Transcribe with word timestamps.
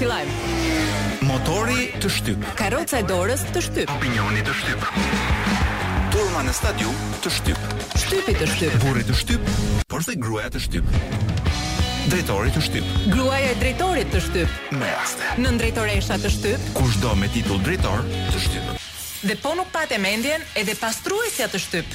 Fillajmë. 0.00 0.54
Motori 1.28 1.88
të 2.02 2.10
shtyp. 2.16 2.46
Karroca 2.58 3.00
e 3.02 3.06
dorës 3.06 3.44
të 3.54 3.62
shtyp. 3.66 3.92
Opinioni 3.96 4.42
të 4.46 4.54
shtyp. 4.60 4.86
Turma 6.14 6.42
në 6.46 6.54
stadiu 6.56 6.92
të 7.24 7.30
shtyp. 7.36 7.74
Shtypi 8.02 8.34
të 8.40 8.48
shtyp. 8.54 8.78
Burri 8.84 9.04
të 9.06 9.14
shtyp, 9.20 9.52
por 9.90 10.02
dhe 10.06 10.16
gruaja 10.20 10.50
të 10.56 10.62
shtyp. 10.66 10.94
Drejtori 12.10 12.50
të 12.54 12.62
shtyp. 12.64 12.88
Gruaja 13.12 13.52
e 13.52 13.56
drejtorit 13.60 14.08
të 14.10 14.22
shtyp. 14.24 14.58
Me 14.80 14.88
raste. 14.90 15.30
Në 15.44 15.52
drejtoresha 15.60 16.16
të 16.24 16.30
shtyp. 16.32 16.60
do 17.02 17.14
me 17.14 17.28
titull 17.28 17.60
drejtor 17.62 18.02
të 18.32 18.38
shtyp. 18.38 18.66
Dhe 19.22 19.36
po 19.36 19.54
nuk 19.54 19.66
e 19.90 19.98
mendjen 19.98 20.40
edhe 20.56 20.74
pastruesja 20.74 21.46
të 21.52 21.58
shtyp. 21.60 21.86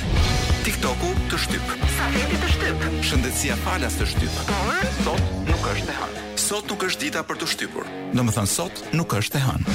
TikTok-u 0.66 1.09
të 1.30 1.38
shtyp. 1.38 1.66
Safeti 1.98 2.38
të 2.44 2.48
shtyp. 2.56 2.78
Shëndetsia 3.09 3.56
falas 3.66 3.98
të 3.98 4.06
shtyp. 4.06 4.31
Por 4.45 4.86
sot 5.03 5.22
nuk 5.50 5.66
është 5.73 5.90
e 5.90 6.34
sot 6.45 6.67
nuk 6.70 6.84
është 6.85 7.08
dita 7.08 7.23
për 7.26 7.40
të 7.41 7.48
shtypur. 7.55 7.88
Do 8.13 8.22
më 8.26 8.34
thënë, 8.36 8.50
sot 8.52 8.81
nuk 8.94 9.14
është 9.17 9.39
e 9.39 9.44
hanë. 9.47 9.73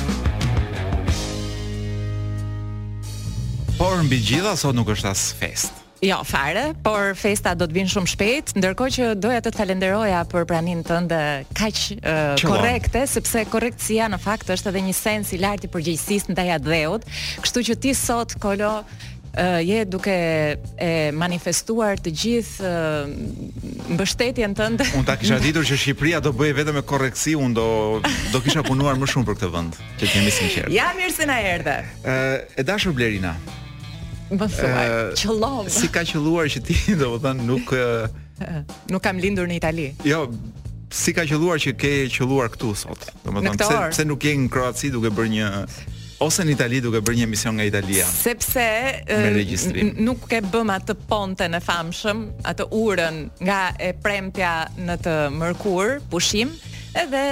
Por 3.80 3.96
mbi 4.06 4.20
gjitha 4.20 4.52
sot 4.60 4.76
nuk 4.76 4.92
është 4.92 5.10
as 5.10 5.24
fest. 5.40 5.74
Jo, 6.04 6.20
fare, 6.24 6.68
por 6.84 7.12
festa 7.18 7.52
do 7.58 7.66
të 7.68 7.74
vinë 7.80 7.90
shumë 7.92 8.10
shpejt, 8.14 8.54
ndërkohë 8.56 8.94
që 8.94 9.08
doja 9.20 9.42
të 9.44 9.50
të 9.52 9.60
falenderoja 9.60 10.22
për 10.30 10.46
praninë 10.48 10.86
tënde 10.88 11.18
kaq 11.58 11.80
uh, 11.98 12.12
korrekte, 12.40 13.02
sepse 13.16 13.42
korrektësia 13.52 14.06
në 14.08 14.20
fakt 14.22 14.54
është 14.54 14.70
edhe 14.70 14.86
një 14.88 14.94
sens 14.96 15.34
i 15.36 15.42
lartë 15.42 15.68
i 15.68 15.92
në 15.92 16.36
ndaj 16.36 16.48
atdheut, 16.60 17.08
kështu 17.44 17.66
që 17.70 17.80
ti 17.82 17.96
sot 17.98 18.38
kolo 18.40 18.78
uh, 19.38 19.62
je 19.66 19.84
duke 19.86 20.12
e 20.78 21.10
manifestuar 21.14 21.98
të 22.00 22.12
gjithë 22.22 22.66
uh, 22.66 23.92
mbështetjen 23.94 24.54
tënde. 24.58 24.86
Unë 24.98 25.06
ta 25.08 25.16
kisha 25.20 25.38
ditur 25.42 25.66
që 25.66 25.78
Shqipëria 25.82 26.20
do 26.24 26.32
bëjë 26.36 26.56
vetëm 26.60 26.78
me 26.80 26.84
korreksi, 26.86 27.36
unë 27.38 27.54
do 27.56 27.66
do 28.32 28.42
kisha 28.42 28.64
punuar 28.66 28.98
më 29.00 29.10
shumë 29.14 29.28
për 29.30 29.38
këtë 29.40 29.50
vend, 29.54 29.78
që 30.00 30.10
të 30.10 30.18
jemi 30.18 30.34
sinqertë. 30.36 30.74
Ja 30.74 30.90
mirë 30.98 31.14
se 31.16 31.28
na 31.30 31.38
erdhe. 31.44 31.76
Ë 32.04 32.14
uh, 32.16 32.56
e 32.60 32.66
dashur 32.70 32.94
Blerina. 32.96 33.34
Më 34.30 34.46
thua, 34.46 34.82
uh, 35.10 35.70
Si 35.74 35.88
ka 35.90 36.04
qelluar 36.06 36.46
që 36.52 36.60
ti, 36.62 36.76
domethënë, 36.94 37.46
nuk 37.46 37.72
uh, 37.76 38.08
nuk 38.94 39.02
kam 39.04 39.18
lindur 39.22 39.50
në 39.50 39.58
Itali. 39.58 39.88
Jo, 40.06 40.26
si 40.90 41.14
ka 41.14 41.26
qelluar 41.26 41.58
që 41.62 41.76
ke 41.78 41.94
qelluar 42.10 42.50
këtu 42.54 42.74
sot? 42.78 43.10
Domethënë, 43.26 43.56
pse 43.62 43.82
pse 43.96 44.08
nuk 44.10 44.26
je 44.26 44.36
në 44.44 44.52
Kroaci 44.54 44.92
duke 44.94 45.10
bërë 45.14 45.34
një 45.38 45.48
ose 46.20 46.44
në 46.44 46.54
Itali 46.54 46.80
duke 46.84 47.00
bërë 47.02 47.20
një 47.20 47.26
emision 47.28 47.56
nga 47.56 47.66
Italia. 47.68 48.06
Sepse 48.06 48.64
nuk 50.04 50.26
e 50.36 50.40
bëm 50.44 50.72
atë 50.76 50.96
ponte 51.08 51.46
në 51.48 51.60
famshëm, 51.64 52.24
atë 52.52 52.66
urën 52.76 53.22
nga 53.42 53.60
e 53.80 53.92
premtja 54.04 54.52
në 54.84 54.98
të 55.04 55.14
mërkur, 55.40 55.98
pushim, 56.12 56.52
edhe 57.00 57.22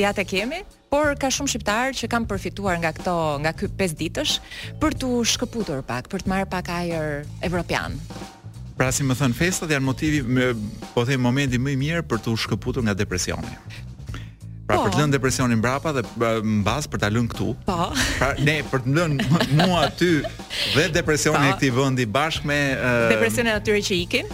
ja 0.00 0.14
të 0.16 0.24
kemi 0.32 0.62
por 0.92 1.14
ka 1.20 1.30
shumë 1.32 1.48
shqiptar 1.48 1.94
që 1.96 2.08
kanë 2.12 2.28
përfituar 2.28 2.76
nga 2.82 2.90
këto 2.94 3.12
nga 3.44 3.52
ky 3.56 3.68
pesë 3.80 3.96
ditësh 4.02 4.34
për 4.82 4.96
të 5.00 5.12
shkëputur 5.34 5.80
pak, 5.88 6.08
për 6.12 6.24
të 6.26 6.32
marrë 6.32 6.48
pak 6.52 6.68
ajër 6.68 7.22
evropian. 7.48 7.96
Pra 8.76 8.88
si 8.92 9.04
më 9.04 9.16
thën 9.20 9.32
festat 9.36 9.72
janë 9.72 9.84
motivi, 9.88 10.20
po 10.94 11.04
them 11.08 11.24
momenti 11.24 11.60
më 11.60 11.72
i 11.76 11.80
mirë 11.80 12.04
për 12.08 12.22
të 12.26 12.36
shkëputur 12.44 12.84
nga 12.84 12.96
depresioni. 12.96 13.56
Pra 14.72 14.80
po. 14.80 14.88
për 14.88 14.94
të 14.94 14.98
lënë 15.02 15.16
depresionin 15.16 15.60
mbrapa 15.60 15.92
dhe 15.96 16.04
mbas 16.60 16.88
për 16.92 17.02
ta 17.04 17.10
lënë 17.12 17.32
këtu. 17.34 17.48
Po. 17.66 17.78
Pra 18.18 18.30
ne 18.40 18.58
për 18.72 18.84
të 18.84 18.94
lënë 18.98 19.28
mua 19.60 19.82
aty 19.88 20.12
dhe 20.76 20.86
depresionin 20.94 21.40
po. 21.40 21.50
e 21.50 21.58
këtij 21.58 21.74
vendi 21.80 22.08
bashkë 22.16 22.50
me 22.50 22.60
uh... 22.78 23.10
depresionin 23.12 23.58
aty 23.58 23.78
që 23.90 24.00
ikin. 24.06 24.32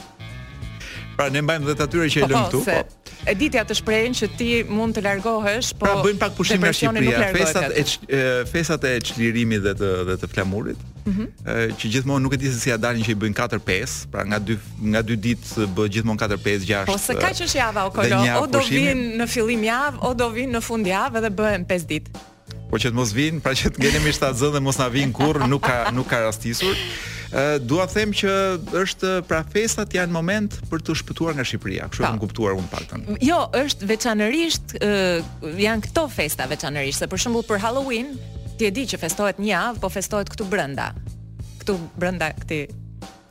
Pra 1.18 1.28
ne 1.34 1.42
mbajmë 1.42 1.72
vetë 1.72 1.88
aty 1.88 1.98
që 1.98 2.08
e 2.22 2.26
po, 2.28 2.32
lëmë 2.34 2.42
po, 2.52 2.58
këtu. 2.58 2.64
Po, 2.68 2.97
e 3.26 3.34
ditja 3.38 3.64
të 3.66 3.74
shprehen 3.78 4.14
që 4.16 4.28
ti 4.38 4.48
mund 4.68 4.96
të 4.96 5.02
largohesh, 5.06 5.72
po 5.78 5.86
pra 5.86 5.96
bëjmë 6.04 6.20
pak 6.20 6.36
pushim 6.38 6.62
në 6.62 6.70
Shqipëri. 6.76 7.26
Festat 7.36 7.74
e 8.12 8.20
festat 8.50 8.86
e 8.90 8.94
çlirimit 9.08 9.62
dhe 9.64 9.72
të 9.80 9.90
dhe 10.10 10.16
të 10.22 10.30
flamurit. 10.34 10.78
Mm 11.04 11.14
-hmm. 11.16 11.74
që 11.80 11.90
gjithmonë 11.92 12.22
nuk 12.22 12.34
e 12.34 12.36
di 12.36 12.52
se 12.52 12.60
si 12.60 12.68
ja 12.70 12.76
dalin 12.76 13.04
që 13.04 13.10
i 13.10 13.14
bëjnë 13.14 13.34
4-5, 13.34 14.10
pra 14.12 14.22
nga 14.24 14.38
dy 14.46 14.56
nga 14.92 15.02
dy 15.02 15.16
ditë 15.26 15.66
bë 15.76 15.84
gjithmonë 15.92 16.20
4-5-6. 16.20 16.86
Po 16.86 16.98
se 16.98 17.14
kaq 17.14 17.34
është 17.46 17.56
java 17.58 17.86
o 17.88 17.90
kolo 17.90 18.24
o 18.42 18.46
do 18.46 18.60
vinë 18.60 19.16
në 19.18 19.26
fillim 19.34 19.64
javë, 19.64 19.96
o 20.06 20.14
do 20.14 20.26
vinë 20.36 20.52
në 20.58 20.60
fund 20.60 20.86
javë 20.86 21.18
dhe 21.24 21.30
bëhen 21.30 21.62
5 21.66 21.86
ditë. 21.92 22.10
Po 22.70 22.76
që 22.82 22.88
të 22.90 22.94
mos 23.00 23.10
vinë, 23.16 23.40
pra 23.40 23.52
që 23.58 23.66
të 23.70 23.76
ngjenim 23.80 24.12
shtatzën 24.12 24.50
dhe 24.54 24.60
mos 24.60 24.76
na 24.78 24.88
vinë 24.88 25.12
kurrë, 25.12 25.46
nuk 25.48 25.62
ka 25.68 25.90
nuk 25.96 26.06
ka 26.10 26.18
rastisur 26.26 26.76
dua 27.62 27.84
them 27.92 28.12
që 28.16 28.30
është 28.82 29.10
pra 29.28 29.42
festat 29.52 29.92
janë 29.92 30.12
moment 30.14 30.54
për 30.70 30.82
të 30.86 30.94
shpëtuar 31.02 31.36
nga 31.36 31.44
Shqipëria, 31.44 31.88
kështu 31.92 32.02
e 32.02 32.06
kam 32.06 32.18
po. 32.20 32.26
kuptuar 32.26 32.54
unë 32.56 32.70
paktën. 32.72 33.04
Jo, 33.24 33.40
është 33.58 33.88
veçanërisht 33.90 34.76
janë 34.80 35.82
këto 35.88 36.06
festa 36.12 36.46
veçanërisht, 36.50 37.02
se 37.04 37.10
për 37.12 37.22
shembull 37.24 37.44
për 37.48 37.60
Halloween, 37.64 38.14
ti 38.58 38.68
e 38.68 38.70
di 38.74 38.86
që 38.88 39.00
festohet 39.02 39.42
një 39.42 39.50
javë, 39.52 39.82
po 39.82 39.90
festohet 39.92 40.32
këtu 40.32 40.48
brenda. 40.50 40.90
Këtu 41.60 41.76
brenda 42.00 42.30
këtij 42.38 42.64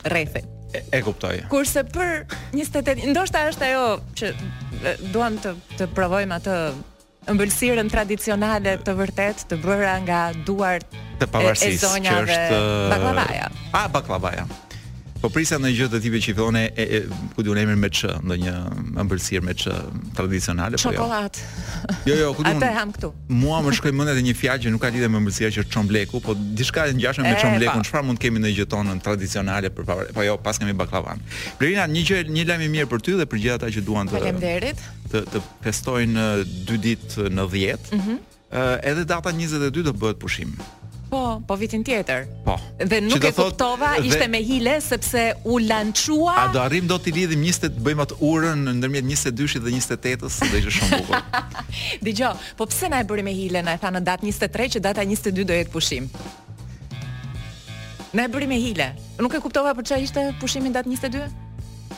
rrethi. 0.08 0.46
E, 0.76 0.82
e 0.94 1.02
kuptoj. 1.02 1.46
Kurse 1.50 1.86
për 1.88 2.26
28, 2.54 3.08
ndoshta 3.16 3.46
është 3.50 3.72
ajo 3.72 3.86
që 4.20 4.34
duam 5.14 5.40
të 5.42 5.56
të 5.80 5.90
provojmë 5.96 6.36
atë 6.38 6.60
ëmbëlsirën 7.32 7.90
tradicionale 7.92 8.78
të 8.88 8.94
vërtet 9.02 9.44
të 9.52 9.60
bëra 9.64 9.98
nga 10.06 10.22
duart 10.48 10.96
të 11.20 11.30
pavarësisë 11.34 11.94
që 12.08 12.16
është 12.24 12.62
baklavaja. 12.94 13.52
A 13.82 13.90
baklavaja. 13.98 14.48
Po 15.18 15.30
prisa 15.34 15.58
në 15.58 15.72
gjë 15.74 15.88
të 15.96 16.00
tipit 16.04 16.24
që 16.28 16.34
fillon 16.38 16.58
e 16.60 17.00
ku 17.34 17.42
duon 17.46 17.58
emrin 17.64 17.80
me 17.82 17.90
ç, 17.90 18.06
ndonjë 18.22 18.52
ëmbëlsirë 19.02 19.44
me 19.48 19.56
ç 19.58 19.72
tradicionale 20.18 20.78
apo 20.78 20.92
jo. 20.92 20.98
Çokoladat. 21.00 21.40
Jo, 22.06 22.18
jo, 22.22 22.28
ku 22.38 22.46
duon. 22.46 22.60
Atë 22.62 22.70
ham 22.76 22.92
këtu. 22.94 23.10
Muam 23.34 23.66
më 23.66 23.74
shkoj 23.80 23.94
mendja 23.98 24.14
te 24.20 24.24
një 24.28 24.36
fjalë 24.38 24.64
që 24.68 24.74
nuk 24.76 24.84
ka 24.86 24.92
lidhje 24.94 25.10
me 25.10 25.22
ëmbëlsirë 25.24 25.52
që 25.58 25.66
çombleku, 25.74 26.22
po 26.22 26.36
diçka 26.38 26.86
e 26.92 26.94
ngjashme 27.00 27.26
me 27.26 27.34
çomblekun. 27.42 27.84
Çfarë 27.90 28.10
mund 28.12 28.22
të 28.22 28.28
kemi 28.28 28.44
në 28.46 28.54
gjetonë 28.60 28.98
tradicionale 29.08 29.74
për 29.74 29.90
pavarë. 29.90 30.14
Po 30.20 30.26
jo, 30.28 30.38
pas 30.46 30.62
kemi 30.62 30.78
baklavan. 30.78 31.24
Blerina, 31.60 31.88
një 31.90 32.06
gjë, 32.12 32.22
një 32.38 32.48
lajm 32.54 32.68
i 32.68 32.72
mirë 32.78 32.92
për 32.94 33.06
ty 33.08 33.18
dhe 33.18 33.28
për 33.32 33.42
gjithata 33.46 33.74
që 33.74 33.86
duan 33.90 34.10
të 34.12 34.20
Faleminderit. 34.20 34.86
të 35.10 35.26
të 35.34 35.44
festojnë 35.66 36.30
2 36.70 36.82
ditë 36.86 37.30
në 37.38 37.50
10. 37.58 37.94
Mhm. 37.96 38.12
Mm 38.12 38.26
edhe 38.88 39.02
data 39.04 39.28
22 39.36 39.82
do 39.84 39.92
bëhet 39.92 40.22
pushim. 40.24 40.54
Po, 41.08 41.40
po 41.48 41.56
vitin 41.56 41.84
tjetër. 41.88 42.28
Po. 42.44 42.58
Dhe 42.84 43.00
nuk 43.00 43.24
e 43.24 43.32
kuptova, 43.32 43.96
dhe... 43.96 44.08
ishte 44.12 44.28
me 44.28 44.40
hile 44.44 44.76
sepse 44.84 45.32
u 45.48 45.58
lançua. 45.64 46.36
A 46.44 46.48
do 46.52 46.60
arrim 46.60 46.88
dot 46.88 47.08
i 47.08 47.12
lidhim 47.16 47.40
20 47.48 47.78
të 47.78 47.84
bëjmë 47.88 48.06
atë 48.08 48.18
urën 48.28 48.68
ndërmjet 48.82 49.08
22 49.08 49.48
shit 49.52 49.64
dhe 49.64 49.72
28-s, 49.72 50.42
do 50.52 50.58
ishte 50.60 50.74
shumë 50.78 51.00
bukur. 51.06 51.24
Dgjoj, 52.08 52.50
po 52.60 52.68
pse 52.68 52.90
na 52.92 53.00
e 53.04 53.08
bëri 53.08 53.24
me 53.24 53.34
hile, 53.40 53.64
na 53.64 53.78
e 53.78 53.82
tha 53.82 53.92
në 53.96 54.04
datë 54.10 54.28
23 54.28 54.70
që 54.76 54.82
data 54.88 55.06
22 55.08 55.46
do 55.52 55.56
jetë 55.56 55.72
pushim. 55.72 56.10
Na 58.16 58.28
e 58.28 58.32
bëri 58.34 58.50
me 58.52 58.60
hile. 58.60 58.92
Nuk 59.24 59.32
e 59.32 59.42
kuptova 59.44 59.72
për 59.80 59.88
çfarë 59.94 60.10
ishte 60.10 60.26
pushimi 60.44 60.74
datë 60.76 60.92
22? 60.92 61.32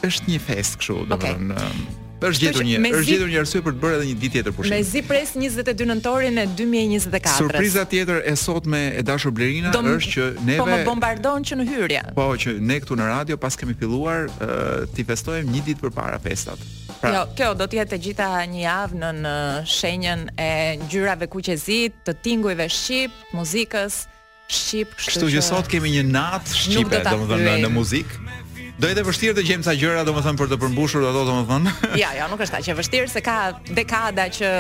Është 0.06 0.30
një 0.30 0.44
fest 0.50 0.78
kështu, 0.80 1.02
domethënë. 1.10 1.58
Okay. 1.58 2.06
Është 2.20 2.44
gjetur 2.44 2.66
një, 2.68 2.74
është 2.84 3.06
gjetur 3.08 3.30
një 3.32 3.38
arsye 3.40 3.60
për 3.64 3.76
të 3.78 3.82
bërë 3.84 3.96
edhe 4.00 4.08
një 4.10 4.16
ditë 4.22 4.34
tjetër 4.34 4.56
pushim. 4.56 4.74
Mezi 4.76 5.02
pres 5.08 5.32
22 5.38 5.86
nëntorin 5.88 6.42
e 6.42 6.46
2024. 6.58 7.46
Surpriza 7.46 7.86
tjetër 7.88 8.26
e 8.28 8.34
sotme 8.40 8.82
e 9.00 9.04
dashur 9.08 9.32
Blerina 9.36 9.72
Dom, 9.72 9.88
është 9.96 10.16
që 10.18 10.26
neve 10.50 10.58
Po 10.60 10.68
më 10.68 10.80
bombardon 10.90 11.46
që 11.48 11.60
në 11.62 11.68
hyrje. 11.70 12.02
Po 12.18 12.28
që 12.44 12.58
ne 12.60 12.80
këtu 12.84 12.98
në 13.00 13.08
radio 13.14 13.40
pas 13.40 13.56
kemi 13.60 13.76
filluar 13.80 14.28
uh, 14.34 14.52
ti 14.96 15.08
festojmë 15.08 15.54
një 15.56 15.64
ditë 15.70 15.86
përpara 15.88 16.20
festat. 16.26 16.60
Pra, 17.00 17.14
jo, 17.16 17.24
kjo 17.40 17.54
do 17.56 17.70
të 17.72 17.80
jetë 17.80 18.02
gjitha 18.10 18.30
një 18.52 18.62
javë 18.66 19.00
në, 19.00 19.14
në 19.24 19.36
shenjën 19.72 20.28
e 20.36 20.52
ngjyrave 20.84 21.32
kuqezi, 21.32 21.86
të 22.04 22.18
tingujve 22.26 22.68
shqip, 22.68 23.16
muzikës 23.38 24.02
shqip, 24.50 24.96
kështu, 24.98 25.12
kështu 25.22 25.28
që 25.30 25.42
sot 25.46 25.68
kemi 25.70 25.94
një 25.96 26.04
natë 26.10 26.56
shqipe, 26.58 27.02
domethënë 27.06 27.44
në, 27.46 27.56
në 27.68 27.72
muzikë. 27.78 28.38
Do 28.80 28.88
jetë 28.88 29.02
vështirë 29.04 29.34
të 29.36 29.44
gjejmë 29.44 29.66
ca 29.66 29.74
gjëra, 29.76 30.04
domethënë 30.08 30.40
për 30.40 30.50
të 30.54 30.58
përmbushur 30.64 31.04
ato 31.10 31.24
domethënë. 31.28 31.72
Ja, 32.04 32.14
ja, 32.16 32.30
nuk 32.32 32.40
është 32.46 32.62
aq 32.62 32.70
e 32.72 32.76
vështirë 32.78 33.10
se 33.12 33.22
ka 33.26 33.34
dekada 33.76 34.30
që 34.32 34.52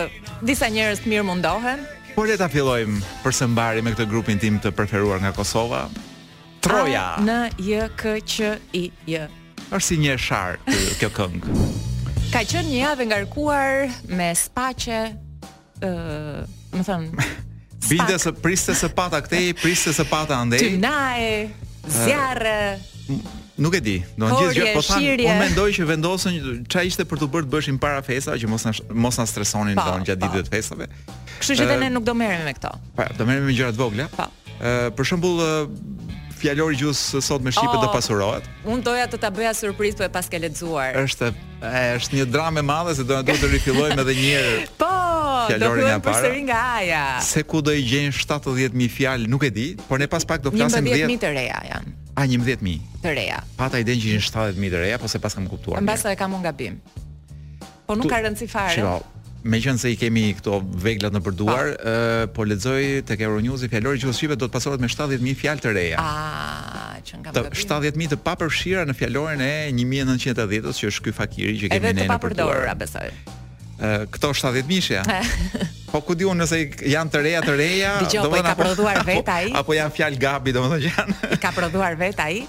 disa 0.44 0.68
njerëz 0.68 1.06
mirë 1.08 1.24
mundohen. 1.30 1.86
Por 2.18 2.28
le 2.28 2.36
ta 2.36 2.50
fillojmë 2.52 3.00
për 3.24 3.38
së 3.38 3.48
mbari 3.54 3.84
me 3.86 3.94
këtë 3.94 4.10
grupin 4.12 4.42
tim 4.42 4.58
të 4.60 4.74
preferuar 4.76 5.22
nga 5.24 5.32
Kosova. 5.32 5.86
Troja. 6.60 7.06
N 7.24 7.48
Y 7.64 7.80
K 7.96 8.18
Q 8.20 8.52
I 8.76 8.84
J. 9.08 9.30
Është 9.70 9.86
si 9.88 10.00
një 10.04 10.18
shar 10.20 10.60
kjo 11.00 11.12
këngë. 11.16 11.64
Ka 12.34 12.44
qenë 12.44 12.68
një 12.74 12.78
javë 12.82 13.08
ngarkuar 13.14 13.88
me 14.20 14.30
spaqe, 14.38 15.00
ëh, 15.80 16.48
domethënë 16.76 17.30
Bide 17.90 18.20
se 18.20 18.36
priste 18.36 18.76
së 18.76 18.92
pata 18.92 19.24
këtej, 19.24 19.54
priste 19.58 19.94
se 19.96 20.04
pata 20.06 20.36
andej 20.44 20.60
Tynae, 20.76 21.48
zjarë 21.88 22.60
Nuk 23.60 23.76
e 23.76 23.82
di. 23.84 23.98
Do 24.16 24.26
të 24.28 24.40
thotë, 24.40 24.68
po 24.78 24.84
tham, 24.88 25.04
unë 25.04 25.38
mendoj 25.42 25.66
që 25.76 25.88
vendosen 25.90 26.38
çfarë 26.70 26.86
ishte 26.90 27.06
për 27.10 27.20
të 27.20 27.28
bërë 27.34 27.48
të 27.50 27.54
bëshim 27.56 27.80
para 27.84 28.00
festave 28.08 28.40
që 28.40 28.48
mos 28.54 28.64
na 28.68 28.72
mos 29.04 29.20
na 29.20 29.26
stresonin 29.28 29.76
don 29.80 30.06
gjatë 30.08 30.22
ditëve 30.24 30.46
të 30.48 30.54
festave. 30.54 30.88
Kështu 31.40 31.58
që 31.60 31.80
ne 31.84 31.90
nuk 31.94 32.08
do 32.08 32.16
merremi 32.20 32.48
me 32.48 32.56
këto. 32.58 32.72
Po, 32.98 33.10
do 33.20 33.28
merremi 33.28 33.52
me 33.52 33.58
gjëra 33.60 33.76
të 33.76 33.82
vogla. 33.84 34.08
Po. 34.16 34.30
për 34.98 35.08
shembull 35.12 35.44
Fjalori 36.40 36.78
gjus 36.80 37.00
sot 37.20 37.44
me 37.44 37.52
shipet 37.52 37.76
oh, 37.76 37.82
do 37.84 37.90
pasurohet. 37.92 38.46
Unë 38.64 38.86
doja 38.86 39.10
të 39.12 39.20
ta 39.20 39.28
bëja 39.36 39.52
surprizë 39.60 40.00
po 40.00 40.06
e 40.08 40.12
paske 40.14 40.40
lexuar. 40.40 40.96
Është 41.02 41.34
E, 41.60 41.96
është 42.00 42.16
një 42.22 42.26
dramë 42.32 42.62
e 42.62 42.64
madhe 42.64 42.94
se 42.96 43.04
do 43.04 43.18
të 43.20 43.26
duhet 43.28 43.42
të 43.44 43.50
rifillojmë 43.54 44.04
edhe 44.04 44.14
një 44.16 44.30
herë. 44.32 44.60
Po, 44.80 44.92
do 45.52 45.60
të 45.60 45.72
bëjmë 45.82 46.06
përsëri 46.06 46.44
nga 46.48 46.60
Aja. 46.80 47.04
Se 47.26 47.44
ku 47.44 47.60
do 47.66 47.74
i 47.76 47.84
gjejnë 47.84 48.14
70000 48.16 48.90
fjalë, 48.96 49.28
nuk 49.32 49.44
e 49.44 49.52
di, 49.54 49.66
por 49.90 50.00
ne 50.00 50.08
pas 50.08 50.24
pak 50.24 50.44
do 50.46 50.54
flasim 50.56 50.88
10000 50.88 51.20
të 51.20 51.34
reja 51.36 51.60
janë. 51.74 51.94
A 52.20 52.26
11000 52.28 52.82
të 53.04 53.14
reja. 53.18 53.42
Pata 53.60 53.80
ide 53.84 53.96
që 54.00 54.16
janë 54.16 54.26
70000 54.30 54.72
të 54.76 54.84
reja, 54.86 55.00
po 55.04 55.12
se 55.12 55.20
pas 55.24 55.36
kam 55.36 55.50
kuptuar. 55.52 55.84
Mbas 55.84 56.08
e 56.08 56.16
kam 56.20 56.36
un 56.40 56.44
gabim. 56.48 56.80
Po 57.88 57.96
nuk 58.00 58.08
ka 58.12 58.22
rëndësi 58.24 58.48
fare. 58.52 58.76
Shiko, 58.80 59.76
se 59.84 59.92
i 59.94 60.00
kemi 60.00 60.30
këto 60.40 60.60
veglat 60.84 61.16
në 61.16 61.22
përduar, 61.28 61.72
po, 61.80 62.44
po 62.44 62.48
lexoj 62.48 62.80
tek 63.08 63.24
Euronews 63.28 63.64
i 63.68 63.72
fjalorit 63.72 64.04
që 64.06 64.12
ushipet 64.14 64.40
do 64.40 64.48
të 64.52 64.56
pasohet 64.58 64.80
me 64.84 64.88
70000 64.92 65.40
fjalë 65.44 65.64
të 65.68 65.76
reja. 65.80 66.04
A, 66.08 66.08
ah 66.08 66.69
që 67.10 67.20
nga 67.24 67.34
më 67.34 67.56
70.000 67.58 68.14
të 68.14 68.18
papërfshira 68.26 68.86
në 68.90 68.96
fjalorin 69.00 69.44
e 69.46 69.52
1910-s 69.76 70.82
që 70.82 70.92
është 70.94 71.06
ky 71.08 71.16
fakiri 71.18 71.58
që 71.64 71.74
kemi 71.74 71.94
ne 71.98 72.08
besoj. 72.80 73.10
Ë 73.80 74.08
Këto 74.14 74.34
70 74.36 74.68
mishë 74.68 75.02
Po 75.94 76.02
ku 76.06 76.16
di 76.20 76.26
unë 76.28 76.44
nëse 76.44 76.58
janë 76.94 77.14
të 77.14 77.22
reja 77.24 77.42
të 77.46 77.54
reja 77.58 77.94
Dijon, 78.04 78.26
po 78.30 78.36
i 78.36 78.44
ka 78.44 78.54
prodhuar 78.60 79.00
vet 79.08 79.30
a 79.32 79.38
i 79.48 79.54
Apo 79.56 79.72
janë 79.78 79.96
fjalë 79.96 80.20
gabi 80.20 80.54
domethënë 80.56 80.90
janë 80.90 81.16
I 81.38 81.38
ka 81.40 81.54
prodhuar 81.56 81.96
vet 82.02 82.20
a 82.20 82.26
i 82.36 82.42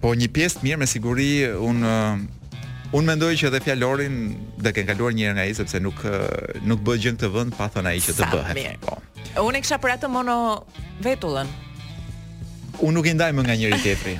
Po 0.00 0.14
një 0.16 0.30
pjesë 0.32 0.64
mirë 0.64 0.80
me 0.80 0.88
siguri 0.88 1.28
Unë 1.52 1.84
uh, 1.84 2.96
Un 2.96 3.08
mendoj 3.10 3.34
që 3.36 3.50
edhe 3.50 3.60
fjalorin 3.66 4.16
dhe 4.64 4.72
kënë 4.72 4.88
kaluar 4.94 5.12
njërë 5.18 5.34
nga 5.36 5.44
i, 5.50 5.54
sepse 5.58 5.80
nuk, 5.82 5.98
uh, 6.06 6.22
nuk 6.62 6.84
bëgjën 6.86 7.16
të 7.18 7.26
vënd, 7.34 7.56
pa 7.58 7.66
thona 7.74 7.90
i 7.90 7.98
që 7.98 8.12
të 8.14 8.28
bëhe. 8.30 8.62
Po. 8.84 9.00
Unë 9.42 9.58
e 9.58 9.62
kësha 9.64 9.80
për 9.82 9.94
atë 9.96 10.10
mono 10.14 10.36
vetullën, 11.02 11.48
unë 12.82 12.98
nuk 12.98 13.06
i 13.08 13.12
ndaj 13.14 13.30
më 13.34 13.44
nga 13.46 13.54
njëri 13.58 13.78
tjetri. 13.82 14.14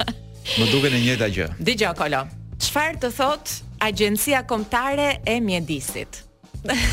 më 0.58 0.64
duken 0.70 0.94
e 0.94 1.00
njëjta 1.02 1.26
gjë. 1.34 1.46
Dgjaj 1.58 1.94
Kolo. 1.98 2.22
Çfarë 2.62 3.00
të 3.04 3.10
thot 3.18 3.54
Agjencia 3.84 4.42
Kombëtare 4.48 5.10
e 5.26 5.36
Mjedisit? 5.44 6.22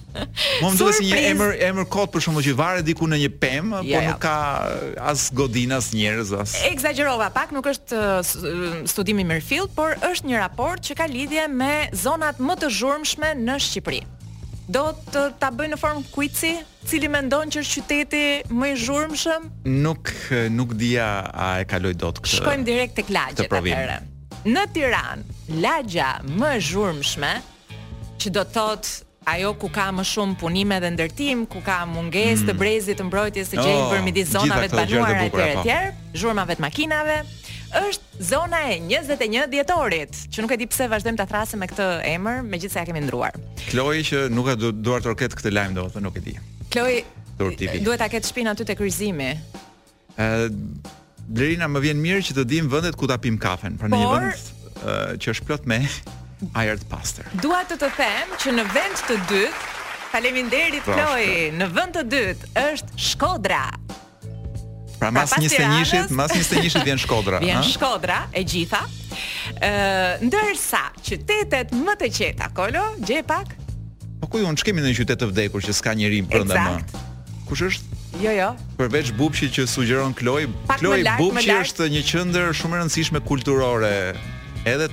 më 0.61 0.71
duhet 0.77 0.95
si 0.97 1.05
një 1.11 1.19
emër 1.31 1.53
emër 1.69 1.87
kot 1.91 2.11
për 2.13 2.23
shkak 2.25 2.45
që 2.47 2.55
varet 2.59 2.85
diku 2.87 3.07
në 3.09 3.19
një 3.25 3.29
pemë, 3.41 3.69
po 3.75 3.85
ja, 3.87 3.99
por 3.99 4.07
nuk 4.09 4.21
ka 4.23 4.35
as 5.11 5.27
godinë 5.37 5.77
as 5.79 5.89
njerëz 5.95 6.31
as. 6.41 6.55
Exagerova 6.71 7.29
pak, 7.35 7.53
nuk 7.55 7.69
është 7.71 7.97
uh, 7.97 8.19
uh, 8.19 8.75
studimi 8.89 9.25
Mirfield, 9.27 9.73
por 9.77 9.97
është 10.09 10.31
një 10.31 10.43
raport 10.43 10.83
që 10.87 10.97
ka 10.99 11.09
lidhje 11.11 11.47
me 11.51 11.89
zonat 11.95 12.39
më 12.43 12.57
të 12.63 12.71
zhurmshme 12.79 13.33
në 13.45 13.57
Shqipëri. 13.67 14.03
Do 14.67 14.83
të 15.13 15.21
ta 15.39 15.47
bëj 15.55 15.69
në 15.71 15.77
formë 15.79 16.09
kuici, 16.11 16.49
cili 16.87 17.07
mendon 17.11 17.47
që 17.53 17.61
është 17.63 17.81
qyteti 17.87 18.25
më 18.51 18.73
i 18.73 18.79
zhurmshëm? 18.81 19.45
Nuk 19.85 20.11
nuk 20.51 20.73
dia 20.79 21.07
a 21.31 21.49
e 21.61 21.67
kaloj 21.71 21.93
dot 22.01 22.19
këtë. 22.19 22.41
Shkojmë 22.41 22.67
direkt 22.67 22.97
tek 22.99 23.13
lagjet 23.15 23.47
atëherë. 23.47 23.99
Në 24.47 24.63
Tiranë, 24.75 25.37
lagja 25.63 26.11
më 26.39 26.51
e 26.59 26.59
zhurmshme 26.67 27.31
që 28.21 28.29
do 28.35 28.43
të 28.45 28.53
thotë 28.57 29.06
ajo 29.33 29.53
ku 29.59 29.67
ka 29.73 29.89
më 29.91 30.03
shumë 30.07 30.37
punime 30.39 30.77
dhe 30.83 30.89
ndërtim, 30.95 31.41
ku 31.51 31.59
ka 31.65 31.81
mungesë 31.89 32.47
të 32.47 32.53
mm. 32.55 32.59
brezit, 32.61 32.97
të 32.99 33.05
mbrojtjes, 33.09 33.49
të 33.51 33.59
gjejë 33.59 33.83
për 33.91 34.03
midis 34.05 34.31
zonave 34.31 34.69
të 34.71 34.77
banuara 34.79 35.25
e 35.25 35.29
tjera 35.29 35.59
po. 35.59 36.17
zhurmave 36.21 36.55
të 36.57 36.63
makinave, 36.63 37.17
është 37.81 38.25
zona 38.29 38.61
e 38.71 38.77
21 38.87 39.49
dhjetorit, 39.51 40.15
që 40.31 40.45
nuk 40.45 40.53
e 40.55 40.59
di 40.61 40.67
pse 40.71 40.87
vazhdojmë 40.93 41.19
ta 41.19 41.27
thrasim 41.31 41.59
me 41.59 41.67
këtë 41.67 41.87
emër, 42.13 42.39
megjithëse 42.53 42.79
ja 42.79 42.87
kemi 42.87 43.03
ndruar. 43.03 43.35
Kloi 43.67 43.99
që 44.07 44.23
nuk 44.31 44.47
e 44.53 44.55
duar 44.59 44.75
të 44.75 44.83
duart 44.87 45.09
orket 45.11 45.35
këtë 45.39 45.51
lajm 45.57 45.75
domethënë 45.75 46.07
nuk 46.07 46.19
e 46.21 46.23
di. 46.29 46.35
Kloi 46.71 47.01
duhet 47.41 47.99
ta 47.99 48.07
ketë 48.09 48.31
shpinën 48.31 48.53
aty 48.53 48.69
te 48.71 48.77
kryqëzimi. 48.79 49.31
Ë 50.15 50.47
Blerina 51.27 51.67
më 51.67 51.81
vjen 51.83 51.99
mirë 51.99 52.21
që 52.23 52.37
të 52.37 52.43
dim 52.47 52.69
vendet 52.71 52.95
ku 52.95 53.07
ta 53.11 53.17
pim 53.19 53.35
kafen, 53.35 53.75
pra 53.77 53.89
në 53.91 53.99
një 53.99 54.11
vend 54.13 55.19
që 55.19 55.33
është 55.35 55.45
plot 55.49 55.65
me 55.67 55.81
Hired 56.53 56.83
Pastor. 56.89 57.25
Dua 57.41 57.63
të 57.67 57.77
të 57.81 57.87
them 57.97 58.35
që 58.41 58.53
në 58.59 58.65
vend 58.75 58.99
të 59.07 59.15
dytë, 59.29 59.61
faleminderit 60.11 60.85
Kloi, 60.85 61.49
në 61.57 61.67
vend 61.73 61.95
të 61.97 62.03
dytë 62.11 62.49
është 62.73 63.01
Shkodra. 63.09 63.63
Pra 64.97 65.11
mas 65.13 65.29
pra, 65.33 65.41
21-shit, 65.43 66.09
mas 66.09 66.31
mas 66.31 66.31
21-shit 66.35 66.85
vjen 66.87 67.01
Shkodra, 67.01 67.39
Vjen 67.45 67.63
Shkodra 67.67 68.21
e 68.33 68.41
gjitha. 68.45 68.83
ndërsa 70.25 70.83
qytetet 71.07 71.71
më 71.73 71.95
të 72.03 72.09
qeta, 72.13 72.51
Kolo, 72.53 72.83
gje 73.01 73.23
pak. 73.25 73.53
Po 74.21 74.27
ku 74.29 74.41
jon 74.41 74.57
ç'kemi 74.57 74.81
në 74.83 74.91
një 74.93 74.97
qytet 75.01 75.21
të 75.23 75.31
vdekur 75.31 75.63
që 75.65 75.73
s'ka 75.77 75.93
njerëj 75.97 76.23
brenda 76.29 76.63
më? 76.63 77.05
Kush 77.49 77.63
është? 77.69 77.95
Jo, 78.21 78.31
jo. 78.33 78.47
Përveç 78.79 79.11
Bubshit 79.17 79.53
që 79.57 79.65
sugjeron 79.69 80.13
Kloj, 80.17 80.47
Kloj, 80.77 81.03
Bubshi 81.19 81.53
është 81.53 81.89
një 81.93 82.01
qendër 82.11 82.53
shumë 82.57 82.77
e 82.77 82.81
rëndësishme 82.81 83.21
kulturore. 83.27 83.89
Edhe 84.67 84.87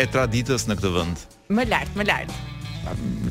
e 0.00 0.06
traditës 0.10 0.64
në 0.68 0.76
këtë 0.80 0.90
vend? 0.96 1.22
Më 1.54 1.66
lart, 1.70 1.92
më 1.98 2.06
lart. 2.08 2.32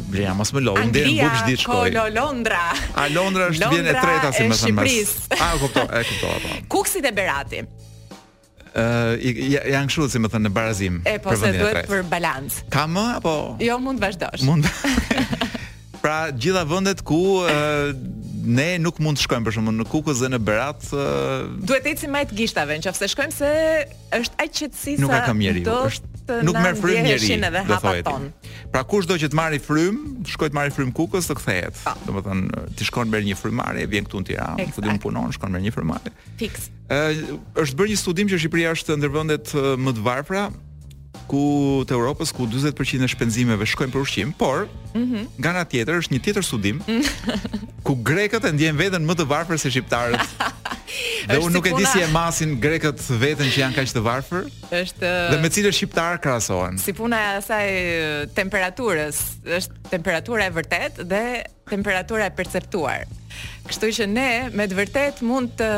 Blea, 0.10 0.32
mos 0.34 0.50
më 0.56 0.62
lo, 0.66 0.74
unë 0.82 0.96
dhe 0.96 1.04
di 1.04 1.58
shkoj. 1.62 1.90
Kolo, 1.92 2.08
Londra. 2.16 2.64
A 2.98 3.06
Londra 3.14 3.50
është 3.52 3.70
vjen 3.70 3.90
e 3.92 3.96
treta, 4.00 4.32
si 4.34 4.48
më 4.50 4.58
thënë 4.62 4.76
mes. 4.80 5.12
A, 5.38 5.52
kupto, 5.62 5.84
e 5.86 6.02
kupto. 6.10 6.32
Po. 6.42 6.54
Kuksit 6.78 7.06
e 7.10 7.14
Berati. 7.14 7.62
Uh, 8.74 9.12
janë 9.22 9.86
kështu 9.92 10.08
si 10.10 10.22
më 10.24 10.32
thënë 10.34 10.50
në 10.50 10.54
barazim. 10.56 10.96
E 11.06 11.20
po 11.22 11.36
se 11.38 11.52
duhet 11.54 11.86
për 11.90 12.06
balancë. 12.10 12.64
Ka 12.74 12.88
më 12.90 13.04
apo? 13.20 13.36
Jo, 13.62 13.76
mund 13.82 14.02
të 14.02 14.08
vazhdosh. 14.08 14.46
Mund. 14.50 14.70
pra, 16.04 16.18
gjitha 16.34 16.64
vendet 16.70 17.04
ku 17.06 17.22
ne 18.44 18.76
nuk 18.84 19.00
mund 19.04 19.18
të 19.18 19.26
shkojmë 19.26 19.48
për 19.48 19.56
shkakun 19.58 19.78
në 19.80 19.86
Kukës 19.92 20.22
dhe 20.24 20.30
në 20.34 20.40
Berat. 20.44 20.86
Uh... 20.92 21.50
Duhet 21.70 21.86
të 21.86 21.94
ecim 21.94 22.12
më 22.14 22.24
të 22.32 22.38
gishtave, 22.42 22.78
nëse 22.82 23.10
shkojmë 23.14 23.36
se 23.38 23.52
është 24.18 24.42
aq 24.46 24.54
qetësi 24.58 24.96
sa. 25.00 25.04
Nuk 25.06 25.14
ka 25.14 25.22
kam 25.30 25.42
njerëj. 25.44 25.70
Nuk 26.48 26.58
merr 26.64 26.78
frym 26.80 27.08
njerëj. 27.08 27.48
Do 27.70 27.80
thotë. 27.84 28.16
Pra 28.74 28.84
kushdo 28.90 29.18
që 29.22 29.30
të 29.34 29.38
marrë 29.40 29.62
frym, 29.64 30.02
shkoj 30.34 30.52
të 30.54 30.58
marrë 30.60 30.76
frym 30.76 30.92
Kukës 30.96 31.28
të 31.30 31.38
kthehet. 31.40 31.80
Po. 31.86 31.96
Domethën 32.08 32.44
ti 32.80 32.88
shkon 32.90 33.12
merr 33.14 33.28
një 33.28 33.40
frymare 33.40 33.86
e 33.86 33.90
vjen 33.92 34.08
këtu 34.10 34.24
në 34.24 34.28
Tiranë, 34.32 34.70
po 34.74 34.84
duhet 34.84 35.02
punon, 35.04 35.32
shkon 35.36 35.54
merr 35.54 35.64
një 35.68 35.74
frymare. 35.76 36.14
Fiks. 36.42 36.70
Ë, 36.90 37.38
është 37.64 37.80
bërë 37.80 37.94
një 37.94 38.00
studim 38.02 38.32
që 38.32 38.42
Shqipëria 38.42 38.74
është 38.76 38.98
ndër 39.00 39.14
vendet 39.14 39.54
më 39.84 39.96
të 40.00 40.06
varfra 40.08 40.48
ku 41.30 41.82
të 41.88 41.96
Europës 41.96 42.34
ku 42.36 42.46
40% 42.50 43.06
e 43.06 43.10
shpenzimeve 43.14 43.66
shkojnë 43.70 43.94
për 43.94 44.02
ushqim, 44.06 44.34
por 44.40 44.66
Mhm. 44.94 45.02
Mm 45.14 45.28
nga 45.42 45.50
ana 45.50 45.64
tjetër 45.66 45.96
është 46.02 46.12
një 46.14 46.20
tjetër 46.24 46.44
studim 46.46 46.78
ku 47.86 47.96
grekët 47.96 48.44
e 48.46 48.52
ndjejnë 48.54 48.78
veten 48.82 49.04
më 49.10 49.14
të 49.18 49.26
varfër 49.26 49.58
se 49.58 49.72
shqiptarët. 49.74 50.22
dhe 51.26 51.40
unë 51.42 51.54
nuk 51.56 51.66
e 51.66 51.72
di 51.80 51.86
si 51.92 52.04
e 52.04 52.08
masin 52.14 52.54
grekët 52.62 53.02
veten 53.18 53.50
që 53.54 53.58
janë 53.64 53.76
kaq 53.80 53.90
të 53.96 54.04
varfër. 54.06 54.44
Është 54.84 55.10
Dhe 55.34 55.40
me 55.42 55.50
cilë 55.50 55.72
shqiptar 55.74 56.22
krahasohen? 56.22 56.78
Si 56.78 56.94
puna 56.94 57.18
e 57.26 57.32
asaj 57.40 57.66
temperaturës, 58.38 59.16
është 59.42 59.90
temperatura 59.90 60.46
e 60.46 60.54
vërtet 60.60 61.02
dhe 61.10 61.24
temperatura 61.74 62.28
e 62.30 62.36
perceptuar. 62.40 63.10
Kështu 63.66 63.90
që 63.98 64.06
ne 64.14 64.30
me 64.54 64.68
të 64.70 64.78
vërtet 64.78 65.24
mund 65.26 65.56
të 65.58 65.72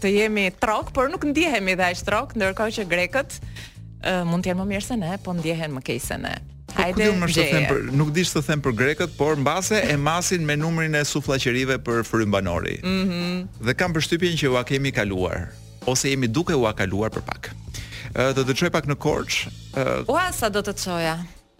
të 0.00 0.16
jemi 0.16 0.48
trok, 0.62 0.94
por 0.96 1.12
nuk 1.12 1.26
ndihemi 1.28 1.76
dhe 1.76 1.92
aq 1.92 2.00
trok, 2.08 2.32
ndërkohë 2.40 2.78
që 2.78 2.88
grekët 2.88 3.36
mund 4.26 4.44
të 4.44 4.50
jenë 4.52 4.60
më 4.62 4.68
mirë 4.72 4.86
se 4.86 4.96
ne, 4.98 5.12
po 5.22 5.34
ndjehen 5.36 5.72
më 5.76 5.82
keq 5.86 6.02
se 6.02 6.16
ne. 6.20 6.34
Po 6.72 6.78
Hajde. 6.78 7.08
Nuk 7.20 7.26
di 7.28 7.32
të 7.42 7.52
them 7.52 7.66
për 7.68 7.82
nuk 7.98 8.12
di 8.16 8.24
të 8.26 8.42
them 8.46 8.62
për 8.64 8.76
grekët, 8.78 9.16
por 9.18 9.36
mbase 9.38 9.82
e 9.92 9.96
masin 10.00 10.46
me 10.48 10.56
numrin 10.56 10.94
e 10.96 11.04
sufllaqërive 11.06 11.78
për 11.84 12.02
frymbanori. 12.08 12.78
Ëh. 12.80 12.88
Mm 12.88 13.20
dhe 13.66 13.74
kam 13.78 13.92
përshtypjen 13.94 14.38
që 14.40 14.48
ua 14.54 14.62
kemi 14.66 14.92
kaluar 14.94 15.48
ose 15.90 16.12
jemi 16.12 16.28
duke 16.30 16.54
ua 16.54 16.72
kaluar 16.78 17.10
për 17.10 17.24
pak. 17.26 17.50
Ëh, 18.14 18.32
do 18.38 18.44
të 18.44 18.70
pak 18.72 18.86
në 18.88 18.96
Korç. 18.96 19.48
Ua 20.08 20.30
sa 20.32 20.48
do 20.48 20.62
të 20.62 20.74
çoja? 20.76 21.16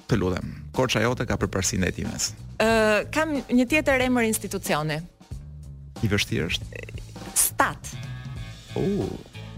Të 0.09 0.19
lutem. 0.19 0.51
Korça 0.75 1.01
jote 1.01 1.25
ka 1.27 1.37
përparësinë 1.41 1.89
e 1.89 1.93
timës. 2.01 2.33
Ë 2.61 3.07
kam 3.15 3.33
një 3.49 3.69
tjetër 3.71 4.03
emër 4.09 4.27
institucioni. 4.33 4.99
I 6.03 6.09
vështirë 6.11 6.49
është. 6.51 6.83
Stat. 7.39 7.95
Uh. 8.77 9.07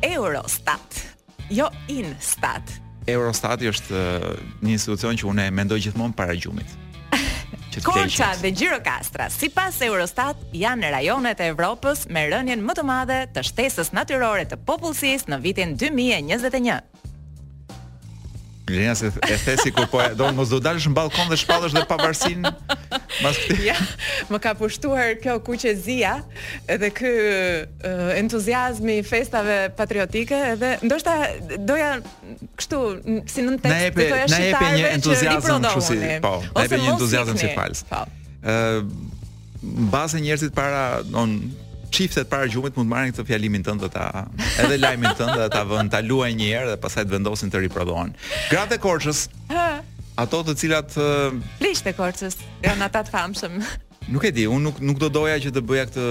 Eurostat 0.04 1.13
jo 1.52 1.68
Instat. 1.90 2.62
Eurostat 3.08 3.60
është 3.68 3.98
uh, 3.98 4.26
një 4.64 4.72
institucion 4.78 5.16
që 5.18 5.26
unë 5.28 5.44
mendoj 5.52 5.80
gjithmonë 5.86 6.16
para 6.16 6.36
gjumit. 6.40 6.72
Korça 7.86 8.30
dhe 8.40 8.52
Gjirokastra, 8.54 9.26
si 9.34 9.50
pas 9.52 9.76
Eurostat, 9.84 10.40
janë 10.56 10.92
rajonet 10.94 11.42
e 11.44 11.50
Evropës 11.52 12.06
me 12.14 12.24
rënjen 12.32 12.64
më 12.64 12.78
të 12.78 12.86
madhe 12.88 13.18
të 13.34 13.44
shtesës 13.50 13.92
natyrore 13.96 14.46
të 14.48 14.56
popullsisë 14.66 15.34
në 15.34 15.42
vitin 15.44 15.74
2021. 15.76 17.03
Blenja 18.66 18.94
se 18.94 19.06
e 19.30 19.36
thesi 19.36 19.70
kur 19.70 19.86
po 19.86 20.00
e 20.00 20.14
do 20.16 20.24
mos 20.32 20.48
do 20.48 20.56
dalësh 20.62 20.86
në 20.88 20.94
balkon 20.96 21.28
dhe 21.28 21.36
shpallësh 21.36 21.74
dhe 21.76 21.82
pavarësin. 21.88 22.46
Mbas 23.20 23.40
këtij. 23.42 23.58
Ja, 23.66 23.76
më 24.32 24.40
ka 24.42 24.54
pushtuar 24.56 25.10
kjo 25.20 25.34
kuqezia 25.44 26.14
edhe 26.72 26.88
ky 26.96 27.10
entuziazmi 28.16 28.96
i 29.02 29.02
festave 29.04 29.66
patriotike 29.76 30.38
edhe 30.54 30.70
ndoshta 30.86 31.16
doja 31.68 31.90
kështu 32.56 32.78
si 33.28 33.44
nën 33.44 33.60
tekst 33.60 34.00
doja 34.00 34.30
të 34.32 34.32
e 34.32 34.32
Na 34.32 34.44
jep 34.46 34.62
një 34.80 34.92
entuziazëm 35.00 35.50
kështu 35.50 35.84
si 35.90 35.98
po. 36.24 36.34
Ose 36.56 36.80
një 36.80 36.94
entuziazëm 36.94 37.40
si 37.44 37.52
fals. 37.52 37.84
Po. 37.92 38.00
Ëh, 38.48 38.80
mbase 39.60 40.24
njerëzit 40.24 40.56
para, 40.56 41.02
on 41.12 41.36
çiftet 41.90 42.28
para 42.30 42.46
gjumit 42.46 42.76
mund 42.76 42.88
marrin 42.88 43.12
këtë 43.14 43.26
fjalimin 43.28 43.64
tënd 43.66 43.82
do 43.84 43.88
ta 43.92 44.26
edhe 44.62 44.76
lajmin 44.80 45.14
tënd 45.18 45.36
do 45.40 45.48
ta 45.52 45.64
vënë 45.68 45.92
ta 45.92 46.00
luajnë 46.04 46.38
një 46.40 46.48
herë 46.52 46.68
dhe 46.74 46.78
pastaj 46.82 47.04
të 47.08 47.12
vendosin 47.16 47.52
të 47.52 47.62
riprodhohen. 47.66 48.14
Gratë 48.50 48.78
e 48.78 48.82
Korçës. 48.84 49.24
Ato 50.16 50.42
të 50.46 50.54
cilat 50.60 50.94
Pleqtë 51.60 51.92
e 51.92 51.96
Korçës 51.98 52.38
janë 52.64 52.86
ata 52.88 53.04
të 53.08 53.14
famshëm. 53.14 53.60
Nuk 54.12 54.26
e 54.28 54.32
di, 54.36 54.44
unë 54.44 54.60
nuk 54.66 54.80
nuk 54.84 54.98
do 55.00 55.08
doja 55.12 55.38
që 55.40 55.52
të 55.56 55.62
bëja 55.64 55.86
këtë 55.90 56.08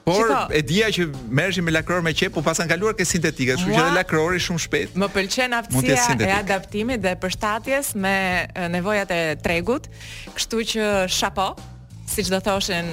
Por 0.08 0.30
e 0.54 0.62
dija 0.64 0.88
që 0.94 1.06
merreshim 1.28 1.66
me 1.68 1.74
lakror 1.74 2.02
me 2.04 2.14
qep, 2.16 2.32
po 2.34 2.42
pas 2.44 2.58
kanë 2.60 2.70
kaluar 2.72 2.94
ke 2.96 3.04
sintetike, 3.08 3.56
kështu 3.58 3.72
që 3.74 3.80
edhe 3.82 3.96
lakrori 3.98 4.40
shumë 4.40 4.62
shpejt. 4.64 4.94
Më 5.02 5.08
pëlqen 5.16 5.56
aftësia 5.58 6.16
e 6.24 6.28
adaptimit 6.38 7.02
dhe 7.04 7.12
përshtatjes 7.20 7.90
me 8.00 8.14
nevojat 8.72 9.12
e 9.12 9.18
tregut, 9.44 9.88
kështu 10.34 10.62
që 10.70 10.86
shapo, 11.12 11.50
siç 12.08 12.30
do 12.32 12.40
thoshin 12.40 12.88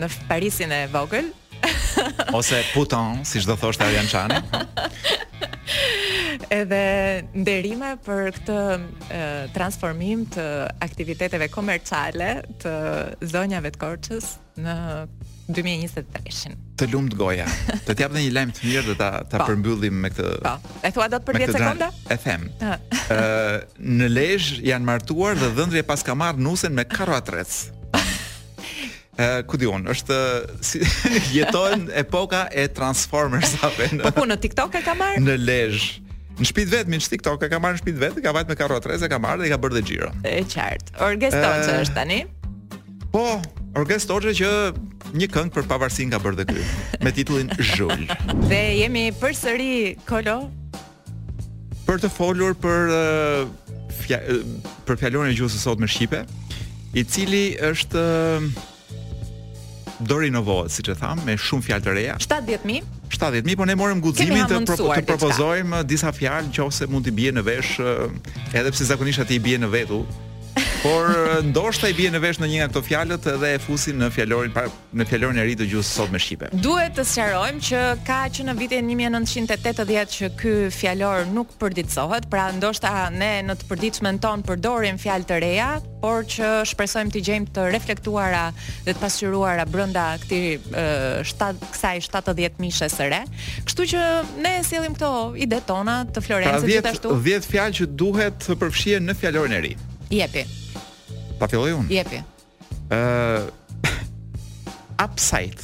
në 0.00 0.08
Parisin 0.30 0.72
e 0.72 0.82
vogël. 0.94 1.32
Ose 2.36 2.58
puton, 2.74 3.22
siç 3.28 3.46
do 3.48 3.54
thoshte 3.56 3.84
Arjan 3.86 4.34
edhe 6.52 6.80
nderime 7.40 7.94
për 8.04 8.26
këtë 8.36 8.58
e, 8.68 9.20
transformim 9.54 10.26
të 10.34 10.44
aktiviteteve 10.84 11.48
komerciale 11.54 12.34
të 12.60 12.74
zonjave 13.32 13.72
të 13.72 13.80
Korçës 13.80 14.28
në 14.60 14.76
2023-shin. 15.50 16.54
Të 16.78 16.86
lumt 16.92 17.14
goja. 17.18 17.44
Të 17.84 17.94
t'jap 17.98 18.12
dhe 18.14 18.22
një 18.24 18.30
lajm 18.34 18.52
të 18.56 18.64
mirë 18.68 18.86
dhe 18.90 18.94
ta 18.98 19.08
ta 19.22 19.36
pa. 19.36 19.44
Po. 19.44 19.52
përmbyllim 19.52 19.96
me 20.04 20.10
këtë. 20.12 20.36
Po. 20.44 20.54
E 20.86 20.90
thua 20.94 21.08
dot 21.12 21.24
për 21.26 21.38
10 21.44 21.52
sekonda? 21.54 21.88
Dran... 21.92 22.04
E 22.08 22.20
them. 22.22 22.46
Ë, 22.56 22.72
uh, 22.72 23.80
në 23.84 24.08
Lezhë 24.12 24.62
janë 24.70 24.88
martuar 24.88 25.36
dhe 25.40 25.50
dhëndri 25.58 25.82
e 25.82 25.86
pas 25.88 26.04
marr 26.16 26.40
nusen 26.40 26.72
me 26.74 26.86
karroatrec. 26.88 27.58
Ë, 29.14 29.26
uh, 29.26 29.40
ku 29.46 29.60
diun, 29.60 29.84
është 29.92 30.16
si, 30.66 30.80
jeton 31.36 31.84
epoka 31.94 32.46
e 32.50 32.64
Transformers 32.74 33.52
apo 33.62 33.86
në 33.94 34.02
Po 34.02 34.10
ku 34.16 34.24
në 34.26 34.38
TikTok 34.42 34.80
e 34.80 34.82
ka 34.82 34.96
marr? 34.98 35.20
Në 35.22 35.36
Lezhë. 35.38 36.00
Në 36.34 36.48
shtëpi 36.48 36.64
vetëm 36.72 36.96
në 36.96 37.04
TikTok 37.12 37.44
e 37.46 37.50
ka 37.52 37.60
marr 37.62 37.76
në 37.76 37.82
shtëpi 37.84 37.94
vetë, 38.08 38.24
ka 38.24 38.32
vajt 38.34 38.50
me 38.50 38.56
karroatrec 38.58 39.04
e 39.06 39.12
ka 39.12 39.20
marr 39.22 39.44
dhe 39.44 39.52
ka 39.52 39.60
bërë 39.62 39.76
dhe 39.78 39.84
xhiro. 39.86 40.10
E 40.26 40.40
qartë. 40.50 40.96
Orgeston 41.06 41.46
uh, 41.46 41.66
që 41.68 41.76
është 41.84 42.00
tani. 42.00 42.24
Po, 43.14 43.22
Orkest 43.74 44.08
Orge 44.14 44.32
që 44.38 44.48
një 45.18 45.26
këngë 45.34 45.52
për 45.56 45.64
pavarësi 45.68 46.04
nga 46.06 46.20
bërë 46.22 46.38
dhe 46.40 46.44
këtë, 46.52 46.66
me 47.04 47.12
titullin 47.16 47.50
Zhull. 47.72 48.04
dhe 48.50 48.60
jemi 48.78 49.08
për 49.18 49.34
sëri, 49.34 49.72
Kolo? 50.06 50.36
Për 51.88 52.00
të 52.04 52.10
folur 52.14 52.54
për, 52.62 52.92
uh, 52.94 53.72
fja, 54.04 54.20
eh, 54.22 54.46
për 54.86 55.00
fjallon 55.02 55.30
e 55.30 55.34
gjusë 55.36 55.62
sot 55.64 55.82
me 55.82 55.90
Shqipe, 55.90 56.22
i 56.96 57.02
cili 57.02 57.46
është 57.66 57.98
uh, 57.98 58.46
eh, 58.46 60.04
do 60.06 60.16
rinovohet, 60.22 60.70
si 60.74 60.84
që 60.86 60.94
thamë, 61.00 61.24
me 61.26 61.36
shumë 61.38 61.66
fjalë 61.68 61.84
të 61.86 61.96
reja. 61.98 62.16
70.000? 62.22 62.92
70.000, 63.14 63.56
po 63.58 63.66
ne 63.68 63.74
morëm 63.78 64.00
guzimin 64.04 64.46
të, 64.50 64.62
të 64.70 65.02
propozojmë 65.10 65.82
disa 65.90 66.10
fjalë 66.14 66.54
që 66.56 66.64
ose 66.68 66.86
mund 66.90 67.06
t'i 67.10 67.14
bje 67.14 67.34
në 67.36 67.44
vesh, 67.50 67.76
edhe 68.50 68.70
pse 68.74 68.88
zakonisht 68.92 69.22
ati 69.26 69.38
i 69.40 69.42
bje 69.44 69.58
në 69.64 69.68
vetu, 69.74 70.00
Por 70.82 71.08
ndoshta 71.42 71.88
i 71.90 71.94
bie 71.96 72.10
në 72.12 72.20
vesh 72.22 72.38
në 72.38 72.48
një 72.50 72.58
nga 72.60 72.66
këto 72.70 72.82
fjalët 72.86 73.26
edhe 73.34 73.50
e 73.56 73.60
fusin 73.62 73.98
në 73.98 74.10
fjalorin 74.14 74.52
në 74.54 75.06
fjalorin 75.08 75.40
e 75.40 75.46
ri 75.48 75.54
të 75.58 75.66
gjuhës 75.70 75.88
sot 75.96 76.12
me 76.12 76.20
shqipe. 76.20 76.50
Duhet 76.62 76.94
të 76.98 77.04
sqarojmë 77.08 77.62
që 77.68 77.80
ka 78.06 78.18
që 78.36 78.46
në 78.50 78.54
vitin 78.58 78.90
1980 78.92 80.14
që 80.14 80.28
ky 80.40 80.52
fjalor 80.76 81.24
nuk 81.34 81.54
përditësohet, 81.62 82.28
pra 82.30 82.46
ndoshta 82.58 82.92
ne 83.16 83.32
në 83.48 83.56
të 83.62 83.68
përditshmen 83.72 84.20
ton 84.22 84.44
përdorim 84.46 85.00
fjalë 85.02 85.28
të 85.32 85.38
reja, 85.46 85.70
por 86.04 86.28
që 86.28 86.50
shpresojmë 86.70 87.14
të 87.16 87.24
gjejmë 87.30 87.52
të 87.56 87.64
reflektuara 87.74 88.44
dhe 88.84 88.92
të 88.94 89.00
pasqyruara 89.02 89.64
brenda 89.72 90.04
këtij 90.24 90.46
7 90.70 91.64
kësaj 91.72 92.04
70 92.10 92.60
mishe 92.62 92.90
së 92.92 93.08
re. 93.14 93.22
Kështu 93.64 93.88
që 93.94 94.04
ne 94.44 94.54
sjellim 94.68 94.94
këto 94.98 95.10
ide 95.40 95.62
tona 95.66 96.02
të 96.12 96.24
Florencës 96.28 96.60
pra, 96.62 96.72
gjithashtu. 96.74 97.16
Pra 97.16 97.28
10 97.32 97.50
fjalë 97.54 97.76
që 97.80 97.90
duhet 98.04 98.40
të 98.50 98.60
përfshihen 98.62 99.10
në 99.10 99.18
fjalorin 99.24 99.58
e 99.58 99.64
ri. 99.66 99.74
Jepi. 100.12 100.44
Ta 101.38 101.46
filloj 101.50 101.72
unë? 101.78 101.92
Jepi. 101.92 102.20
Uh, 102.92 103.48
upside. 105.04 105.60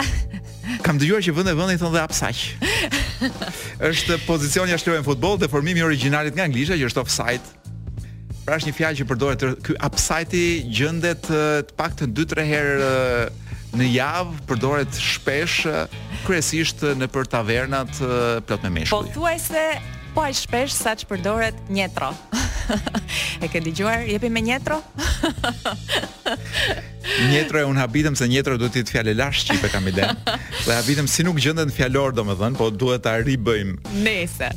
Kam 0.86 0.98
dëgjuar 1.00 1.24
që 1.24 1.34
vend 1.36 1.50
e 1.52 1.56
vend 1.56 1.74
i 1.74 1.78
thonë 1.80 1.96
dhe 1.96 2.04
apsaq. 2.04 2.42
Është 3.90 4.18
pozicioni 4.26 4.74
jashtë 4.74 4.94
lojën 4.94 5.06
futboll 5.06 5.38
dhe 5.40 5.48
formimi 5.52 5.84
origjinalit 5.84 6.36
nga 6.36 6.46
anglisha 6.46 6.76
që 6.78 6.90
është 6.90 7.04
offside. 7.04 7.56
Pra 8.46 8.60
është 8.60 8.70
një 8.70 8.76
fjalë 8.78 8.98
që 9.00 9.06
përdoret 9.10 9.44
ky 9.66 9.74
upside 9.82 10.42
gjendet 10.70 11.24
të 11.26 11.40
paktën 11.80 12.12
2-3 12.14 12.44
herë 12.46 12.92
në 13.76 13.88
javë, 13.90 14.36
përdoret 14.46 15.00
shpesh 15.02 15.64
kryesisht 16.28 16.84
në 16.96 17.08
për 17.12 17.26
tavernat 17.32 17.90
plot 18.48 18.64
me 18.66 18.70
meshkuj. 18.78 19.00
Po 19.10 19.16
thuajse 19.18 19.66
po 20.14 20.22
aq 20.28 20.38
shpesh 20.44 20.78
saç 20.78 21.02
përdoret 21.10 21.58
njetro. 21.68 22.14
E 23.44 23.48
ke 23.50 23.60
dëgjuar, 23.62 24.04
jepi 24.10 24.30
me 24.32 24.40
njetro? 24.42 24.80
Njetro 27.30 27.60
e 27.62 27.66
unë 27.68 27.80
habitëm 27.80 28.16
se 28.18 28.26
njetro 28.30 28.56
duhet 28.60 28.74
t'i 28.78 28.82
fjalë 28.96 29.12
lash 29.16 29.44
që 29.48 29.54
i 29.58 29.72
kam 29.72 29.86
i 29.88 29.92
den 29.96 30.10
Dhe 30.66 30.72
habitëm 30.74 31.06
si 31.10 31.22
nuk 31.26 31.38
gjëndën 31.42 31.70
në 31.70 31.76
fjalor 31.76 32.14
më 32.26 32.34
dhënë, 32.42 32.58
po 32.58 32.68
duhet 32.74 33.04
t'a 33.06 33.14
ribëjmë 33.22 33.92
Nëse. 34.02 34.02
Nese 34.02 34.52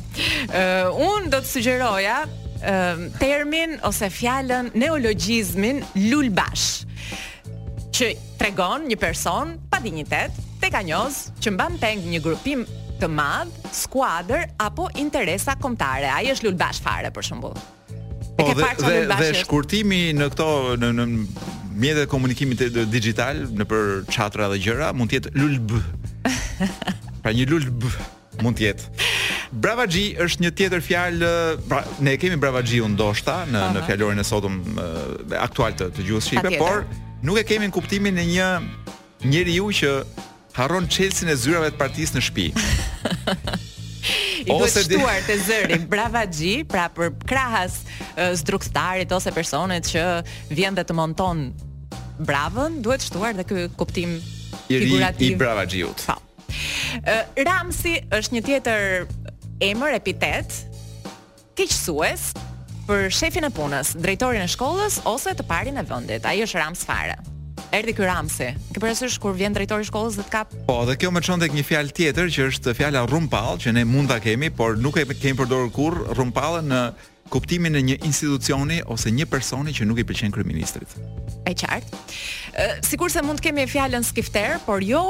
uh, 0.50 1.00
Unë 1.08 1.30
do 1.32 1.40
t'sugjeroja 1.44 2.18
uh, 2.26 3.08
termin 3.20 3.76
ose 3.86 4.10
fjallën 4.10 4.72
neologizmin 4.74 5.80
lullbash 6.10 6.84
Që 7.94 8.10
tregon 8.40 8.86
një 8.90 8.98
person 9.00 9.56
pa 9.70 9.80
dignitet 9.84 10.34
tek 10.60 10.74
ka 10.74 10.82
që 10.84 11.50
mba 11.54 11.66
më 11.74 11.78
peng 11.80 12.02
një 12.04 12.20
grupim 12.20 12.66
të 13.00 13.08
madh, 13.08 13.48
skuadër 13.72 14.44
apo 14.60 14.90
interesa 15.00 15.54
kombëtare. 15.56 16.10
Aja 16.20 16.34
është 16.36 16.50
lullbash 16.50 16.82
fare 16.84 17.08
për 17.10 17.24
shembull 17.30 17.56
po, 18.42 18.54
dhe, 18.54 18.68
dhe, 18.82 19.00
dhe 19.20 19.28
shkurtimi 19.40 20.00
në 20.16 20.30
këto 20.34 20.46
në 20.80 20.90
në 20.98 21.06
mjetet 21.80 22.06
e 22.06 22.10
komunikimit 22.12 22.62
digital 22.92 23.44
në 23.56 23.66
për 23.70 23.84
chatra 24.12 24.48
dhe 24.52 24.60
gjëra 24.64 24.92
mund 24.96 25.12
të 25.12 25.20
jetë 25.20 25.34
lulb. 25.38 25.74
Pra 27.22 27.34
një 27.36 27.46
lulb 27.52 27.84
mund 28.44 28.56
të 28.58 28.66
jetë. 28.68 28.92
Bravaxhi 29.50 30.04
është 30.22 30.44
një 30.44 30.52
tjetër 30.60 30.84
fjalë, 30.86 31.30
pra 31.68 31.80
ne 31.98 32.12
e 32.14 32.18
kemi 32.22 32.36
bravaxhiun 32.40 32.92
ndoshta 32.94 33.40
në 33.50 33.58
Aha. 33.58 33.72
në 33.74 33.80
fjalorin 33.88 34.22
e 34.22 34.26
sotëm 34.28 34.60
e, 34.62 34.82
aktual 35.42 35.74
të, 35.76 35.90
të 35.96 36.06
gjuhës 36.06 36.28
shqipe, 36.30 36.52
por 36.60 36.84
nuk 37.26 37.40
e 37.40 37.42
kemi 37.50 37.66
në 37.68 37.74
kuptimin 37.76 38.20
e 38.22 38.28
një 38.30 38.50
njeriu 39.26 39.72
që 39.80 39.90
harron 40.56 40.86
çelsin 40.88 41.32
e 41.34 41.36
zyrave 41.40 41.72
të 41.74 41.82
partisë 41.82 42.20
në 42.20 42.24
shtëpi. 42.28 42.46
i 44.50 44.58
duhet 44.58 44.84
shtuar 44.86 45.20
te 45.26 45.36
zëri 45.46 45.78
brava 45.90 46.24
xhi 46.26 46.52
pra 46.68 46.88
për 46.94 47.12
krahas 47.28 47.80
struktarit 48.40 49.12
ose 49.14 49.32
personet 49.34 49.88
që 49.92 50.04
vjen 50.50 50.76
dhe 50.78 50.84
të 50.88 50.96
monton 50.98 51.46
bravën 52.20 52.80
duhet 52.84 53.04
shtuar 53.06 53.36
dhe 53.38 53.46
ky 53.48 53.64
kuptim 53.80 54.16
figurativ 54.68 55.34
i, 55.34 55.36
i 55.36 55.40
brava 55.40 55.66
xhiut 55.68 56.04
po 56.04 56.18
Ramsi 57.46 57.98
është 58.10 58.36
një 58.36 58.42
tjetër 58.48 58.86
emër 59.62 59.98
epitet 60.00 60.56
keqësues 61.58 62.30
për 62.90 63.06
shefin 63.14 63.46
e 63.46 63.50
punës, 63.54 63.92
drejtorin 64.02 64.42
e 64.42 64.48
shkollës 64.50 65.00
ose 65.06 65.30
të 65.38 65.44
parin 65.46 65.76
e 65.78 65.84
vendit. 65.86 66.24
Ai 66.26 66.40
është 66.42 66.58
Rams 66.58 66.80
fare. 66.88 67.14
Erdi 67.70 67.94
ky 67.94 68.02
Ramsi. 68.02 68.50
Ke 68.74 68.82
parasysh 68.82 69.14
kur 69.22 69.34
vjen 69.38 69.54
drejtori 69.54 69.86
i 69.86 69.86
shkollës 69.86 70.16
dhe 70.18 70.24
të 70.26 70.32
kap? 70.34 70.50
Po, 70.66 70.80
dhe 70.88 70.96
kjo 70.98 71.12
më 71.14 71.22
çon 71.22 71.42
tek 71.42 71.54
një 71.54 71.64
fjalë 71.70 71.94
tjetër 71.94 72.30
që 72.34 72.48
është 72.50 72.74
fjala 72.74 73.04
rumpall, 73.06 73.60
që 73.62 73.74
ne 73.78 73.86
mund 73.86 74.10
ta 74.10 74.18
kemi, 74.22 74.50
por 74.50 74.74
nuk 74.74 74.98
e 74.98 75.06
kemi 75.14 75.38
përdorur 75.38 75.70
kurrë 75.74 76.18
rumpallën 76.18 76.66
në 76.70 76.80
kuptimin 77.30 77.74
e 77.78 77.82
një 77.92 77.96
institucioni 78.08 78.80
ose 78.90 79.12
një 79.14 79.26
personi 79.30 79.72
që 79.74 79.86
nuk 79.88 80.02
i 80.02 80.06
pëlqen 80.10 80.34
kryeministrit. 80.34 80.98
Është 81.48 81.68
qartë. 81.68 82.00
sikur 82.60 82.82
sigurisht 82.84 83.16
se 83.16 83.22
mund 83.22 83.38
të 83.38 83.42
kemi 83.44 83.62
fjalën 83.70 84.02
skifter, 84.04 84.56
por 84.66 84.82
jo 84.84 85.00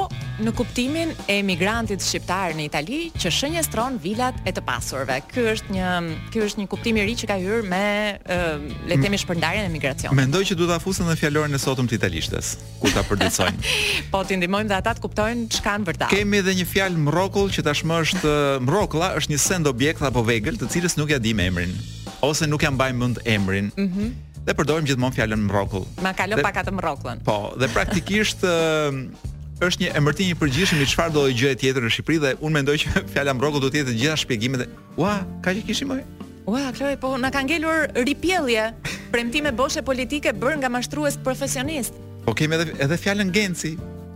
në 0.45 0.51
kuptimin 0.55 1.09
e 1.25 1.39
emigrantit 1.41 2.01
shqiptar 2.05 2.53
në 2.55 2.67
Itali 2.69 2.99
që 3.17 3.31
shënjestron 3.37 3.97
vilat 4.03 4.37
e 4.47 4.53
të 4.53 4.61
pasurve. 4.67 5.17
Ky 5.33 5.47
është 5.55 5.73
një 5.75 5.87
ky 6.31 6.43
është 6.45 6.61
një 6.61 6.67
kuptim 6.71 6.99
i 7.01 7.05
ri 7.09 7.15
që 7.17 7.27
ka 7.31 7.39
hyrë 7.41 7.65
me 7.67 7.85
le 8.29 8.95
të 8.95 8.99
themi 9.03 9.19
shpërndarjen 9.19 9.65
e 9.67 9.71
migracionit. 9.73 10.15
Mendoj 10.21 10.43
që 10.51 10.59
duhet 10.61 10.71
ta 10.75 10.79
fusim 10.85 11.09
në 11.09 11.17
fjalorin 11.19 11.57
e 11.57 11.61
sotëm 11.65 11.89
të 11.89 11.97
italishtës, 11.99 12.51
ku 12.79 12.93
ta 12.93 13.03
përdorsojmë. 13.09 13.73
po 14.13 14.21
ti 14.29 14.37
ndihmojmë 14.39 14.71
dhe 14.71 14.77
ata 14.77 14.93
të 14.99 15.03
kuptojnë 15.07 15.49
çka 15.57 15.75
në 15.81 15.89
vërtet. 15.89 16.09
Kemë 16.13 16.43
edhe 16.43 16.55
një 16.61 16.69
fjalë 16.71 17.03
mrokull 17.09 17.51
që 17.57 17.65
tashmë 17.67 17.99
është 18.05 18.33
mrokulla, 18.69 19.15
është 19.19 19.33
një 19.35 19.41
send 19.49 19.65
objekt 19.71 20.05
apo 20.05 20.23
vegël, 20.29 20.61
të 20.61 20.71
cilës 20.77 20.95
nuk 21.01 21.11
ja 21.11 21.19
di 21.19 21.33
emrin 21.49 21.73
ose 22.19 22.43
nuk 22.47 22.61
ja 22.63 22.71
mbajmë 22.73 22.99
mend 23.05 23.19
emrin. 23.25 23.71
Mhm. 23.77 24.15
dhe 24.41 24.53
përdorim 24.57 24.87
gjithmonë 24.89 25.13
fjalën 25.13 25.37
mrokull. 25.45 25.83
Ma 26.01 26.13
kalon 26.17 26.39
pak 26.41 26.55
atë 26.63 26.71
mrokullën. 26.73 27.19
Po, 27.23 27.51
dhe 27.61 27.67
praktikisht 27.69 28.41
është 29.67 29.77
një 29.83 29.91
emërtim 29.99 30.31
i 30.31 30.37
përgjithshëm 30.39 30.81
i 30.81 30.87
çfarë 30.89 31.13
do 31.13 31.27
të 31.29 31.35
gjë 31.43 31.51
tjetër 31.61 31.85
në 31.85 31.91
Shqipëri 31.93 32.17
dhe 32.23 32.31
unë 32.41 32.55
mendoj 32.57 32.77
që 32.81 33.03
fjala 33.13 33.37
mrokull 33.37 33.61
do 33.61 33.69
të 33.69 33.83
jetë 33.83 33.93
gjitha 33.99 34.15
shpjegimet. 34.23 34.63
Dhe... 34.63 34.67
Ua, 34.97 35.13
ka 35.45 35.53
që 35.53 35.61
kishim 35.67 35.93
më? 35.93 35.99
Ua, 36.49 36.63
Kloe, 36.73 36.97
po 36.97 37.13
na 37.21 37.29
ka 37.29 37.45
ngelur 37.45 37.85
ripjellje, 38.01 38.65
premtime 39.13 39.53
boshe 39.53 39.85
politike 39.85 40.33
bërë 40.33 40.57
nga 40.65 40.73
mashtrues 40.73 41.21
profesionist. 41.21 41.93
Po 42.25 42.33
kemi 42.33 42.57
edhe 42.57 42.73
edhe 42.81 42.97
fjalën 43.05 43.29
genci 43.37 43.75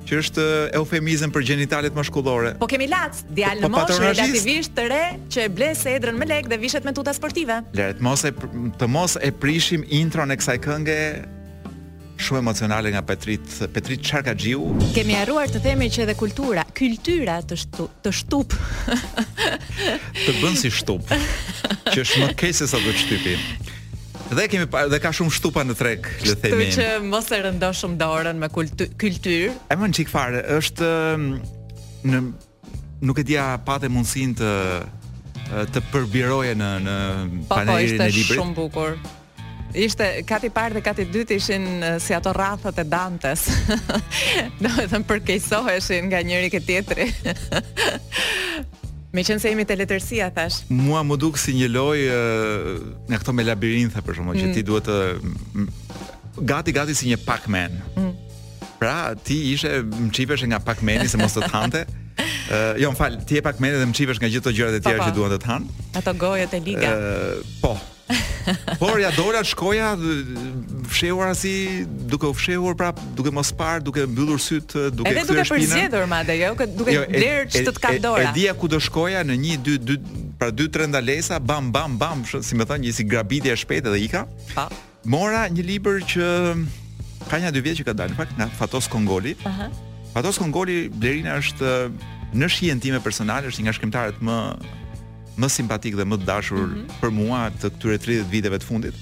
që 0.10 0.18
është 0.22 0.44
eh, 0.46 0.80
eufemizëm 0.80 1.34
për 1.36 1.46
gjenitalet 1.50 1.96
mashkullore. 1.98 2.56
Po 2.62 2.70
kemi 2.70 2.88
lac, 2.92 3.18
djalë 3.36 3.64
po, 3.66 3.70
në 3.70 3.76
moshë 3.76 4.02
relativisht 4.04 4.76
të 4.78 4.88
re 4.92 5.04
që 5.34 5.46
e 5.48 5.52
ble 5.58 5.72
se 5.78 5.94
edrën 5.98 6.18
me 6.20 6.28
lek 6.30 6.50
dhe 6.52 6.60
vishet 6.62 6.86
me 6.88 6.94
tuta 6.96 7.14
sportive. 7.18 7.62
Leret, 7.78 8.02
mos 8.06 8.26
e, 8.30 8.34
të 8.80 8.90
mos 8.92 9.18
e 9.20 9.34
prishim 9.42 9.86
intron 10.02 10.34
e 10.36 10.40
kësaj 10.40 10.60
kënge 10.66 11.00
shumë 12.16 12.40
emocionale 12.40 12.94
nga 12.94 13.02
Petrit 13.04 13.50
Petrit 13.76 14.00
Çarkaxhiu. 14.08 14.70
Kemi 14.96 15.18
harruar 15.18 15.52
të 15.52 15.60
themi 15.66 15.90
që 15.92 16.06
edhe 16.06 16.16
kultura, 16.20 16.64
kultura 16.78 17.40
të 17.44 17.58
shtu, 17.66 17.90
të 18.06 18.16
shtup. 18.22 18.56
të 20.22 20.38
bën 20.40 20.62
si 20.62 20.72
shtup. 20.72 21.12
Që 21.92 22.06
është 22.06 22.24
më 22.24 22.32
keq 22.40 22.56
se 22.62 22.70
sa 22.72 22.80
të 22.82 22.96
shtypim. 23.04 23.65
Dhe 24.32 24.48
kemi 24.50 24.66
pa, 24.70 24.86
dhe 24.90 24.98
ka 25.02 25.12
shumë 25.14 25.30
shtupa 25.38 25.62
në 25.70 25.76
treg, 25.78 26.08
le 26.26 26.34
të 26.34 26.50
themi. 26.50 26.68
Që 26.74 26.86
mos 27.06 27.28
e 27.30 27.42
rëndosh 27.46 27.82
shumë 27.84 27.98
dorën 28.00 28.40
me 28.42 28.50
kultur. 28.50 29.54
E 29.70 29.78
mund 29.78 29.94
çik 29.96 30.10
fare, 30.10 30.42
është 30.58 30.90
në 32.10 32.24
nuk 33.06 33.22
e 33.22 33.28
dia 33.28 33.52
patë 33.66 33.92
mundsinë 33.94 34.40
të 34.42 35.66
të 35.76 35.82
përbiroje 35.94 36.56
në 36.58 36.72
në 36.88 36.96
po, 36.96 37.38
po, 37.44 37.54
panelin 37.54 38.02
e 38.02 38.10
librit. 38.10 38.34
Po, 38.34 38.42
shumë 38.42 38.58
bukur. 38.58 38.96
Ishte 39.76 40.06
kati 40.26 40.50
parë 40.56 40.80
dhe 40.80 40.82
kati 40.86 41.04
dytë 41.12 41.36
ishin 41.36 41.66
si 42.02 42.16
ato 42.16 42.32
rrathët 42.34 42.78
e 42.82 42.86
Dantes. 42.90 43.44
Do 44.64 44.72
të 44.72 44.88
thënë 44.88 45.08
përkeqësoheshin 45.12 46.10
nga 46.10 46.22
njëri 46.26 46.50
ke 46.54 46.64
tjetri. 46.66 47.10
Me 49.16 49.24
qënë 49.24 49.44
se 49.46 49.52
jemi 49.54 49.64
të 49.68 49.78
letërsia, 49.80 50.26
thash. 50.36 50.58
Mua 50.76 51.00
më 51.08 51.16
dukë 51.22 51.40
si 51.40 51.54
një 51.56 51.70
loj 51.72 52.02
uh, 52.10 52.70
në 53.08 53.20
këto 53.22 53.32
me 53.38 53.46
labirintha, 53.48 54.02
për 54.04 54.18
shumë, 54.20 54.34
mm. 54.36 54.42
që 54.42 54.50
ti 54.58 54.64
duhet 54.68 54.90
të... 54.90 54.98
Uh, 55.24 56.40
gati, 56.52 56.74
gati 56.76 56.96
si 57.00 57.08
një 57.08 57.22
Pac-Man. 57.24 57.78
Mm. 57.94 58.12
Pra, 58.82 58.98
ti 59.16 59.38
ishe 59.54 59.78
më 59.88 60.10
qipesh 60.14 60.44
nga 60.52 60.60
pac 60.62 60.84
se 61.08 61.18
mos 61.22 61.32
të 61.38 61.46
të 61.46 61.52
hante. 61.54 61.86
Uh, 62.52 62.76
jo, 62.82 62.92
më 62.92 63.00
falë, 63.00 63.24
ti 63.26 63.40
e 63.40 63.44
pac 63.46 63.56
dhe 63.60 63.86
më 63.88 63.96
qipesh 63.96 64.20
nga 64.20 64.28
gjithë 64.30 64.50
të 64.52 64.56
gjërat 64.58 64.80
e 64.80 64.82
tjera 64.84 64.98
po, 64.98 65.04
po. 65.04 65.10
që 65.12 65.16
duhet 65.16 65.38
të 65.38 65.42
të 65.46 65.52
hanë. 65.52 65.90
Ato 66.02 66.16
gojët 66.26 66.56
e 66.60 66.64
liga. 66.68 66.92
Uh, 66.92 67.60
po. 67.64 67.74
Por 68.82 69.00
ja 69.02 69.10
dora 69.12 69.42
shkoja 69.44 69.98
fshehura 70.90 71.34
si 71.36 71.86
duke 71.86 72.26
u 72.28 72.34
fshehur 72.34 72.76
prap, 72.78 73.00
duke 73.18 73.32
mos 73.34 73.52
par, 73.52 73.82
duke 73.82 74.06
mbyllur 74.06 74.38
syt, 74.42 74.76
duke 74.94 75.10
qenë 75.10 75.24
shpinën. 75.24 75.24
Edhe 75.24 75.28
duke 75.32 75.46
përzgjedhur 75.50 76.06
madje 76.12 76.36
jo, 76.40 76.52
duke 76.78 76.94
jo, 76.94 77.06
lër 77.10 77.50
çdo 77.50 77.74
të 77.74 77.82
kap 77.82 77.98
dora. 78.04 78.22
E, 78.28 78.28
e, 78.30 78.32
e 78.32 78.36
dia 78.38 78.54
ku 78.58 78.70
do 78.70 78.78
shkoja 78.82 79.24
në 79.26 79.40
1 79.58 79.66
2 79.66 79.78
2 79.98 80.24
pra 80.40 80.52
2 80.54 80.68
3 80.76 80.90
ndalesa, 80.94 81.40
bam 81.40 81.72
bam 81.74 81.98
bam, 81.98 82.22
shë, 82.30 82.44
si 82.46 82.58
më 82.60 82.68
thon 82.70 82.86
një 82.86 82.94
si 83.00 83.08
grabitje 83.10 83.56
e 83.56 83.58
shpejtë 83.64 83.96
dhe 83.96 84.04
ika. 84.06 84.26
Pa. 84.54 84.68
Po. 84.70 84.84
Mora 85.16 85.48
një 85.50 85.66
libër 85.66 86.04
që 86.06 86.30
ka 87.30 87.42
një 87.42 87.54
dy 87.56 87.64
vjet 87.66 87.82
që 87.82 87.88
ka 87.90 87.98
dalë, 87.98 88.14
pak 88.20 88.38
nga 88.38 88.48
Fatos 88.60 88.86
Kongoli. 88.90 89.34
Aha. 89.42 89.50
Uh 89.50 89.66
-huh. 89.66 89.94
Fatos 90.14 90.38
Kongoli 90.38 90.90
Blerina 90.94 91.34
është 91.42 91.90
në 92.38 92.48
shijen 92.50 92.80
time 92.80 93.00
personale, 93.00 93.48
është 93.50 93.62
një 93.62 93.66
nga 93.66 93.74
shkrimtarët 93.80 94.18
më 94.22 94.38
më 95.40 95.48
simpatik 95.52 95.96
dhe 96.00 96.06
më 96.08 96.18
dashur 96.26 96.66
mm 96.66 96.76
-hmm. 96.76 96.98
për 97.02 97.10
mua 97.12 97.42
të 97.52 97.72
këtyre 97.76 97.98
30 98.08 98.30
viteve 98.32 98.58
të 98.60 98.66
fundit. 98.66 98.96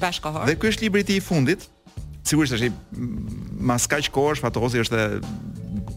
Bashkohor. 0.00 0.44
Dhe 0.46 0.54
ky 0.58 0.68
është 0.72 0.82
libri 0.86 1.04
i 1.08 1.16
i 1.16 1.20
fundit. 1.20 1.60
Sigurisht 2.26 2.54
është 2.54 2.68
i 2.68 2.72
mas 3.70 3.86
kaq 3.86 4.08
kohë, 4.10 4.40
Fatosi 4.42 4.78
është 4.82 5.20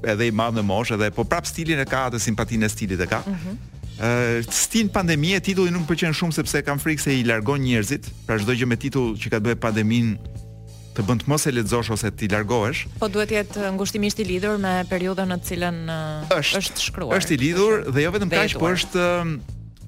edhe 0.07 0.25
i 0.27 0.31
madh 0.31 0.55
në 0.55 0.63
moshë 0.63 0.97
dhe 1.01 1.09
po 1.11 1.23
prap 1.25 1.45
stilin 1.45 1.79
e 1.79 1.83
ka 1.85 2.09
atë 2.09 2.19
simpatinë 2.19 2.65
e 2.65 2.69
stilit 2.69 3.01
e 3.01 3.07
ka. 3.07 3.21
Ëh, 3.25 3.27
mm 3.27 3.35
-hmm. 3.35 4.49
stin 4.51 4.89
pandemie, 4.89 5.39
titulli 5.39 5.71
nuk 5.71 5.81
më 5.81 5.87
pëlqen 5.91 6.13
shumë 6.13 6.31
sepse 6.33 6.61
kam 6.61 6.77
frikë 6.79 7.01
se 7.01 7.17
i 7.19 7.23
largon 7.23 7.59
njerëzit, 7.61 8.05
pra 8.25 8.37
çdo 8.39 8.53
gjë 8.53 8.65
me 8.67 8.75
titull 8.77 9.17
që 9.17 9.29
ka 9.29 9.37
të 9.39 9.43
bëjë 9.45 9.59
pandeminë 9.65 10.15
të 10.95 11.03
bën 11.05 11.17
të 11.21 11.25
mos 11.27 11.45
e 11.47 11.51
lexosh 11.51 11.89
ose 11.91 12.11
ti 12.11 12.27
largohesh. 12.27 12.87
Po 12.99 13.07
duhet 13.07 13.29
të 13.29 13.35
jetë 13.37 13.71
ngushtimisht 13.75 14.19
i 14.19 14.23
lidhur 14.23 14.57
me 14.57 14.85
periudhën 14.91 15.27
në 15.31 15.37
të 15.37 15.45
cilën 15.49 15.75
është, 16.39 16.55
është 16.59 16.79
shkruar. 16.85 17.17
Është 17.17 17.31
i 17.33 17.37
lidhur 17.37 17.73
dhe 17.93 18.01
jo 18.03 18.11
vetëm 18.11 18.29
kaq, 18.29 18.57
po 18.59 18.67
është 18.69 18.99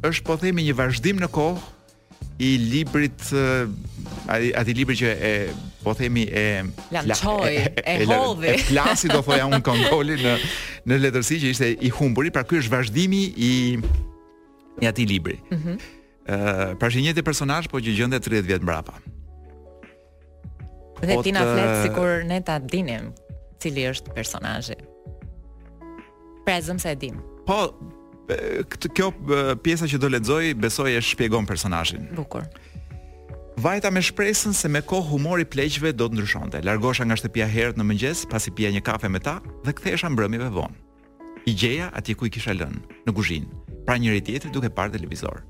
është 0.08 0.26
po 0.26 0.36
themi 0.42 0.64
një 0.66 0.76
vazhdim 0.78 1.20
në 1.22 1.28
kohë 1.34 2.28
i 2.42 2.50
librit 2.72 3.22
aty 4.32 4.74
libri 4.78 4.96
që 4.98 5.12
e 5.14 5.32
po 5.82 5.94
themi 5.98 6.24
e 6.26 6.44
lançoi 6.94 7.54
e 7.86 7.96
hodhi 8.10 8.50
e 8.54 8.58
plasi 8.68 9.10
do 9.12 9.22
thoja 9.26 9.46
un 9.50 9.62
kongoli 9.66 10.18
në 10.22 10.34
në 10.90 11.00
letërsi 11.06 11.40
që 11.46 11.52
ishte 11.54 11.70
i 11.78 11.90
humburi 11.94 12.34
pra 12.34 12.44
ky 12.46 12.62
është 12.62 12.74
vazhdimi 12.74 13.24
i 13.38 13.52
i 14.82 14.88
aty 14.90 15.04
libri. 15.10 15.36
Ëh 15.52 15.58
mm 15.58 15.74
uh, 15.74 16.68
pra 16.82 16.88
shenjë 16.90 17.14
të 17.20 17.26
personazh 17.28 17.68
po 17.70 17.82
që 17.84 17.94
gjende 17.98 18.18
30 18.24 18.48
vjet 18.50 18.64
mbrapa. 18.66 18.96
Dhe 21.02 21.18
po 21.18 21.22
ti 21.26 21.34
na 21.36 21.44
flet 21.46 21.84
sikur 21.90 22.22
ne 22.30 22.40
ta 22.48 22.56
dinim 22.62 23.12
cili 23.62 23.84
është 23.92 24.14
personazhi. 24.18 24.78
Prezëm 26.48 26.82
se 26.82 26.94
e 26.94 26.98
dim. 26.98 27.18
Po, 27.46 27.68
këtë 28.72 28.90
kjo 28.96 29.10
pjesa 29.64 29.88
që 29.90 30.00
do 30.00 30.10
lexoj 30.12 30.52
besoj 30.60 30.92
e 30.98 31.02
shpjegon 31.04 31.48
personazhin. 31.50 32.08
Bukur. 32.16 32.46
Vajta 33.62 33.92
me 33.92 34.02
shpresën 34.02 34.56
se 34.56 34.70
me 34.72 34.80
kohë 34.82 35.10
humori 35.12 35.46
pleqëve 35.46 35.92
do 35.94 36.08
të 36.08 36.16
ndryshonte. 36.18 36.62
Largosha 36.66 37.06
nga 37.06 37.18
shtëpia 37.20 37.50
herët 37.52 37.78
në 37.80 37.86
mëngjes, 37.90 38.24
pasi 38.32 38.54
pija 38.56 38.72
një 38.74 38.82
kafe 38.86 39.10
me 39.12 39.20
ta 39.20 39.40
dhe 39.66 39.74
kthehesha 39.76 40.10
mbrëmjeve 40.10 40.48
vonë. 40.56 40.80
I 41.50 41.56
gjeja 41.58 41.90
atje 41.98 42.16
ku 42.16 42.30
i 42.30 42.34
kisha 42.34 42.54
lënë, 42.54 42.82
në 43.06 43.16
kuzhinë, 43.18 43.62
pra 43.86 43.98
njëri 44.00 44.22
tjetër 44.26 44.54
duke 44.56 44.70
parë 44.74 44.96
televizor. 44.96 45.42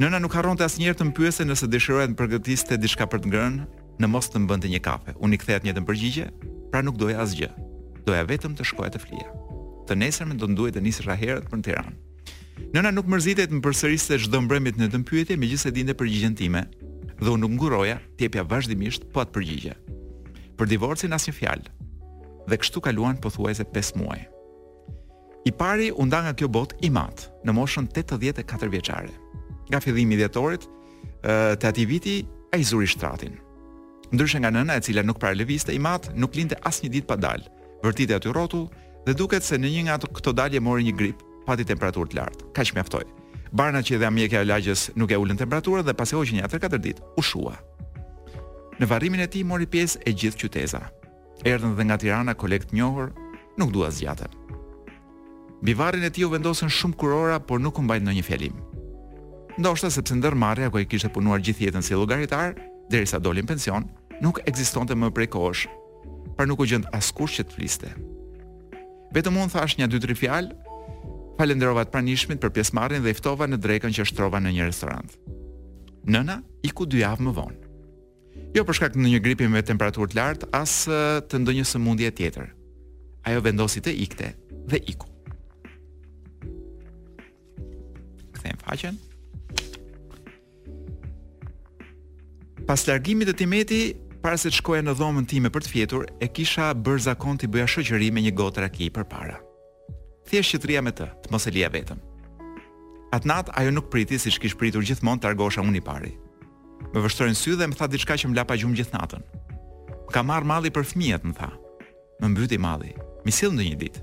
Nëna 0.00 0.22
nuk 0.22 0.34
harronte 0.36 0.64
asnjëherë 0.64 1.00
të 1.00 1.06
më 1.10 1.16
pyese 1.16 1.46
nëse 1.48 1.68
dëshiroja 1.68 2.08
të 2.12 2.16
përgatiste 2.18 2.78
diçka 2.80 3.08
për 3.12 3.24
të 3.26 3.32
ngrënë, 3.32 3.66
në 4.00 4.08
mos 4.12 4.30
të 4.32 4.44
mbante 4.44 4.70
një 4.72 4.80
kafe. 4.84 5.16
Unë 5.20 5.36
i 5.36 5.42
kthehet 5.42 5.66
njëtën 5.68 5.88
përgjigje, 5.88 6.30
pra 6.72 6.84
nuk 6.84 6.96
doja 7.00 7.20
asgjë. 7.24 7.50
Doja 8.06 8.24
vetëm 8.28 8.56
të 8.56 8.68
shkoja 8.72 8.94
të 8.96 9.02
flija 9.04 9.30
të 9.88 9.96
nesërmen 9.98 10.38
do 10.38 10.46
të 10.48 10.56
duhet 10.58 10.76
të 10.76 10.82
nisësh 10.84 11.06
ra 11.08 11.16
herët 11.18 11.48
për 11.50 11.58
në 11.62 11.66
Tiranë. 11.68 11.92
Nëna 12.72 12.90
nuk 12.94 13.08
mërzitej 13.10 13.48
të 13.48 13.58
përsërisë 13.64 14.08
përsëriste 14.08 14.28
çdo 14.28 14.40
mbremit 14.44 14.78
në 14.78 14.88
të 14.92 15.00
pyetje, 15.08 15.36
megjithëse 15.40 15.72
dinte 15.74 15.94
përgjigjën 15.98 16.36
time, 16.38 16.62
dhe 17.22 17.30
unë 17.32 17.42
nuk 17.44 17.54
nguroja 17.56 17.96
të 18.18 18.26
jepja 18.28 18.44
vazhdimisht 18.46 19.06
po 19.12 19.22
atë 19.22 19.34
përgjigje. 19.36 19.74
Për 20.58 20.68
divorcin 20.70 21.16
asnjë 21.16 21.34
fjalë. 21.38 21.70
Dhe 22.50 22.58
kështu 22.60 22.82
kaluan 22.84 23.18
pothuajse 23.22 23.64
5 23.74 23.94
muaj. 24.02 24.20
I 25.48 25.52
pari 25.52 25.88
u 25.90 26.06
nda 26.06 26.20
nga 26.22 26.34
kjo 26.38 26.48
botë 26.52 26.78
i 26.86 26.90
mat, 26.90 27.24
në 27.44 27.54
moshën 27.56 27.88
84 27.96 28.68
vjeçare. 28.70 29.10
Nga 29.70 29.80
fillimi 29.80 30.14
i 30.14 30.20
dhjetorit, 30.22 30.68
të 31.24 31.64
ati 31.66 31.86
viti 31.86 32.20
ai 32.54 32.62
zuri 32.62 32.86
shtratin. 32.86 33.34
Ndryshe 34.12 34.38
nga 34.42 34.52
nëna 34.52 34.76
e 34.76 34.80
cila 34.84 35.02
nuk 35.02 35.18
para 35.18 35.32
i 35.72 35.78
mat, 35.78 36.12
nuk 36.14 36.34
linte 36.36 36.54
një 36.62 36.88
ditë 36.90 37.06
pa 37.06 37.16
dalë. 37.16 37.48
Vërtitja 37.82 38.16
aty 38.16 38.28
rrotull, 38.30 38.68
dhe 39.06 39.14
duket 39.18 39.42
se 39.46 39.58
në 39.58 39.70
një 39.72 39.82
nga 39.86 39.96
këto 40.06 40.32
dalje 40.36 40.60
mori 40.62 40.84
një 40.86 40.94
grip, 40.96 41.22
pati 41.46 41.64
temperaturë 41.66 42.12
të 42.12 42.18
lartë. 42.18 42.48
Kaq 42.54 42.74
mjaftoi. 42.76 43.04
Barna 43.52 43.82
që 43.84 43.98
dha 44.00 44.10
mjekja 44.10 44.42
e 44.42 44.48
lagjës 44.48 44.90
nuk 44.96 45.10
e 45.12 45.18
ulën 45.20 45.36
temperaturën 45.38 45.84
dhe 45.86 45.94
pasi 45.96 46.16
hoqi 46.16 46.38
një 46.38 46.48
3-4 46.48 46.78
ditë, 46.86 47.02
u 47.18 47.22
shua. 47.22 47.56
Në 48.80 48.88
varrimin 48.88 49.20
e 49.24 49.28
tij 49.28 49.44
mori 49.44 49.66
pjesë 49.66 50.00
e 50.08 50.14
gjithë 50.16 50.40
qyteza. 50.44 50.82
Erdhën 51.44 51.74
dhe 51.76 51.84
nga 51.88 51.96
Tirana 51.98 52.34
kolekt 52.38 52.72
njohur, 52.72 53.10
nuk 53.58 53.72
dua 53.74 53.90
zgjatën. 53.90 54.32
Bivarin 55.62 56.02
e 56.04 56.10
tij 56.10 56.24
u 56.26 56.30
vendosën 56.32 56.70
shumë 56.70 56.96
kurora, 56.98 57.36
por 57.40 57.60
nuk 57.62 57.78
u 57.78 57.84
mbajt 57.84 58.02
ndonjë 58.06 58.24
fjalim. 58.26 58.56
Ndoshta 59.58 59.90
sepse 59.90 60.16
ndërmarrja 60.18 60.70
ku 60.70 60.80
ai 60.80 60.86
kishte 60.90 61.10
punuar 61.12 61.42
gjithë 61.42 61.66
jetën 61.68 61.84
si 61.86 61.94
llogaritar, 61.98 62.56
derisa 62.90 63.20
doli 63.22 63.44
në 63.44 63.50
pension, 63.52 63.86
nuk 64.24 64.40
ekzistonte 64.48 64.96
më 64.98 65.12
prej 65.14 65.28
kohësh, 65.34 65.66
pra 66.38 66.46
nuk 66.48 66.64
u 66.64 66.68
gjend 66.70 66.88
askush 66.96 67.36
që 67.42 67.46
të 67.46 67.54
fliste. 67.58 67.92
Vetëm 69.12 69.36
unë 69.42 69.52
thash 69.52 69.74
një 69.76 69.90
dy 69.92 69.98
tre 70.00 70.14
fjalë, 70.16 70.54
falenderova 71.36 71.82
të 71.84 71.92
pranishmit 71.92 72.40
për 72.40 72.54
pjesëmarrjen 72.56 73.04
dhe 73.04 73.12
i 73.12 73.18
ftova 73.18 73.44
në 73.48 73.58
drekën 73.60 73.92
që 73.98 74.06
shtrova 74.08 74.40
në 74.40 74.54
një 74.56 74.68
restorant. 74.70 75.12
Nëna 76.08 76.38
iku 76.68 76.86
dy 76.88 77.02
javë 77.02 77.26
më 77.26 77.34
vonë. 77.36 77.58
Jo 78.56 78.64
për 78.68 78.78
shkak 78.78 78.94
të 78.96 79.02
një 79.04 79.20
gripi 79.24 79.48
me 79.52 79.60
temperaturë 79.64 80.12
të 80.12 80.18
lartë, 80.18 80.48
as 80.56 80.76
të 81.28 81.42
ndonjë 81.42 81.66
sëmundje 81.68 82.12
tjetër. 82.16 82.48
Ajo 83.28 83.44
vendosi 83.44 83.82
të 83.84 83.92
ikte 84.04 84.32
dhe 84.72 84.80
iku. 84.92 85.08
Kthem 88.38 88.58
faqen. 88.64 88.98
Pas 92.64 92.86
largimit 92.88 93.28
të 93.28 93.36
Timeti, 93.42 93.82
para 94.22 94.38
se 94.38 94.50
të 94.52 94.60
shkoja 94.60 94.84
në 94.86 94.92
dhomën 94.96 95.26
time 95.28 95.50
për 95.52 95.64
të 95.66 95.70
fjetur, 95.74 96.04
e 96.22 96.28
kisha 96.30 96.68
bër 96.78 97.00
zakon 97.08 97.36
të 97.38 97.48
bëja 97.50 97.66
shoqëri 97.74 98.12
me 98.14 98.22
një 98.24 98.32
gotë 98.38 98.62
raki 98.64 98.86
përpara. 98.94 99.40
Thjesht 100.30 100.54
qetria 100.56 100.80
me 100.82 100.92
të, 100.94 101.08
të 101.24 101.32
mos 101.32 101.46
e 101.46 101.52
lija 101.54 101.70
vetëm. 101.74 101.98
At 103.12 103.26
nat 103.28 103.50
ajo 103.58 103.72
nuk 103.74 103.90
priti 103.92 104.16
siç 104.22 104.38
kish 104.40 104.54
pritur 104.58 104.84
gjithmonë 104.86 105.20
të 105.24 105.30
argosha 105.32 105.64
unë 105.66 105.80
i 105.80 105.84
pari. 105.84 106.12
Më 106.94 107.02
vështrojnë 107.02 107.36
sy 107.38 107.56
dhe 107.58 107.66
më 107.68 107.76
tha 107.78 107.88
diçka 107.92 108.16
që 108.18 108.30
më 108.30 108.38
la 108.38 108.46
pa 108.48 108.56
gjumë 108.58 108.78
gjithë 108.78 108.94
natën. 108.94 109.26
Ka 110.12 110.22
marr 110.22 110.46
malli 110.46 110.70
për 110.70 110.86
fëmijët, 110.92 111.26
më 111.26 111.34
tha. 111.40 111.50
Më 112.22 112.30
mbyti 112.32 112.58
malli. 112.62 112.94
Mi 113.26 113.34
sill 113.34 113.52
ndonjë 113.56 113.78
ditë. 113.82 114.02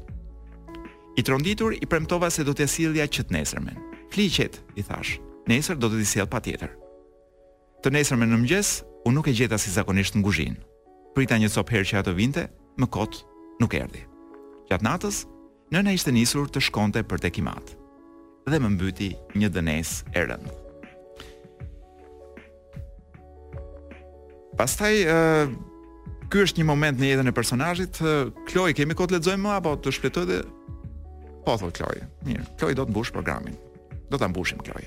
I 1.19 1.25
tronditur 1.25 1.73
i 1.79 1.87
premtova 1.89 2.29
se 2.31 2.43
do 2.45 2.53
të 2.55 2.67
sillja 2.69 3.07
që 3.07 3.25
të 3.27 3.37
nesërmen. 3.37 3.79
Fliqet, 4.13 4.59
i 4.79 4.83
thash. 4.85 5.15
Nesër 5.49 5.79
do 5.79 5.89
të 5.89 5.99
di 5.99 6.05
sjell 6.07 6.29
patjetër. 6.29 6.71
Të 7.83 7.93
nesërmen 7.95 8.29
në 8.33 8.39
mëngjes 8.43 8.71
unë 9.07 9.15
nuk 9.19 9.29
e 9.31 9.35
gjeta 9.35 9.59
si 9.59 9.71
zakonisht 9.71 10.17
në 10.17 10.23
guzhin. 10.25 10.57
Prita 11.15 11.37
një 11.39 11.49
cop 11.53 11.71
her 11.73 11.85
që 11.87 12.01
ato 12.01 12.13
vinte, 12.15 12.47
më 12.79 12.87
kot 12.93 13.21
nuk 13.61 13.75
erdi. 13.75 14.03
Gjatë 14.69 14.85
natës, 14.85 15.23
nëna 15.73 15.93
ishte 15.95 16.13
nisur 16.15 16.49
të 16.49 16.61
shkonte 16.67 17.01
për 17.07 17.23
te 17.23 17.31
kimat, 17.33 17.73
dhe 18.49 18.59
më 18.59 18.69
mbyti 18.75 19.09
një 19.39 19.49
dënes 19.55 19.93
e 20.13 20.23
rëndë. 20.25 20.53
Pastaj, 24.59 24.95
uh, 25.07 25.51
ky 26.29 26.43
është 26.43 26.59
një 26.59 26.67
moment 26.67 26.97
në 26.99 27.13
jetën 27.13 27.31
e 27.31 27.35
personajit, 27.35 27.99
uh, 28.03 28.27
Kloj, 28.49 28.73
kemi 28.75 28.97
kot 28.97 29.13
ledzojmë 29.15 29.45
më, 29.47 29.53
apo 29.61 29.75
të 29.79 29.93
shpletoj 29.95 30.25
dhe 30.27 30.39
Po 31.45 31.53
thotë 31.57 31.77
Kloj. 31.79 31.97
Mirë, 32.27 32.43
Kloj 32.59 32.73
do 32.75 32.83
të 32.85 32.91
mbush 32.91 33.13
programin. 33.15 33.55
Do 34.11 34.19
ta 34.19 34.27
mbushim 34.27 34.59
Kloj. 34.59 34.85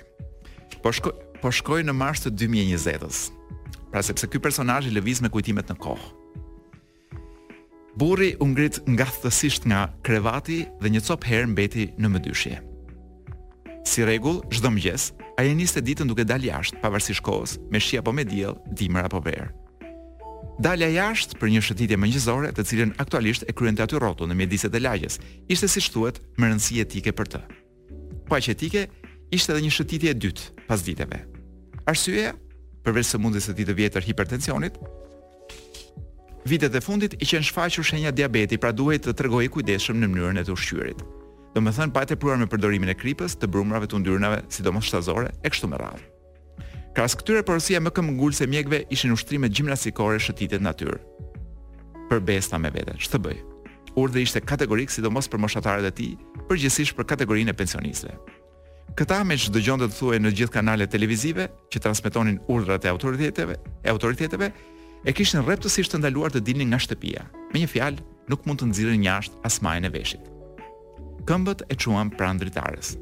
Po 0.85 0.93
shkoj 0.93 1.15
po 1.43 1.51
shkoj 1.51 1.81
në 1.89 1.95
mars 1.97 2.21
të 2.23 2.31
2020-s 2.39 3.31
pra 3.93 4.03
sepse 4.03 4.27
ky 4.27 4.41
personazh 4.41 4.89
i 4.89 4.95
lëviz 4.97 5.21
me 5.23 5.29
kujtimet 5.31 5.69
në 5.71 5.77
kohë. 5.77 6.11
Burri 8.01 8.31
u 8.41 8.47
ngrit 8.49 8.81
ngathësisht 8.89 9.67
nga 9.69 9.91
krevati 10.07 10.63
dhe 10.81 10.89
një 10.93 11.03
copë 11.07 11.29
herë 11.29 11.49
mbeti 11.53 11.85
në 12.01 12.11
mëdyshje. 12.15 12.55
Si 13.85 14.05
rregull, 14.07 14.41
çdo 14.49 14.71
mëngjes, 14.73 15.11
ai 15.37 15.53
niste 15.59 15.83
ditën 15.85 16.09
duke 16.09 16.25
dalë 16.25 16.49
jashtë, 16.49 16.81
pavarësisht 16.81 17.21
kohës, 17.27 17.59
me 17.69 17.81
shi 17.83 17.99
apo 18.01 18.15
me 18.17 18.25
diell, 18.25 18.57
dimër 18.73 19.11
apo 19.11 19.21
verë. 19.27 19.51
Dalja 20.63 20.89
jashtë 20.95 21.37
për 21.41 21.51
një 21.53 21.63
shëtitje 21.67 21.99
mëngjesore, 22.01 22.53
të 22.55 22.63
cilën 22.69 22.95
aktualisht 23.03 23.45
e 23.49 23.53
kryente 23.57 23.83
aty 23.83 23.99
rrotull 23.99 24.31
në 24.31 24.39
mjediset 24.41 24.75
e 24.77 24.81
lagjes, 24.81 25.19
ishte 25.53 25.69
siç 25.69 25.91
thuhet, 25.93 26.21
me 26.39 26.49
rëndësi 26.49 26.81
etike 26.85 27.13
për 27.19 27.31
të. 27.33 27.41
Po 28.29 28.39
aq 28.39 28.53
etike, 28.55 28.87
ishte 29.35 29.53
edhe 29.53 29.65
një 29.67 29.75
shëtitje 29.77 30.17
e 30.17 30.17
dytë 30.17 30.65
pas 30.65 30.89
Arsyeja, 31.83 32.37
përveç 32.85 33.07
së 33.13 33.19
mundjes 33.23 33.47
së 33.49 33.55
ditë 33.59 33.71
të 33.73 33.77
vjetër 33.79 34.07
hipertensionit. 34.09 34.79
Vitet 36.49 36.75
e 36.75 36.81
fundit 36.83 37.15
i 37.23 37.27
kanë 37.29 37.47
shfaqur 37.47 37.87
shenja 37.87 38.11
diabeti, 38.11 38.59
pra 38.59 38.73
duhet 38.75 39.05
të 39.07 39.13
tregojë 39.21 39.51
kujdesshëm 39.55 40.01
në 40.03 40.09
mënyrën 40.11 40.41
e 40.43 40.47
të 40.49 40.55
ushqyerit. 40.57 41.05
Domethën 41.55 41.93
pa 41.95 42.03
të 42.09 42.17
pruar 42.19 42.41
me 42.41 42.49
përdorimin 42.51 42.91
e 42.91 42.97
kripës, 42.99 43.37
të 43.39 43.47
brumrave 43.55 43.87
të 43.87 43.99
yndyrnave, 44.01 44.41
sidomos 44.51 44.89
shtazore 44.89 45.31
e 45.45 45.53
kështu 45.53 45.69
me 45.71 45.79
radhë. 45.83 46.09
Kras 46.97 47.15
këtyre 47.17 47.45
porosia 47.47 47.79
më 47.81 47.93
këmë 47.95 48.17
ngullë 48.19 48.37
se 48.37 48.49
mjekëve 48.53 48.83
ishin 48.93 49.15
ushtrime 49.15 49.49
gjimnastikore 49.53 50.19
shëtitë 50.21 50.59
në 50.61 50.67
natyrë. 50.71 50.99
Për 52.11 52.21
besta 52.29 52.59
me 52.61 52.73
veten, 52.75 52.99
ç'të 53.01 53.23
bëj? 53.25 53.39
Urdhë 54.01 54.25
ishte 54.27 54.43
kategorik 54.49 54.93
sidomos 54.93 55.29
për 55.31 55.41
moshatarët 55.45 55.89
e 55.89 55.95
tij, 56.01 56.17
përgjithsisht 56.49 56.97
për 56.97 57.09
kategorinë 57.15 57.53
e 57.53 57.57
pensionistëve. 57.63 58.17
Këta 58.97 59.23
me 59.25 59.39
që 59.41 59.53
dëgjon 59.55 59.81
dhe 59.81 59.89
të 59.89 59.97
thuaj 59.97 60.19
në 60.21 60.31
gjithë 60.39 60.53
kanale 60.53 60.87
televizive 60.95 61.47
që 61.73 61.81
transmitonin 61.81 62.39
urdrat 62.53 62.85
e 62.85 62.91
autoriteteve, 62.93 63.57
e 63.83 63.89
autoriteteve, 63.89 64.51
e 65.09 65.13
kishin 65.17 65.41
rreptësisht 65.47 65.95
të 65.95 66.03
ndaluar 66.03 66.33
të 66.35 66.43
dilnin 66.45 66.69
nga 66.75 66.81
shtëpia. 66.85 67.25
Me 67.55 67.63
një 67.63 67.71
fjalë, 67.73 68.05
nuk 68.29 68.45
mund 68.47 68.61
të 68.61 68.69
nxirrin 68.69 69.07
jashtë 69.07 69.41
as 69.49 69.63
majën 69.65 69.89
e 69.89 69.93
veshit. 69.95 70.29
Këmbët 71.29 71.65
e 71.73 71.79
quam 71.83 72.13
pranë 72.19 72.43
dritares. 72.45 72.93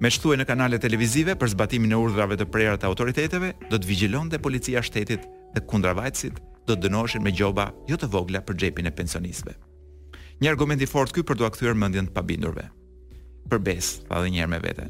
Me 0.00 0.10
që 0.12 0.20
thuaj 0.22 0.36
në 0.40 0.46
kanale 0.50 0.80
televizive 0.82 1.36
për 1.40 1.52
zbatimin 1.54 1.94
e 1.94 2.00
urdhrave 2.02 2.36
të 2.40 2.50
prerat 2.52 2.82
e 2.84 2.90
autoriteteve, 2.90 3.52
do 3.70 3.78
të 3.78 3.88
vigjilon 3.88 4.28
dhe 4.32 4.42
policia 4.44 4.82
shtetit 4.84 5.28
dhe 5.54 5.62
kundravajtësit 5.70 6.42
do 6.66 6.74
të 6.74 6.82
dënoshin 6.88 7.22
me 7.24 7.30
gjoba 7.32 7.70
jo 7.88 7.96
të 7.96 8.10
vogla 8.12 8.42
për 8.42 8.58
gjepin 8.64 8.90
e 8.90 8.92
pensionistëve. 8.98 9.54
Një 10.42 10.50
argument 10.52 10.82
i 10.84 10.90
fort 10.90 11.14
ky 11.16 11.22
për 11.24 11.38
të 11.40 11.46
akthyer 11.48 11.78
mendjen 11.78 12.10
të 12.10 12.16
pabindurve 12.18 12.66
për 13.48 13.62
bes, 13.64 13.90
tha 14.08 14.20
dhe 14.22 14.32
njerë 14.34 14.50
me 14.54 14.60
vete. 14.62 14.88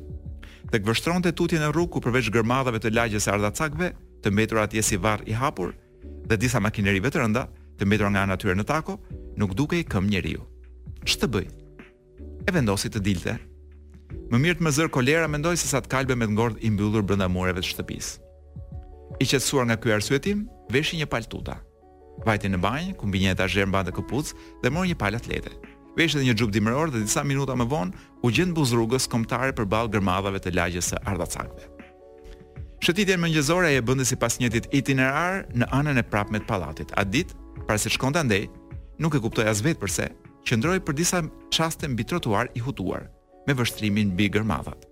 Dhe 0.71 0.81
këvështron 0.83 1.23
të 1.25 1.33
tutje 1.39 1.61
në 1.61 1.71
rrugë, 1.73 1.93
ku 1.95 2.03
përveç 2.05 2.31
gërmadhave 2.35 2.81
të 2.83 2.93
lagjës 2.97 3.29
e 3.29 3.35
ardhacakve, 3.37 3.93
të 4.25 4.33
mbetur 4.33 4.63
atje 4.65 4.83
si 4.83 4.99
varë 5.01 5.29
i 5.31 5.37
hapur, 5.39 5.75
dhe 6.27 6.39
disa 6.43 6.61
makinerive 6.61 7.13
të 7.13 7.23
rënda, 7.23 7.47
të 7.79 7.87
mbetur 7.87 8.11
nga 8.15 8.25
natyre 8.27 8.57
në 8.57 8.65
tako, 8.67 8.97
nuk 9.39 9.55
duke 9.59 9.79
i 9.83 9.87
këm 9.87 10.09
njeri 10.11 10.37
ju. 10.39 10.45
Që 11.07 11.19
të 11.23 11.29
bëj? 11.37 11.47
E 12.49 12.55
vendosi 12.57 12.91
të 12.91 13.03
dilte. 13.05 13.37
Më 14.33 14.41
mirë 14.43 14.59
të 14.59 14.67
më 14.67 14.75
zërë 14.79 14.93
kolera, 14.97 15.29
mendoj 15.31 15.55
se 15.61 15.71
sa 15.71 15.81
të 15.83 15.93
kalbe 15.93 16.17
me 16.19 16.27
të 16.27 16.35
ngordë 16.35 16.61
i 16.67 16.73
mbyllur 16.73 17.07
brënda 17.07 17.29
mureve 17.31 17.63
të 17.63 17.71
shtëpis. 17.75 18.09
I 19.23 19.29
qetsuar 19.31 19.69
nga 19.71 19.77
kjo 19.81 19.95
arsuetim, 19.99 20.47
veshi 20.73 20.99
një 20.99 21.09
paltuta. 21.11 21.61
Vajti 22.27 22.51
në 22.51 22.61
banjë, 22.63 22.95
kumbinje 23.01 23.35
e 23.35 23.39
të 23.39 23.47
azherë 23.47 23.71
mba 23.71 23.85
dhe 23.87 23.95
këpuc, 23.99 24.33
dhe 24.63 24.71
një 24.77 24.99
palat 24.99 25.31
letet 25.31 25.76
vesh 25.97 26.15
edhe 26.17 26.27
një 26.29 26.35
xhup 26.37 26.51
dimëror 26.53 26.91
dhe 26.93 27.01
disa 27.07 27.23
minuta 27.25 27.55
më 27.57 27.67
vonë 27.71 28.05
u 28.25 28.31
gjend 28.31 28.55
buz 28.57 28.75
rrugës 28.77 29.09
kombëtare 29.13 29.55
përballë 29.57 29.95
gërmadhave 29.95 30.41
të 30.45 30.53
lagjes 30.57 30.93
së 30.93 31.01
Ardhacakëve. 31.13 31.73
Shëtitjen 32.85 33.21
mëngjesore 33.23 33.71
ai 33.71 33.79
e 33.81 33.85
bënte 33.89 34.05
sipas 34.07 34.37
një 34.39 34.51
ditë 34.53 34.71
itinerar 34.77 35.47
në 35.57 35.69
anën 35.73 35.99
e 35.99 36.05
prapme 36.05 36.39
të 36.43 36.47
pallatit. 36.51 36.93
At 37.01 37.09
ditë, 37.09 37.35
para 37.67 37.81
se 37.81 37.91
shkonte 37.91 38.21
andej, 38.21 38.45
nuk 39.01 39.17
e 39.17 39.23
kuptoi 39.25 39.47
as 39.49 39.63
vetë 39.65 39.81
pse, 39.89 40.11
qëndroi 40.47 40.83
për 40.85 40.99
disa 41.01 41.23
çaste 41.57 41.89
mbi 41.89 42.05
trotuar 42.05 42.53
i 42.55 42.61
hutuar, 42.63 43.09
me 43.49 43.57
vështrimin 43.59 44.13
mbi 44.13 44.29
gërmadhat. 44.37 44.85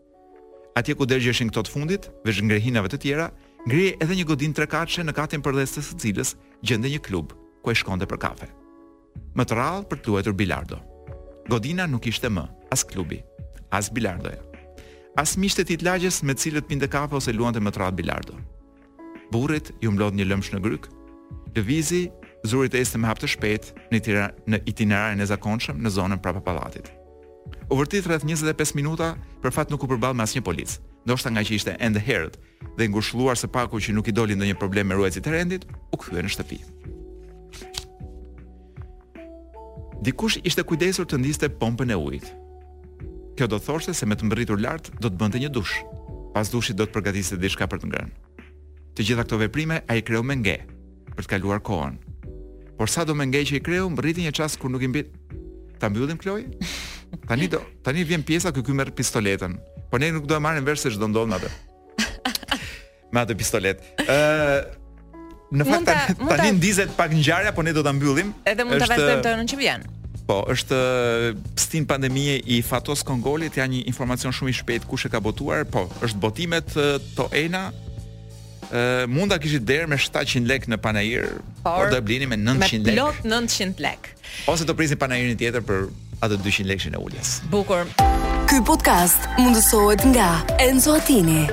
Atje 0.74 0.96
ku 0.98 1.06
dërgjeshin 1.06 1.52
këto 1.52 1.66
të 1.66 1.70
fundit, 1.74 2.08
veç 2.26 2.40
ngrehinave 2.42 2.88
të 2.90 3.00
tjera, 3.04 3.28
ngrihej 3.68 4.00
edhe 4.02 4.16
një 4.18 4.24
godinë 4.32 4.56
trekatshe 4.58 5.04
në 5.04 5.12
katin 5.14 5.44
përdhëse 5.44 5.84
së 5.86 6.00
cilës 6.02 6.32
gjende 6.66 6.90
një 6.90 7.04
klub 7.06 7.36
ku 7.62 7.70
e 7.70 7.76
shkonte 7.78 8.08
për 8.10 8.22
kafe. 8.26 8.48
Më 9.38 9.46
të 9.46 9.60
rallë 9.60 9.86
për 9.92 10.02
të 10.02 10.10
luajtur 10.10 10.34
bilardo. 10.40 10.80
Godina 11.48 11.84
nuk 11.90 12.06
ishte 12.08 12.30
më, 12.32 12.46
as 12.72 12.80
klubi, 12.88 13.18
as 13.70 13.90
bilardoja. 13.92 14.40
As 15.20 15.34
mishte 15.36 15.64
tit 15.68 15.82
lagjes 15.84 16.22
me 16.24 16.32
cilët 16.34 16.66
pinde 16.70 16.88
kafe 16.90 17.14
ose 17.18 17.32
luante 17.32 17.60
më 17.62 17.70
të 17.70 17.90
bilardo. 17.94 18.34
Burit 19.32 19.70
ju 19.82 19.90
mblodh 19.92 20.16
një 20.16 20.24
lëmsh 20.26 20.50
në 20.54 20.60
gryk, 20.64 20.88
dhe 21.54 21.60
vizi 21.62 22.02
zurit 22.46 22.74
e 22.74 22.80
este 22.80 22.98
më 22.98 23.08
hapë 23.08 23.20
të 23.24 23.28
shpejt 23.34 23.70
në, 23.92 23.96
itira, 23.98 24.24
në 24.48 24.62
itinerarin 24.70 25.20
e 25.22 25.26
zakonshëm 25.26 25.78
në 25.84 25.90
zonën 25.94 26.20
prapa 26.22 26.40
palatit. 26.42 26.88
U 27.70 27.76
vërtit 27.78 28.08
rreth 28.08 28.24
25 28.26 28.74
minuta 28.76 29.12
për 29.44 29.52
fat 29.54 29.70
nuk 29.72 29.84
u 29.86 29.90
përball 29.92 30.16
mas 30.16 30.32
një 30.36 30.44
polic, 30.44 30.74
ndoshta 31.04 31.28
nga 31.32 31.44
që 31.44 31.56
ishte 31.60 31.76
endë 31.78 32.04
herët 32.08 32.40
dhe 32.78 32.88
ngushëlluar 32.92 33.36
së 33.38 33.52
paku 33.54 33.80
që 33.84 33.92
nuk 33.96 34.08
i 34.10 34.16
dolin 34.16 34.40
ndonjë 34.40 34.56
një 34.56 34.60
problem 34.64 34.88
me 34.90 34.96
ruajtë 34.98 35.20
si 35.20 35.24
të 35.24 35.36
rendit, 35.38 35.68
u 35.92 36.00
këthuje 36.00 36.24
në 36.24 36.34
shtëpi. 36.38 36.60
Dikush 40.04 40.36
ishte 40.44 40.60
kujdesur 40.68 41.06
të 41.08 41.16
ndiste 41.22 41.48
pompën 41.60 41.92
e 41.94 41.96
ujit. 41.96 42.26
Kjo 43.38 43.46
do 43.48 43.56
thoshte 43.58 43.94
se 43.96 44.04
me 44.06 44.14
të 44.18 44.26
mbërritur 44.28 44.60
lart 44.60 44.90
do 45.00 45.08
të 45.08 45.16
bënte 45.20 45.40
një 45.40 45.48
dush. 45.56 45.78
Pas 46.34 46.50
dushit 46.52 46.76
do 46.76 46.84
të 46.84 46.92
përgatiste 46.98 47.38
diçka 47.40 47.64
për 47.72 47.80
të 47.80 47.88
ngrënë. 47.90 48.42
Të 48.94 49.06
gjitha 49.08 49.24
këto 49.24 49.38
veprime 49.40 49.80
ai 49.88 50.02
kreu 50.04 50.20
me 50.22 50.36
nge 50.42 50.58
për 51.14 51.22
të 51.24 51.30
kaluar 51.34 51.62
kohën. 51.64 51.96
Por 52.76 52.92
sa 52.92 53.06
do 53.08 53.16
më 53.16 53.30
nge 53.32 53.44
që 53.50 53.56
i 53.58 53.62
kreu, 53.70 53.88
mbriti 53.90 54.26
një 54.28 54.34
çast 54.42 54.60
kur 54.60 54.70
nuk 54.74 54.84
i 54.84 54.92
mbi 54.92 55.06
ta 55.80 55.88
mbyllim 55.88 56.20
Kloj. 56.20 56.44
Tani 57.28 57.46
do 57.48 57.62
tani 57.86 58.02
vjen 58.04 58.24
pjesa 58.26 58.52
ku 58.52 58.60
ky 58.66 58.74
merr 58.74 58.92
pistoletën. 58.92 59.52
Po 59.88 59.96
ne 60.02 60.10
nuk 60.12 60.26
do 60.28 60.36
e 60.36 60.42
marrim 60.42 60.66
vesh 60.66 60.82
se 60.84 60.92
ç'do 60.92 61.08
ndodh 61.08 61.30
me 61.32 61.38
atë. 61.40 61.54
Me 63.14 63.22
atë 63.24 63.40
pistolet. 63.40 63.90
Ë 64.04 64.64
Në 65.54 65.62
fakt 65.68 65.86
tani 66.26 66.48
ndizet 66.56 66.90
pak 66.98 67.12
ngjarja, 67.14 67.52
po 67.54 67.62
ne 67.62 67.70
do 67.76 67.82
ta 67.86 67.92
mbyllim. 67.94 68.32
Edhe 68.48 68.64
mund 68.66 68.80
ta 68.82 68.88
vazhdojmë 68.90 69.22
tonë 69.22 69.44
që 69.52 69.58
vjen. 69.60 69.84
Po, 70.24 70.38
është 70.48 70.76
eh, 70.76 71.38
stin 71.60 71.84
pandemie 71.86 72.38
i 72.38 72.60
Fatos 72.64 73.02
Kongolit, 73.04 73.58
ja 73.60 73.66
një 73.68 73.82
informacion 73.90 74.32
shumë 74.32 74.54
i 74.54 74.56
shpejt 74.56 74.86
kush 74.88 75.04
e 75.04 75.10
ka 75.12 75.20
botuar. 75.20 75.66
Po, 75.68 75.84
është 76.04 76.20
botimet 76.22 76.72
eh, 76.80 76.96
to 77.16 77.26
ena. 77.36 77.66
Ë 78.64 79.04
eh, 79.04 79.04
mund 79.12 79.28
ta 79.28 79.36
kishit 79.42 79.66
der 79.68 79.84
me 79.90 79.98
700 80.00 80.46
lekë 80.48 80.72
në 80.72 80.78
panajër, 80.80 81.28
por 81.66 81.92
do 81.92 81.98
e 82.00 82.06
blini 82.08 82.24
me 82.30 82.38
900 82.40 82.80
lekë. 82.80 82.86
Me 82.86 82.96
plot 82.96 83.28
900 83.28 83.84
lekë. 83.84 83.84
Lek. 83.84 84.10
Ose 84.48 84.64
do 84.64 84.74
prisni 84.78 84.96
panajërin 84.98 85.36
tjetër 85.38 85.66
për 85.68 85.84
atë 86.24 86.40
200 86.40 86.70
lekësh 86.72 86.88
në 86.94 87.04
uljes. 87.04 87.34
Bukur. 87.52 87.84
Ky 88.48 88.62
podcast 88.64 89.28
mundësohet 89.42 90.08
nga 90.14 90.28
Enzo 90.64 90.96
Attini. 90.96 91.44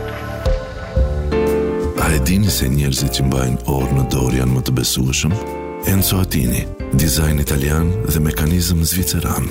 A 2.01 2.07
e 2.17 2.23
dini 2.27 2.49
se 2.51 2.67
njerëzit 2.71 3.19
që 3.19 3.27
mbajnë 3.27 3.65
orë 3.71 3.97
në 3.99 4.07
dorë 4.15 4.39
janë 4.41 4.57
më 4.57 4.63
të 4.67 4.79
besueshëm? 4.79 5.41
Enzo 5.87 6.19
Atini, 6.21 6.61
dizajn 6.93 7.39
italian 7.39 7.87
dhe 8.05 8.19
mekanizm 8.21 8.83
zviceran. 8.85 9.47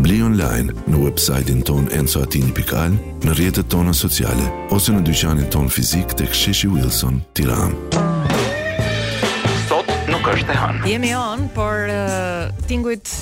Bli 0.00 0.22
online 0.24 0.72
në 0.88 0.96
website-in 1.02 1.60
ton 1.68 1.90
Enzo 1.92 2.22
Atini 2.24 2.48
Pikal, 2.56 2.94
në 3.26 3.34
rjetët 3.36 3.68
tona 3.74 3.92
sociale, 3.96 4.46
ose 4.72 4.94
në 4.96 5.02
dyqanin 5.04 5.50
ton 5.52 5.68
fizik 5.68 6.14
të 6.16 6.30
ksheshi 6.32 6.70
Wilson, 6.72 7.18
tiran. 7.36 7.76
Sot 9.68 9.92
nuk 10.08 10.24
është 10.32 10.54
e 10.54 10.56
hanë. 10.64 10.80
Jemi 10.94 11.12
on, 11.18 11.44
por 11.52 11.92
uh, 11.92 12.48
tinguit... 12.70 13.12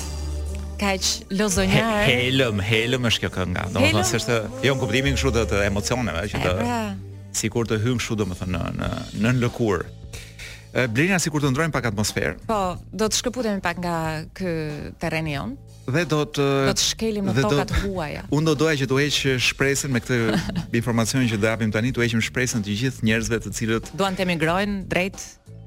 Kaç 0.75 1.21
lozonjar. 1.31 1.85
He, 1.87 1.99
eh? 2.17 2.25
helëm, 2.25 2.57
helëm 2.59 3.05
është 3.07 3.21
kjo 3.23 3.29
kënga. 3.31 3.61
Domethënë 3.71 4.07
se 4.09 4.17
është 4.19 4.39
jo 4.65 4.73
në 4.75 4.81
kuptimin 4.81 5.15
kështu 5.15 5.31
të 5.51 5.61
emocioneve, 5.69 6.23
që 6.33 6.41
të 6.43 6.51
sikur 7.39 7.67
të 7.71 7.77
hym 7.83 8.01
kështu 8.01 8.17
domethënë 8.25 8.51
në 8.51 8.71
në 8.79 9.29
në 9.29 9.35
lëkurë. 9.43 9.87
Blerja 10.91 11.17
sikur 11.23 11.39
të 11.43 11.53
ndrojmë 11.53 11.71
pak 11.71 11.87
atmosferë. 11.91 12.33
Po, 12.49 12.75
do 12.91 13.07
të 13.07 13.19
shkëputemi 13.21 13.61
pak 13.63 13.77
nga 13.79 13.95
ky 14.35 14.51
terreni 14.99 15.37
Dhe 15.85 16.01
do 16.09 16.23
të 16.25 16.45
do 16.65 16.73
të 16.73 16.81
shkelim 16.81 17.25
në 17.29 17.41
tokat 17.45 17.71
huaja. 17.83 18.23
unë 18.33 18.45
do 18.45 18.53
doja 18.65 18.75
që 18.75 18.85
të 18.89 18.95
heq 18.99 19.39
shpresën 19.45 19.91
me 19.93 20.01
këtë 20.01 20.37
informacion 20.79 21.21
që 21.29 21.37
do 21.37 21.47
japim 21.47 21.71
tani, 21.71 21.93
të 21.93 22.01
heqim 22.03 22.21
shpresën 22.25 22.63
të 22.65 22.75
gjithë 22.79 23.05
njerëzve 23.05 23.39
të 23.45 23.53
cilët 23.53 23.91
duan 23.93 24.17
të 24.17 24.25
emigrojnë 24.25 24.79
drejt 24.89 25.19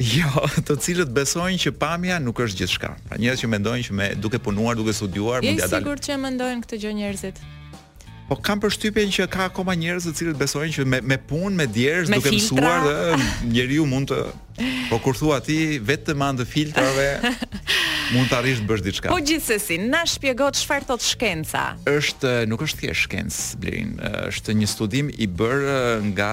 Jo, 0.03 0.31
të 0.66 0.75
cilët 0.83 1.11
besojnë 1.14 1.59
që 1.62 1.73
pamja 1.75 2.21
nuk 2.23 2.38
është 2.38 2.61
gjithçka. 2.61 2.92
Pra 3.09 3.16
njerëz 3.18 3.40
që 3.42 3.49
mendojnë 3.51 3.87
që 3.88 3.94
me 3.99 4.09
duke 4.14 4.38
punuar, 4.38 4.77
duke 4.79 4.94
studiuar, 4.94 5.42
mund 5.42 5.59
ja 5.59 5.64
dalë. 5.64 5.66
Është 5.66 5.79
sigurt 5.83 6.07
që 6.07 6.18
mendojnë 6.23 6.62
këtë 6.62 6.79
gjë 6.85 6.92
njerëzit. 7.01 7.40
Po 8.29 8.37
kam 8.37 8.61
përshtypjen 8.61 9.09
që 9.12 9.25
ka 9.33 9.47
akoma 9.49 9.73
njerëz 9.81 10.05
të 10.05 10.12
cilët 10.19 10.37
besojnë 10.37 10.75
që 10.77 10.85
me 10.93 10.99
me 11.12 11.17
punë, 11.31 11.55
me 11.57 11.64
djersh, 11.73 12.11
duke 12.12 12.33
mësuar 12.35 12.83
dhe 12.85 12.97
njeriu 13.55 13.87
mund 13.88 14.11
të 14.12 14.27
Po 14.91 14.99
kur 15.05 15.17
thua 15.17 15.38
ti 15.45 15.57
vetëm 15.88 16.25
anë 16.27 16.43
të 16.43 16.47
filtrave 16.51 17.07
mund 18.12 18.29
të 18.31 18.37
arrish 18.38 18.61
të 18.64 18.69
bësh 18.69 18.83
diçka. 18.85 19.12
Po 19.12 19.21
gjithsesi, 19.25 19.79
na 19.93 20.01
shpjegot 20.09 20.57
çfarë 20.61 20.87
thot 20.91 21.05
shkenca? 21.05 21.64
Është 21.88 22.33
nuk 22.51 22.64
është 22.67 22.83
thjesht 22.87 23.07
shkencë, 23.09 23.41
Blerin, 23.62 23.95
është 24.27 24.57
një 24.61 24.69
studim 24.75 25.09
i 25.12 25.29
bërë 25.41 25.75
eh, 25.79 26.05
nga 26.17 26.33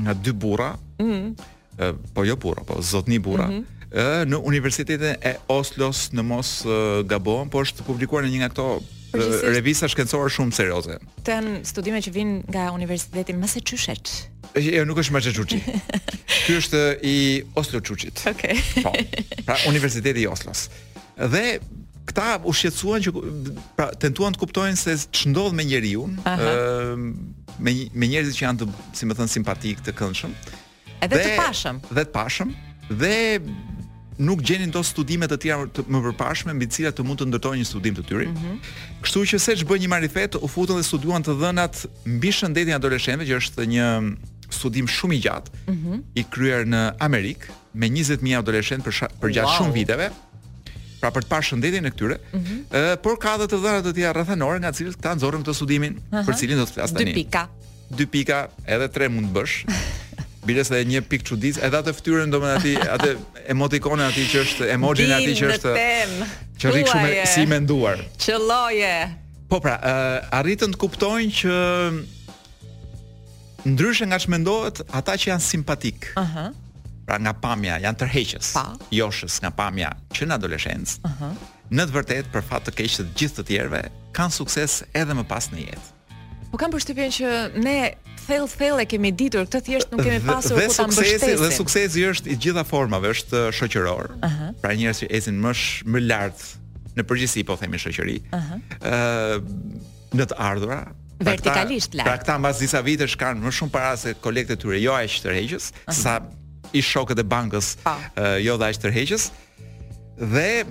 nga 0.00 0.14
dy 0.22 0.32
burra. 0.34 0.72
Ëh. 0.98 1.06
Mhm. 1.06 1.32
Eh, 1.78 1.92
mm 1.92 2.12
Po 2.18 2.24
jo 2.26 2.36
burra, 2.40 2.64
po 2.66 2.82
zotni 2.82 3.22
burra. 3.22 3.46
Mm 3.52 3.60
-hmm 3.62 3.72
në 4.28 4.36
Universitetin 4.44 5.14
e 5.22 5.36
Oslos 5.48 6.10
në 6.12 6.22
Mos 6.22 6.66
Gabon, 7.06 7.48
po 7.48 7.62
është 7.64 7.86
publikuar 7.86 8.24
në 8.24 8.28
një 8.34 8.38
nga 8.42 8.48
ato 8.50 8.64
Për 9.20 9.54
revista 9.56 9.88
shkencore 9.90 10.30
shumë 10.32 10.54
serioze. 10.56 10.96
Tan 11.26 11.46
studime 11.66 12.00
që 12.04 12.12
vijnë 12.14 12.34
nga 12.52 12.68
Universiteti 12.74 13.34
Massachusetts. 13.36 14.16
Jo, 14.56 14.84
nuk 14.88 15.00
është 15.02 15.14
Massachusetts. 15.16 16.04
Ky 16.46 16.56
është 16.60 16.80
i 17.10 17.14
Oslo 17.60 17.82
Chuchit. 17.84 18.22
Okej. 18.30 18.60
Okay. 18.82 18.84
Po, 18.84 19.38
pra 19.46 19.58
Universiteti 19.70 20.22
i 20.24 20.28
Oslos. 20.30 20.66
Dhe 21.16 21.44
këta 22.06 22.38
u 22.46 22.52
shqetësuan 22.54 23.02
që 23.02 23.14
pra 23.78 23.90
tentuan 24.00 24.34
të 24.36 24.42
kuptojnë 24.44 24.78
se 24.80 24.94
ç'ndodh 25.16 25.56
me 25.58 25.66
njeriu, 25.66 26.06
ë 26.22 26.94
me 27.56 27.72
me 27.96 28.08
njerëzit 28.12 28.36
që 28.36 28.44
janë 28.44 28.60
të, 28.62 28.66
si 28.94 29.06
më 29.08 29.16
thën, 29.18 29.30
simpatik 29.32 29.78
të 29.86 29.94
këndshëm. 29.96 30.34
Edhe 31.06 31.18
të 31.24 31.32
pashëm. 31.40 31.80
Dhe 31.96 32.04
të 32.04 32.12
pashëm. 32.14 32.52
Dhe 33.00 33.14
nuk 34.18 34.40
gjenin 34.42 34.70
ato 34.72 34.82
studime 34.84 35.28
të 35.28 35.38
tjera 35.42 35.66
të 35.72 35.84
më 35.92 36.00
përpashme 36.08 36.54
mbi 36.56 36.66
të 36.68 36.76
cilat 36.76 36.96
të 36.96 37.04
mund 37.06 37.20
të 37.22 37.28
ndërtojnë 37.30 37.60
një 37.62 37.68
studim 37.68 37.96
të 37.96 38.04
tyre. 38.08 38.28
Mm 38.28 38.36
-hmm. 38.36 38.56
Kështu 39.04 39.20
që 39.32 39.38
seç 39.46 39.64
bën 39.68 39.80
një 39.84 39.88
marifet, 39.92 40.34
u 40.38 40.48
futën 40.48 40.76
dhe 40.78 40.82
studuan 40.84 41.22
të 41.22 41.36
dhënat 41.40 41.84
mbi 42.04 42.32
shëndetin 42.32 42.72
e 42.72 42.76
adoleshentëve, 42.78 43.26
që 43.28 43.36
është 43.40 43.66
një 43.72 43.86
studim 44.50 44.86
shumë 44.86 45.14
i 45.14 45.20
gjatë, 45.20 45.50
mm 45.66 45.74
-hmm. 45.78 46.00
i 46.14 46.24
kryer 46.24 46.64
në 46.66 46.80
Amerikë 47.00 47.46
me 47.74 47.88
20.000 47.88 48.38
adoleshentë 48.38 48.84
për 48.84 49.08
për 49.20 49.28
gjatë 49.34 49.48
wow. 49.50 49.56
shumë 49.58 49.72
viteve 49.74 50.10
pra 51.00 51.10
për 51.10 51.22
të 51.24 51.28
parë 51.28 51.46
shëndetin 51.50 51.84
e 51.86 51.90
këtyre. 51.90 52.16
Ëh, 52.16 52.38
mm 52.38 52.44
-hmm. 52.44 52.96
por 53.02 53.16
ka 53.18 53.34
edhe 53.36 53.46
të 53.52 53.56
dhëna 53.62 53.82
të 53.84 53.94
tjera 53.94 54.12
rrethanore 54.16 54.58
nga 54.60 54.72
cilat 54.72 54.96
ta 55.02 55.14
nxorrëm 55.14 55.42
këtë 55.44 55.54
studimin, 55.54 55.92
uh 55.92 56.18
-huh. 56.18 56.26
për 56.26 56.34
cilin 56.36 56.56
do 56.58 56.64
të 56.64 56.72
flas 56.72 56.92
tani. 56.92 57.12
Dy 57.14 57.14
pika. 57.20 57.42
Dy 57.98 58.06
pika, 58.06 58.48
edhe 58.66 58.88
tre 58.88 59.08
mund 59.08 59.26
të 59.28 59.34
bësh. 59.42 59.54
Bires 60.46 60.70
edhe 60.70 60.84
një 60.86 61.00
pikë 61.10 61.26
çuditë, 61.30 61.60
edhe 61.66 61.78
atë 61.80 61.92
fytyrën 61.96 62.30
domethënë 62.32 62.60
aty, 62.60 62.90
atë 62.92 63.46
emotikone 63.54 64.04
aty 64.06 64.22
që 64.30 64.42
është 64.44 64.68
emoji 64.76 65.06
në 65.10 65.16
aty 65.18 65.32
që 65.40 65.48
është. 65.54 65.72
Që 66.62 66.72
rrik 66.74 66.90
shumë 66.92 67.24
si 67.32 67.44
menduar. 67.50 68.02
Që 68.22 68.36
lloje. 68.38 68.92
Po 69.50 69.58
pra, 69.62 69.74
uh, 69.78 70.28
arritën 70.40 70.74
të 70.76 70.80
kuptojnë 70.84 71.34
që 71.42 71.56
ndryshe 73.72 74.06
nga 74.10 74.18
që 74.22 74.32
mendohet, 74.36 74.84
ata 74.94 75.16
që 75.18 75.32
janë 75.32 75.46
simpatik. 75.50 76.10
Aha. 76.14 76.22
Uh 76.22 76.36
-huh. 76.36 76.62
Pra 77.06 77.18
nga 77.22 77.32
pamja, 77.32 77.78
janë 77.82 77.98
tërheqës. 78.04 78.52
Pa. 78.56 78.64
Joshës 78.90 79.34
nga 79.42 79.50
pamja 79.50 79.90
që 80.14 80.26
në 80.28 80.34
adoleshencë. 80.38 80.96
Aha. 81.02 81.10
Uh 81.10 81.32
-huh. 81.32 81.54
Në 81.74 81.82
të 81.88 81.92
vërtetë 81.96 82.30
për 82.34 82.42
fat 82.52 82.62
të 82.68 82.74
keq 82.78 82.90
të 82.98 83.06
gjithë 83.18 83.42
të 83.42 83.42
tjerëve 83.48 83.82
kanë 84.14 84.30
sukses 84.38 84.82
edhe 84.94 85.14
më 85.18 85.24
pas 85.24 85.50
në 85.52 85.58
jetë. 85.66 85.86
Po 86.50 86.56
kam 86.58 86.70
përshtypjen 86.70 87.10
që 87.10 87.26
ne 87.66 87.78
thellë 88.26 88.50
thellë 88.58 88.82
e 88.82 88.86
kemi 88.90 89.10
ditur 89.14 89.46
këtë 89.46 89.62
thjesht 89.68 89.92
nuk 89.94 90.02
kemi 90.04 90.20
pasur 90.26 90.58
kur 90.58 90.74
ta 90.74 90.86
mbështesim. 90.88 90.94
Dhe 90.96 91.18
suksesi 91.18 91.42
dhe 91.42 91.58
suksesi 91.58 92.04
është 92.10 92.32
i 92.34 92.38
gjitha 92.44 92.64
formave, 92.68 93.12
është 93.16 93.40
uh, 93.40 93.48
shoqëror. 93.58 94.12
Ëh. 94.12 94.16
Uh 94.16 94.38
-huh. 94.38 94.54
Pra 94.62 94.70
njerëz 94.78 95.00
që 95.02 95.08
ecin 95.18 95.36
më 95.44 95.52
sh, 95.60 95.66
më 95.92 96.00
lart 96.12 96.40
në 96.96 97.02
përgjithësi 97.10 97.42
po 97.48 97.54
themi 97.60 97.78
shoqëri. 97.84 98.16
Ëh. 98.20 98.38
Uh 98.38 98.44
-huh. 98.44 98.88
Ëh 98.92 99.84
në 100.18 100.24
të 100.30 100.34
ardhurat 100.48 100.88
pra 100.88 101.30
vertikalisht 101.30 101.94
lart. 101.94 102.06
Pra 102.08 102.16
këta 102.20 102.38
mbas 102.38 102.58
disa 102.58 102.80
vitesh 102.88 103.16
kanë 103.22 103.40
më 103.44 103.50
shumë 103.58 103.70
para 103.76 103.96
se 103.96 104.14
kolektet 104.26 104.58
e 104.58 104.62
tyre 104.62 104.78
jo 104.86 104.92
aq 104.94 105.12
të 105.24 105.28
uh 105.30 105.36
-huh. 105.36 105.92
sa 106.02 106.14
i 106.72 106.80
shokët 106.82 107.18
e 107.18 107.22
bankës, 107.24 107.76
po. 107.84 107.90
uh, 107.90 108.38
jo 108.46 108.56
dha 108.58 108.66
aq 108.70 108.78
të 108.82 109.18
Dhe 110.16 110.64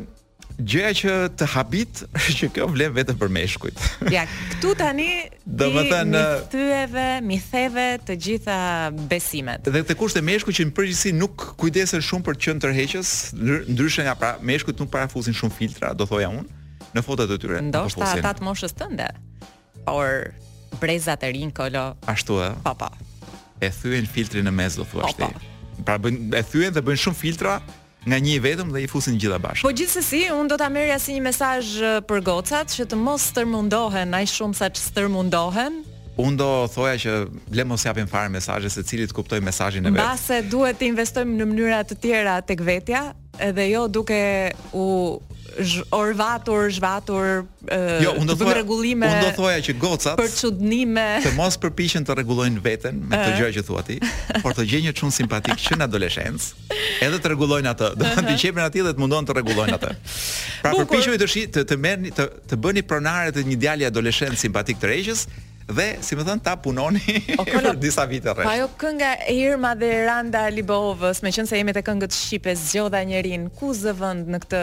Gjëja 0.64 0.92
që 0.96 1.14
të 1.36 1.46
habit 1.52 2.02
që 2.40 2.48
kjo 2.56 2.68
vlen 2.72 2.94
vetëm 2.96 3.18
për 3.20 3.32
meshkujt. 3.38 3.82
Ja, 4.16 4.24
këtu 4.54 4.72
tani 4.80 5.10
do 5.44 5.68
të 5.74 5.84
thënë 5.90 6.20
uh, 6.22 7.00
mi 7.26 7.40
theve 7.44 7.86
të 8.08 8.16
gjitha 8.26 8.58
besimet. 9.12 9.66
Dhe 9.68 9.82
te 9.88 9.96
kushtet 9.98 10.22
e 10.24 10.26
meshkujt 10.28 10.60
që 10.60 10.68
në 10.70 10.74
përgjithësi 10.78 11.14
nuk 11.18 11.48
kujdesen 11.60 12.04
shumë 12.06 12.28
për 12.30 12.38
qenë 12.46 12.64
tërheqës, 12.64 13.12
ndryshe 13.74 14.06
nga 14.08 14.14
pra 14.20 14.34
meshkujt 14.46 14.80
nuk 14.80 14.92
parafusin 14.94 15.36
shumë 15.36 15.56
filtra, 15.58 15.94
do 15.98 16.08
thoja 16.08 16.30
unë, 16.32 16.46
në 16.96 17.04
fotot 17.04 17.34
e 17.36 17.40
tyre. 17.42 17.62
Ndoshta 17.68 18.08
ata 18.16 18.36
të 18.40 18.46
moshës 18.48 18.76
tënde. 18.80 19.10
Por 19.88 20.30
brezat 20.82 21.24
e 21.28 21.34
rinë 21.36 21.56
kolo. 21.58 21.90
Ashtu 22.12 22.40
ë. 22.46 22.52
Po 22.66 22.76
po. 22.80 22.92
E 23.64 23.72
thyen 23.82 24.08
filtrin 24.12 24.48
në 24.48 24.54
mes 24.56 24.78
do 24.80 24.86
thuash 24.92 25.18
po, 25.20 25.28
ti. 25.28 25.50
Po. 25.50 25.82
Pra 25.86 25.98
bëjnë 26.00 26.32
e 26.40 26.46
thyen 26.52 26.76
dhe 26.76 26.84
bëjnë 26.86 27.04
shumë 27.08 27.20
filtra 27.20 27.60
nga 28.06 28.18
një 28.22 28.38
vetëm 28.44 28.70
dhe 28.74 28.84
i 28.86 28.90
fusin 28.90 29.18
gjitha 29.18 29.40
bashkë. 29.42 29.66
Po 29.66 29.74
gjithsesi, 29.74 30.22
un 30.34 30.50
do 30.52 30.58
ta 30.62 30.70
merrja 30.70 30.98
si 31.02 31.16
një 31.18 31.26
mesazh 31.26 31.74
për 32.10 32.24
gocat 32.28 32.70
që 32.76 32.86
të 32.92 33.02
mos 33.02 33.28
stërmundohen 33.34 34.14
aq 34.22 34.30
shumë 34.38 34.62
sa 34.62 34.70
të 34.70 34.84
stërmundohen, 34.86 35.82
Unë 36.16 36.38
do 36.40 36.50
thoja 36.72 36.96
që 37.02 37.14
le 37.60 37.66
mos 37.68 37.84
japim 37.84 38.08
fare 38.08 38.30
mesazhe 38.32 38.70
se 38.72 38.84
cilit 38.88 39.12
kuptoj 39.12 39.42
mesazhin 39.44 39.84
e 39.86 39.92
vet. 39.92 40.00
Mbase 40.00 40.38
duhet 40.52 40.80
të 40.80 40.88
investojmë 40.94 41.40
në 41.42 41.48
mënyra 41.50 41.80
të 41.90 41.98
tjera 42.06 42.36
tek 42.48 42.62
vetja, 42.64 43.10
edhe 43.44 43.66
jo 43.74 43.88
duke 43.92 44.20
u 44.80 44.86
orvatur, 45.96 46.66
zhvatur, 46.76 47.46
jo, 48.04 48.14
do 48.28 48.32
të 48.34 48.38
thoja, 48.42 48.56
rregullime. 48.58 49.10
do 49.24 49.30
thoja 49.38 49.62
që 49.64 49.74
gocat 49.80 50.18
për 50.20 50.34
çudnime 50.36 51.06
të 51.24 51.32
mos 51.38 51.56
përpiqen 51.64 52.04
të 52.08 52.16
rregullojnë 52.18 52.64
veten 52.66 52.98
me 53.08 53.16
këtë 53.16 53.38
gjë 53.40 53.52
që 53.60 53.64
thua 53.70 53.84
ti, 53.88 53.96
por 54.44 54.52
të 54.56 54.66
gjejnë 54.68 54.90
një 54.90 54.94
çun 55.00 55.14
simpatik 55.16 55.60
që 55.64 55.78
në 55.80 55.88
adoleshencë, 55.88 56.68
edhe 57.08 57.22
të 57.24 57.32
rregullojnë 57.34 57.72
atë. 57.72 57.90
Do 57.96 58.06
të 58.06 58.62
aty 58.68 58.82
dhe 58.88 58.94
të 58.98 59.04
mundon 59.04 59.28
të 59.30 59.36
rregullojnë 59.38 59.78
atë. 59.80 59.92
Pra 60.66 60.72
përpiqemi 60.76 61.20
të 61.24 61.28
shi, 61.32 61.46
të 61.56 61.66
të 61.72 61.80
merrni 61.88 62.12
të, 62.16 62.28
të 62.52 62.60
bëni 62.66 62.84
pronare 62.88 63.32
të 63.36 63.48
një 63.48 63.60
djali 63.64 63.88
adoleshenc 63.92 64.36
simpatik 64.40 64.84
të 64.84 64.92
rreqës, 64.92 65.24
dhe 65.68 65.86
si 66.06 66.16
më 66.18 66.24
thënë 66.28 66.44
ta 66.46 66.54
punoni 66.62 67.02
kolo, 67.38 67.74
për 67.74 67.80
disa 67.82 68.06
vite 68.10 68.30
rreth. 68.34 68.46
Po 68.46 68.52
ajo 68.52 68.68
kënga 68.80 69.14
e 69.30 69.34
Irma 69.40 69.72
dhe 69.78 69.90
Randa 70.06 70.46
Libovës, 70.54 71.24
me 71.26 71.34
qënë 71.34 71.50
se 71.50 71.58
jemi 71.60 71.74
të 71.76 71.84
këngët 71.88 72.14
Shqipe, 72.16 72.54
zgjodha 72.60 73.02
njërin, 73.10 73.48
ku 73.56 73.72
zë 73.74 73.96
vend 73.98 74.30
në 74.36 74.42
këtë 74.46 74.62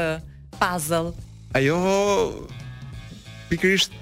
puzzle? 0.61 1.15
Ajo, 1.59 1.79
pikrisht, 3.51 3.99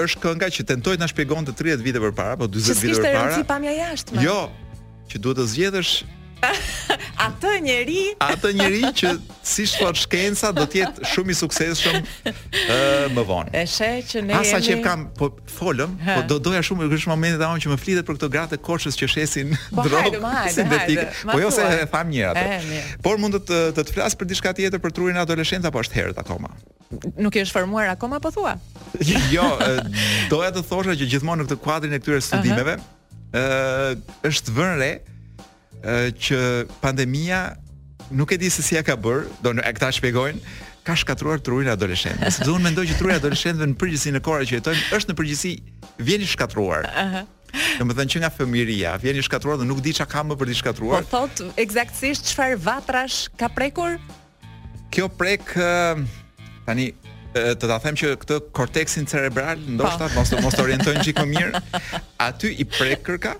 është 0.00 0.22
kënga 0.22 0.48
që 0.54 0.66
tentoj 0.70 0.96
ta 1.02 1.10
shpjegon 1.10 1.48
të 1.50 1.56
30 1.58 1.84
vite 1.84 2.02
për 2.04 2.14
para, 2.16 2.38
po 2.40 2.46
20 2.48 2.78
vite 2.78 2.78
për 2.78 2.78
para. 2.78 2.78
Që 2.78 2.78
s'kishtë 2.78 3.10
e 3.10 3.18
rëndësi 3.18 3.48
pamja 3.50 3.74
jashtë, 3.80 4.22
Jo, 4.24 4.38
që 5.10 5.22
duhet 5.26 5.42
të 5.42 5.48
zgjedhësh 5.54 5.94
Atë 7.30 7.50
njeri, 7.64 8.02
atë 8.22 8.50
njeri 8.56 8.80
që 8.96 9.10
si 9.44 9.66
shtot 9.68 9.98
shkenca 10.02 10.50
do 10.56 10.64
të 10.68 10.80
jetë 10.80 11.08
shumë 11.12 11.32
i 11.32 11.36
suksesshëm 11.36 11.98
ë 12.26 12.78
më 13.16 13.24
vonë. 13.28 13.52
E 13.56 13.64
sheh 13.68 13.98
që 14.08 14.22
ne 14.24 14.32
jemi. 14.34 14.36
Asa 14.40 14.60
që 14.64 14.76
kam 14.84 15.06
po 15.18 15.30
folëm, 15.58 15.96
ha. 16.04 16.18
po 16.18 16.24
do 16.30 16.38
doja 16.50 16.62
shumë 16.64 16.86
në 16.86 16.90
këtë 16.94 17.12
moment 17.12 17.38
të 17.40 17.46
ajo 17.48 17.62
që 17.64 17.72
më 17.74 17.78
flitet 17.82 18.08
për 18.08 18.18
këto 18.18 18.30
gratë 18.36 18.60
koshës 18.66 18.96
që 19.00 19.10
shesin 19.14 19.52
drog. 19.68 19.68
Po 19.76 19.88
hajde, 19.96 20.22
hajde, 20.24 20.66
hajde. 20.76 21.06
Po 21.32 21.38
jo 21.42 21.50
se 21.54 21.66
e 21.82 21.88
tham 21.92 22.12
një 22.14 22.30
atë. 22.32 22.78
Por 23.04 23.20
mund 23.20 23.40
të 23.40 23.60
të 23.78 23.84
të 23.90 23.98
flas 23.98 24.16
për 24.20 24.30
diçka 24.32 24.54
tjetër 24.60 24.82
për 24.86 24.96
trurin 24.96 25.20
adoleshenta, 25.20 25.68
adoleshentë 25.68 25.70
apo 25.70 25.84
është 25.84 25.98
herët 26.00 26.22
akoma. 26.24 26.54
Nuk 27.26 27.36
e 27.38 27.44
është 27.44 27.56
formuar 27.58 27.92
akoma 27.92 28.20
po 28.24 28.32
thua. 28.34 28.56
jo, 29.34 29.44
doja 30.32 30.54
të 30.56 30.64
thosha 30.70 30.96
që 31.00 31.10
gjithmonë 31.12 31.44
në 31.44 31.50
këtë 31.50 31.60
kuadrin 31.66 31.94
e 31.94 32.00
këtyre 32.02 32.24
studimeve 32.26 32.78
ë 33.30 33.40
uh 33.40 33.52
-huh. 33.52 34.20
është 34.26 34.56
vënë 34.56 34.76
re 34.80 34.92
që 35.84 36.66
pandemia 36.80 37.56
nuk 38.10 38.30
e 38.30 38.36
di 38.36 38.50
se 38.50 38.60
si 38.62 38.74
ja 38.76 38.82
ka 38.82 38.96
bërë, 38.98 39.28
do 39.42 39.52
në 39.54 39.64
e 39.64 39.72
këta 39.76 39.90
shpegojnë, 39.94 40.38
ka 40.82 40.94
shkatruar 40.96 41.40
trurin 41.44 41.68
e 41.68 41.72
adoleshentëve. 41.72 42.30
Sepse 42.32 42.50
unë 42.50 42.64
mendoj 42.70 42.84
që 42.90 42.96
truri 42.98 43.14
i 43.14 43.18
adoleshentëve 43.20 43.68
në 43.70 43.76
përgjithësi 43.78 44.12
në 44.16 44.22
kohën 44.24 44.48
që 44.48 44.56
jetojmë 44.58 44.88
është 44.96 45.12
në 45.12 45.18
përgjithësi 45.18 45.52
vjen 46.08 46.24
i 46.24 46.28
shkatruar. 46.32 46.88
Ëh. 46.90 47.20
Domethënë 47.80 48.12
që 48.14 48.20
nga 48.22 48.30
fëmijëria 48.34 48.94
vjen 49.02 49.18
i 49.20 49.24
shkatruar 49.26 49.60
dhe 49.60 49.66
nuk 49.66 49.82
di 49.82 49.92
çka 49.94 50.06
ka 50.10 50.24
më 50.26 50.36
për 50.38 50.50
të 50.50 50.56
shkatruar. 50.62 51.06
Po 51.06 51.28
thot 51.28 51.44
eksaktësisht 51.60 52.30
çfarë 52.32 52.58
vatrash 52.62 53.30
ka 53.40 53.48
prekur? 53.52 53.96
Kjo 54.90 55.06
prek 55.14 55.54
tani 56.66 56.90
të 57.32 57.66
ta 57.66 57.78
them 57.82 57.94
që 57.98 58.16
këtë 58.24 58.40
korteksin 58.54 59.06
cerebral 59.10 59.60
ndoshta 59.76 60.08
po. 60.10 60.20
mos 60.22 60.34
mos 60.46 60.58
orientojnë 60.62 61.04
çik 61.06 61.22
mirë. 61.26 61.62
Aty 62.26 62.54
i 62.58 62.64
prek 62.66 63.04
kërka, 63.06 63.36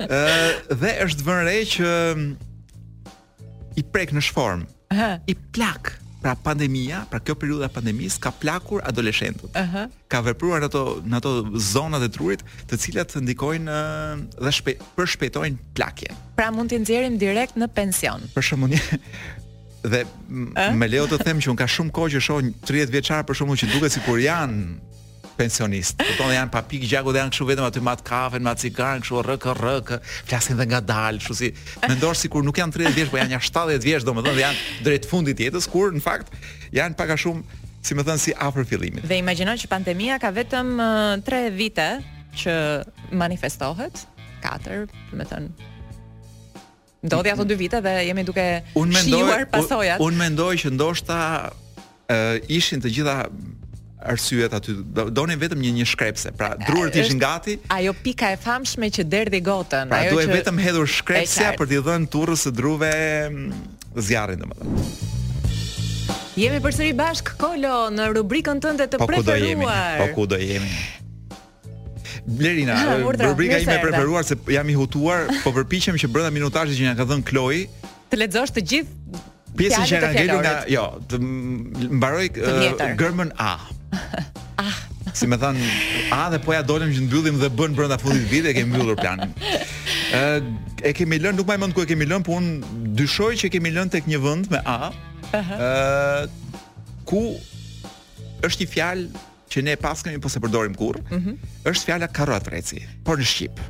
dhe 0.00 0.92
është 1.06 1.24
vënë 1.26 1.44
re 1.48 1.56
që 1.72 1.88
mm, 2.18 2.30
i 3.80 3.84
prek 3.92 4.12
në 4.16 4.22
shform. 4.28 4.64
I 5.26 5.34
plak. 5.56 5.94
Pra 6.22 6.36
pandemia, 6.38 7.00
pra 7.10 7.18
kjo 7.18 7.34
periudhë 7.34 7.66
e 7.66 7.72
pandemisë 7.74 8.20
ka 8.22 8.30
plakur 8.38 8.82
adoleshentët. 8.86 9.56
Ëh. 9.58 9.88
Ka 10.12 10.20
vepruar 10.22 10.62
ato 10.68 11.00
në 11.02 11.18
ato 11.18 11.32
zonat 11.70 12.04
e 12.06 12.10
trurit, 12.14 12.44
të 12.70 12.78
cilat 12.78 13.16
ndikojnë 13.24 13.78
dhe 14.36 14.52
shpe, 14.54 14.76
përshpejtojnë 14.94 15.72
plakje. 15.74 16.12
Pra 16.38 16.50
mund 16.54 16.70
t'i 16.70 16.78
nxjerrim 16.84 17.16
direkt 17.18 17.58
në 17.58 17.66
pension. 17.74 18.22
Për 18.36 18.46
shembull, 18.46 18.76
dhe 19.82 20.04
me 20.78 20.86
leo 20.92 21.08
të 21.10 21.18
them 21.24 21.42
që 21.42 21.50
un 21.50 21.58
ka 21.58 21.66
shumë 21.66 21.96
kohë 21.96 22.14
që 22.14 22.22
shoh 22.28 22.44
30 22.70 22.94
vjeçar 22.94 23.26
për 23.26 23.40
shkakun 23.40 23.58
që 23.64 23.72
duket 23.72 23.96
sikur 23.96 24.20
janë 24.22 24.92
pensionist. 25.42 25.96
Kupton, 26.02 26.32
janë 26.36 26.52
pa 26.54 26.60
pikë 26.68 26.88
gjaku 26.92 27.12
dhe 27.14 27.20
janë 27.22 27.32
kështu 27.34 27.46
vetëm 27.50 27.66
aty 27.66 27.82
mat 27.84 28.02
kafe, 28.06 28.40
mat 28.42 28.60
cigare, 28.62 29.00
kështu 29.02 29.22
rrk 29.26 29.46
rrk, 29.58 29.92
flasin 30.28 30.58
dhe 30.60 30.66
ngadal, 30.70 31.18
kështu 31.22 31.36
si 31.40 31.50
mendor 31.88 32.16
sikur 32.18 32.46
nuk 32.46 32.60
janë 32.60 32.76
30 32.78 32.96
vjeç, 32.98 33.10
por 33.12 33.22
janë 33.22 33.36
ja 33.36 33.40
70 33.48 33.86
vjeç 33.88 34.06
domethënë 34.08 34.38
dhe 34.38 34.44
janë 34.44 34.62
drejt 34.86 35.08
fundit 35.10 35.42
jetës 35.46 35.68
kur 35.72 35.92
në 35.96 36.02
fakt 36.04 36.32
janë 36.76 36.98
pak 36.98 37.14
a 37.14 37.18
shumë, 37.24 37.60
si 37.82 37.98
më 37.98 38.04
thën 38.06 38.22
si 38.22 38.36
afër 38.46 38.68
fillimit. 38.70 39.06
Dhe 39.10 39.18
imagjinoj 39.22 39.56
që 39.64 39.70
pandemia 39.72 40.20
ka 40.22 40.30
vetëm 40.34 40.76
3 41.26 41.50
vite 41.58 41.88
që 42.44 42.54
manifestohet, 43.22 44.04
4, 44.46 44.86
më 45.18 45.30
thën 45.32 45.52
Ndodhi 47.02 47.32
ato 47.34 47.42
dy 47.42 47.56
vite 47.58 47.80
dhe 47.82 47.92
jemi 48.06 48.22
duke 48.22 48.42
shijuar 48.76 49.42
pasojat. 49.50 49.98
Unë 50.04 50.20
mendoj 50.20 50.52
që 50.62 50.70
ndoshta 50.76 51.16
uh, 51.50 52.36
ishin 52.46 52.78
të 52.78 52.92
gjitha 52.94 53.16
arsyet 54.04 54.52
aty. 54.56 54.72
Donin 55.14 55.38
vetëm 55.40 55.60
një 55.62 55.72
një 55.80 55.86
shkrepse. 55.92 56.32
Pra, 56.38 56.52
druret 56.66 56.96
ishin 57.00 57.20
gati. 57.22 57.58
Ajo 57.72 57.94
pika 58.04 58.32
e 58.34 58.38
famshme 58.40 58.90
që 58.96 59.06
derdhi 59.08 59.40
gotën, 59.44 59.90
pra, 59.90 60.02
ajo 60.06 60.16
duhe 60.16 60.26
që 60.28 60.36
vetëm 60.40 60.60
hedhur 60.62 60.90
shkrepse 60.90 61.52
për 61.60 61.70
t'i 61.70 61.80
dhënë 61.88 62.08
turrës 62.12 62.46
së 62.46 62.54
druve 62.58 62.90
mm, 62.92 63.64
zjarrin 64.08 64.42
domethënë. 64.42 64.86
Jemi 66.40 66.62
përsëri 66.64 66.94
bashk 66.96 67.34
Kolo 67.40 67.88
në 67.92 68.06
rubrikën 68.16 68.60
tënde 68.64 68.86
të 68.94 69.00
po 69.02 69.08
preferuar. 69.10 69.36
Po 69.36 69.42
ku 69.42 69.64
do 69.64 69.66
jemi? 69.66 69.98
Po 70.00 70.06
ku 70.16 70.28
do 70.32 70.40
jemi? 70.40 70.76
Blerina, 72.22 72.76
rubrika 73.02 73.58
ime 73.58 73.74
e 73.74 73.82
preferuar 73.82 74.22
se 74.24 74.36
jam 74.54 74.68
i 74.70 74.76
hutuar, 74.78 75.24
po 75.42 75.50
përpiqem 75.56 75.96
që 75.98 76.06
brenda 76.08 76.30
minutazhit 76.32 76.76
që 76.78 76.84
na 76.94 76.96
ka 76.98 77.02
dhënë 77.10 77.24
Kloi, 77.28 77.64
të 78.12 78.18
lexosh 78.20 78.50
të 78.54 78.62
gjithë 78.70 79.22
pjesën 79.58 79.86
që 79.90 79.98
ka 80.04 80.10
ngelur 80.14 80.42
nga, 80.44 80.52
jo, 80.70 80.84
të 81.10 81.18
mbaroj 81.98 82.26
gërmën 83.00 83.30
A. 83.42 83.54
Ah. 84.56 84.74
Si 85.16 85.26
më 85.28 85.38
thanë, 85.42 85.66
a 86.14 86.24
dhe 86.32 86.38
po 86.42 86.54
ja 86.54 86.62
dolëm 86.64 86.92
që 86.96 87.02
mbyllim 87.06 87.40
dhe 87.42 87.48
bën 87.52 87.74
brenda 87.76 87.98
fundit 88.00 88.24
vit 88.30 88.46
e 88.48 88.54
kemi 88.56 88.70
mbyllur 88.72 88.96
planin. 89.00 89.32
Ë 90.16 90.22
e 90.88 90.92
kemi 90.96 91.18
lënë, 91.20 91.36
nuk 91.40 91.48
më 91.50 91.58
mend 91.64 91.74
ku 91.76 91.84
e 91.84 91.88
kemi 91.90 92.06
lënë, 92.08 92.24
por 92.26 92.40
un 92.40 92.62
dyshoj 92.96 93.32
që 93.42 93.50
kemi 93.56 93.74
lënë 93.76 93.94
tek 93.98 94.08
një 94.08 94.20
vend 94.24 94.48
me 94.52 94.60
a. 94.64 94.78
Ë 95.32 95.42
uh 95.42 95.50
-huh. 95.50 96.32
ku 97.04 97.22
është 98.46 98.62
një 98.64 98.70
fjalë 98.74 99.04
që 99.52 99.62
ne 99.68 99.76
pas 99.76 100.02
kemi 100.02 100.18
pse 100.18 100.40
po 100.40 100.46
përdorim 100.48 100.74
kurr. 100.74 100.96
Ëh. 100.96 101.04
Mhm. 101.04 101.14
Uh 101.16 101.20
-huh. 101.26 101.70
Është 101.70 101.84
fjala 101.88 102.06
karrotreci, 102.08 102.80
por 103.04 103.18
në 103.20 103.24
shqip. 103.24 103.60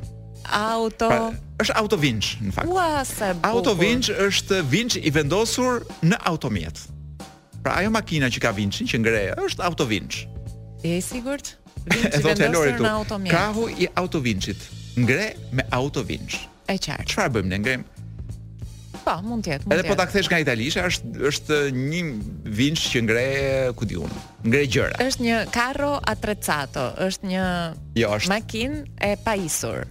Auto. 0.49 1.07
Pra, 1.07 1.31
është 1.63 1.75
autovinç, 1.75 2.37
në 2.43 2.51
fakt. 2.51 2.67
Ua, 2.67 3.03
sa 3.05 3.25
e 3.31 3.33
bukur. 3.33 3.75
është 4.27 4.63
vinç 4.69 4.95
i 4.95 5.09
vendosur 5.09 5.83
në 6.03 6.15
automjet. 6.23 6.75
Ëh. 6.77 6.87
Uh 6.87 6.92
Pra 7.63 7.77
ajo 7.79 7.89
makina 7.95 8.27
që 8.31 8.43
ka 8.43 8.51
vinçin 8.55 8.89
që 8.91 8.99
ngre, 9.03 9.21
është 9.47 9.63
Auto 9.63 9.87
Vinci. 9.87 10.25
E 10.83 10.97
e 10.97 11.01
sigurt? 11.01 11.53
E 11.87 12.19
do 12.19 12.33
në 12.43 12.49
lori 12.51 12.73
tu. 12.75 13.23
Krahu 13.29 13.69
i 13.79 13.87
Auto 13.99 14.19
vinci 14.23 14.53
Ngre 14.95 15.33
me 15.51 15.65
Auto 15.75 16.03
Vinci. 16.03 16.39
E 16.71 16.77
qartë. 16.79 17.07
Qëfar 17.11 17.31
bëjmë 17.35 17.51
në 17.51 17.57
ngrejmë? 17.63 17.89
Pa, 19.03 19.17
po, 19.17 19.25
mund 19.25 19.43
tjetë, 19.43 19.65
mund 19.65 19.65
tjetë. 19.65 19.79
Edhe 19.79 19.89
po 19.89 19.95
ta 19.99 20.05
kthesh 20.07 20.29
nga 20.31 20.37
italisha, 20.43 20.83
është 20.87 21.23
është 21.29 21.57
një 21.75 22.03
vinç 22.59 22.83
që 22.93 23.01
ngre 23.07 23.25
ku 23.79 23.87
diun. 23.89 24.13
Ngre 24.47 24.61
gjëra. 24.75 24.99
Është 25.07 25.25
një 25.25 25.39
Carro 25.55 25.89
Attrezzato, 26.13 26.85
është 27.03 27.31
një 27.31 27.43
Jo, 27.99 28.13
është 28.19 28.31
makinë 28.31 28.79
e 29.09 29.17
paisur. 29.25 29.83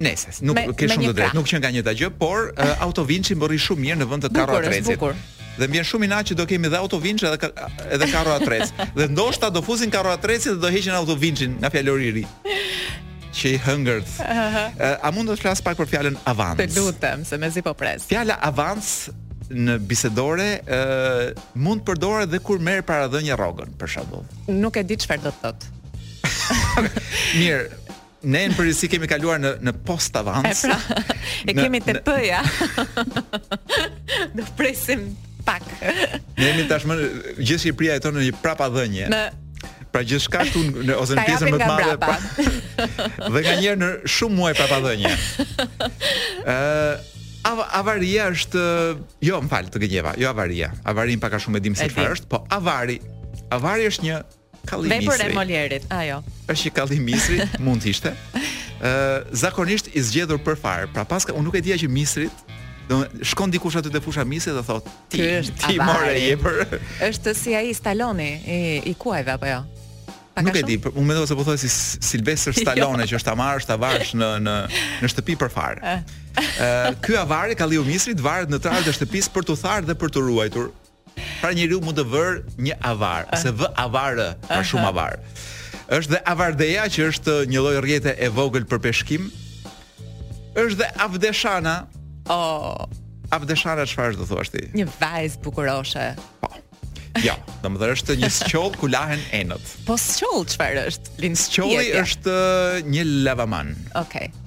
Nëse, 0.00 0.38
nuk 0.48 0.62
ke 0.80 0.88
shumë 0.88 1.10
të 1.10 1.18
drejtë, 1.18 1.36
nuk 1.36 1.50
që 1.52 1.60
nga 1.60 1.74
njëta 1.76 1.92
gjë, 2.00 2.12
por 2.20 2.52
uh, 2.54 2.86
Auto 2.86 3.04
Vinci 3.08 3.36
më 3.36 3.52
shumë 3.60 3.84
mirë 3.88 4.00
në 4.04 4.08
vend 4.14 4.28
të 4.28 4.32
Carro 4.38 4.56
Attrezzit 4.62 5.36
dhe 5.60 5.68
më 5.68 5.78
vjen 5.78 5.86
shumë 5.92 6.08
i 6.08 6.22
që 6.30 6.34
do 6.40 6.46
kemi 6.48 6.70
dhe 6.72 6.78
auto 6.80 6.98
vinçë 7.02 7.28
edhe 7.28 7.50
edhe 7.96 8.08
karro 8.10 8.32
atrec. 8.32 8.70
Dhe 8.96 9.08
ndoshta 9.12 9.50
do 9.52 9.60
fuzin 9.62 9.90
karro 9.92 10.10
atrec 10.16 10.42
dhe 10.46 10.56
do 10.62 10.68
heqin 10.72 10.94
auto 10.96 11.16
nga 11.60 11.68
fjalori 11.74 12.06
i 12.06 12.10
ri. 12.16 12.24
Qi 13.36 13.50
hungers. 13.66 14.10
Uh 14.20 14.26
eh, 14.26 14.70
-huh. 14.78 14.96
A 15.02 15.08
mund 15.14 15.28
të 15.30 15.36
flas 15.42 15.58
pak 15.66 15.76
për 15.78 15.86
fjalën 15.92 16.16
avans? 16.24 16.58
Të 16.60 16.68
lutem, 16.76 17.18
se 17.24 17.36
mezi 17.44 17.62
po 17.66 17.74
pres. 17.80 18.00
Fjala 18.10 18.34
avans 18.50 19.10
në 19.66 19.74
bisedore 19.90 20.50
uh, 20.64 21.36
mund 21.64 21.80
të 21.82 21.84
përdoret 21.88 22.26
edhe 22.28 22.38
kur 22.46 22.58
merr 22.68 22.82
para 22.90 23.06
dhënje 23.12 23.34
rrogën, 23.40 23.70
për 23.78 23.88
shembull. 23.94 24.24
Nuk 24.64 24.74
e 24.76 24.82
di 24.88 24.96
çfarë 25.02 25.22
do 25.26 25.30
të 25.36 25.40
thotë. 25.42 25.64
Mirë. 27.40 27.66
Ne 28.32 28.40
në 28.48 28.56
përgjithësi 28.56 28.88
kemi 28.92 29.06
kaluar 29.12 29.38
në 29.44 29.50
në 29.66 29.72
post 29.88 30.12
avans. 30.16 30.64
E, 30.64 30.68
pra, 30.68 31.14
e 31.50 31.54
kemi 31.60 31.80
te 31.80 31.94
P-ja. 32.04 32.40
Do 34.36 34.44
presim 34.58 35.00
pak. 35.40 35.64
Ne 36.40 36.48
jemi 36.54 36.64
tashmë 36.70 36.94
gjithë 37.44 37.60
Shqipëria 37.66 37.98
jeton 37.98 38.14
në 38.16 38.26
një 38.30 38.36
prapa 38.42 38.68
Në 38.70 39.20
Pra 39.90 40.02
gjithë 40.06 40.22
shka 40.22 40.44
në 40.86 40.94
ose 40.96 41.16
në 41.18 41.22
pjesën 41.26 41.48
më 41.50 41.58
të 41.64 41.66
madhe 41.66 41.96
pra, 41.98 42.12
Dhe 43.34 43.40
ka 43.44 43.56
në 43.74 43.88
shumë 44.06 44.34
muaj 44.38 44.52
pra 44.54 44.66
pa 44.70 45.88
av 47.50 47.58
Avaria 47.80 48.28
është 48.30 48.62
Jo, 49.24 49.40
më 49.42 49.50
falë 49.50 49.68
të 49.74 49.80
gëgjeva 49.82 50.12
Jo 50.20 50.30
avaria 50.30 50.68
Avari 50.84 51.16
në 51.16 51.22
paka 51.24 51.40
shumë 51.42 51.58
e 51.58 51.64
dim 51.66 51.74
se 51.80 51.88
të 51.90 52.06
është 52.14 52.30
Po 52.30 52.42
avari 52.54 53.00
Avari 53.56 53.88
është 53.90 54.04
një 54.06 54.20
kalimisri 54.68 55.08
Vej 55.08 55.10
për 55.10 55.24
e 55.24 55.34
moljerit 55.34 55.88
Ajo 55.96 56.20
është 56.46 56.68
një 56.68 56.74
kalimisri 56.78 57.40
Mund 57.64 57.82
të 57.82 57.90
ishte 57.96 58.12
uh, 58.14 58.86
Zakonisht 59.32 59.90
i 59.96 60.04
zgjedhur 60.04 60.38
për 60.46 60.60
farë 60.62 60.90
Pra 60.94 61.08
paska 61.08 61.34
Unë 61.34 61.48
nuk 61.48 61.58
e 61.58 61.64
dhja 61.64 61.80
që 61.82 61.90
misrit 61.90 62.44
Do 62.90 62.98
shkon 63.30 63.50
dikush 63.54 63.76
aty 63.78 63.90
te 63.94 64.00
fusha 64.02 64.24
mise 64.32 64.50
dhe 64.56 64.62
thot 64.66 64.86
ti 65.14 65.20
ti, 65.22 65.52
ti 65.62 65.76
morë 65.78 66.14
jepër. 66.18 66.80
Është 67.06 67.32
si 67.38 67.52
ai 67.54 67.70
Stallone 67.76 68.26
i, 68.42 68.56
i 68.90 68.94
kuajve 68.98 69.36
apo 69.36 69.46
jo? 69.46 69.60
Nuk 70.42 70.56
e 70.56 70.62
di, 70.66 70.78
por 70.82 70.96
unë 70.98 71.18
se 71.28 71.36
po 71.38 71.44
thoi 71.46 71.58
si 71.60 71.68
Sylvester 71.70 72.50
jo. 72.56 72.64
Stallone 72.64 73.04
jo. 73.06 73.12
që 73.12 73.20
është 73.20 73.32
amarë, 73.36 73.60
është 73.62 73.70
ta 73.70 73.98
në 74.22 74.30
në 74.48 74.54
në 75.04 75.10
shtëpi 75.12 75.36
për 75.42 75.52
farë. 75.54 75.78
Ë 75.78 75.92
eh. 75.92 76.16
eh, 76.64 76.88
ky 77.04 77.14
avari 77.20 77.54
ka 77.58 77.68
liu 77.70 77.84
misri 77.86 78.16
të 78.18 78.26
varet 78.26 78.50
në 78.50 78.58
trahë 78.64 78.82
të 78.88 78.96
shtëpis 78.98 79.30
për 79.36 79.46
tu 79.50 79.56
tharë 79.62 79.86
dhe 79.92 79.96
për 80.02 80.12
tu 80.16 80.24
ruajtur. 80.26 80.72
Pra 81.40 81.52
njeriu 81.54 81.78
mund 81.84 81.98
të 82.00 82.06
vër 82.10 82.40
një 82.66 82.80
avar, 82.90 83.30
eh. 83.30 83.38
se 83.44 83.54
v 83.54 83.70
a 83.70 83.86
var, 83.92 84.18
pra 84.48 84.64
shumë 84.66 84.90
avar. 84.90 85.20
Është 85.94 86.16
dhe 86.16 86.22
avardeja 86.34 86.88
që 86.90 87.06
është 87.12 87.38
një 87.54 87.62
lloj 87.68 87.78
rriete 87.86 88.16
e 88.18 88.30
vogël 88.34 88.66
për 88.70 88.82
peshkim 88.88 89.30
është 90.58 90.80
dhe 90.82 90.88
avdeshana 91.06 91.76
Oh. 92.30 92.86
Abdeshara 93.34 93.84
çfarë 93.90 94.18
do 94.20 94.26
thuash 94.28 94.50
ti? 94.54 94.60
Një 94.74 94.86
vajzë 95.00 95.40
bukuroshe. 95.44 96.06
Po. 96.42 96.50
Jo, 97.22 97.34
do 97.62 97.72
më 97.74 97.80
thërë 97.82 97.96
është 97.98 98.16
një 98.24 98.30
sqoll 98.40 98.74
ku 98.78 98.88
lahen 98.90 99.22
enët. 99.36 99.74
Po 99.86 99.98
sqoll 100.00 100.46
çfarë 100.50 100.86
është? 100.90 101.14
Lin 101.24 101.36
sqolli 101.38 101.98
është 102.00 102.34
uh, 102.36 102.84
një 102.90 103.04
lavaman. 103.26 103.74
Okej. 104.00 104.00
Okay. 104.00 104.30
Uh, 104.30 104.38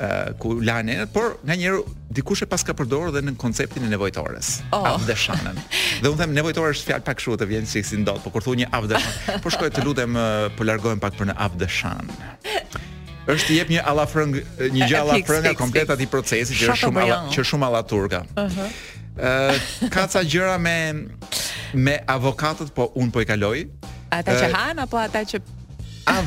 Ë 0.00 0.30
ku 0.40 0.54
lahen 0.64 0.88
enët, 0.90 1.10
por 1.12 1.34
nganjëherë 1.44 1.80
dikush 2.16 2.40
e 2.46 2.48
pas 2.48 2.62
ka 2.64 2.72
përdorur 2.74 3.10
dhe 3.12 3.20
në 3.26 3.34
konceptin 3.38 3.84
e 3.84 3.90
nevojtores. 3.92 4.48
Oh. 4.74 4.86
Abdeshanën. 4.94 5.58
Dhe 6.00 6.08
unë 6.08 6.22
them 6.22 6.32
nevojtore 6.38 6.72
është 6.74 6.88
fjalë 6.90 7.04
pak 7.06 7.18
kështu 7.20 7.36
të 7.42 7.50
vjen 7.50 7.68
sikse 7.68 7.98
ndot, 8.00 8.22
por 8.24 8.32
kur 8.34 8.46
thua 8.46 8.56
një 8.62 8.70
abdeshan, 8.74 9.18
po 9.44 9.52
shkoj 9.52 9.68
të 9.76 9.84
lutem 9.86 10.16
uh, 10.16 10.48
po 10.56 10.64
largohem 10.66 11.02
pak 11.04 11.18
për 11.20 11.28
në 11.34 11.36
abdeshan 11.44 12.08
është 13.34 13.54
i 13.54 13.58
jep 13.58 13.70
një 13.72 13.82
allafrëng 13.92 14.36
një 14.74 14.88
gjë 14.90 14.98
allafrënga 15.00 15.52
kompleta 15.58 15.96
ti 15.98 16.06
procesi 16.10 16.56
që 16.58 16.70
është 16.70 16.80
shumë 16.84 17.02
ala, 17.04 17.18
që 17.34 17.44
shumë 17.50 17.82
turka. 17.92 18.22
Ëh. 18.34 18.44
Uh 18.44 18.58
-huh. 18.58 19.90
ka 19.92 20.06
ca 20.12 20.20
gjëra 20.32 20.56
me 20.66 20.76
me 21.86 21.96
avokatët, 22.14 22.70
po 22.74 22.90
un 22.94 23.10
po 23.10 23.20
i 23.20 23.24
kaloj. 23.24 23.58
Ata 24.10 24.32
që 24.40 24.48
han 24.54 24.78
apo 24.78 24.96
ata 24.98 25.20
që 25.30 25.40
av 26.06 26.26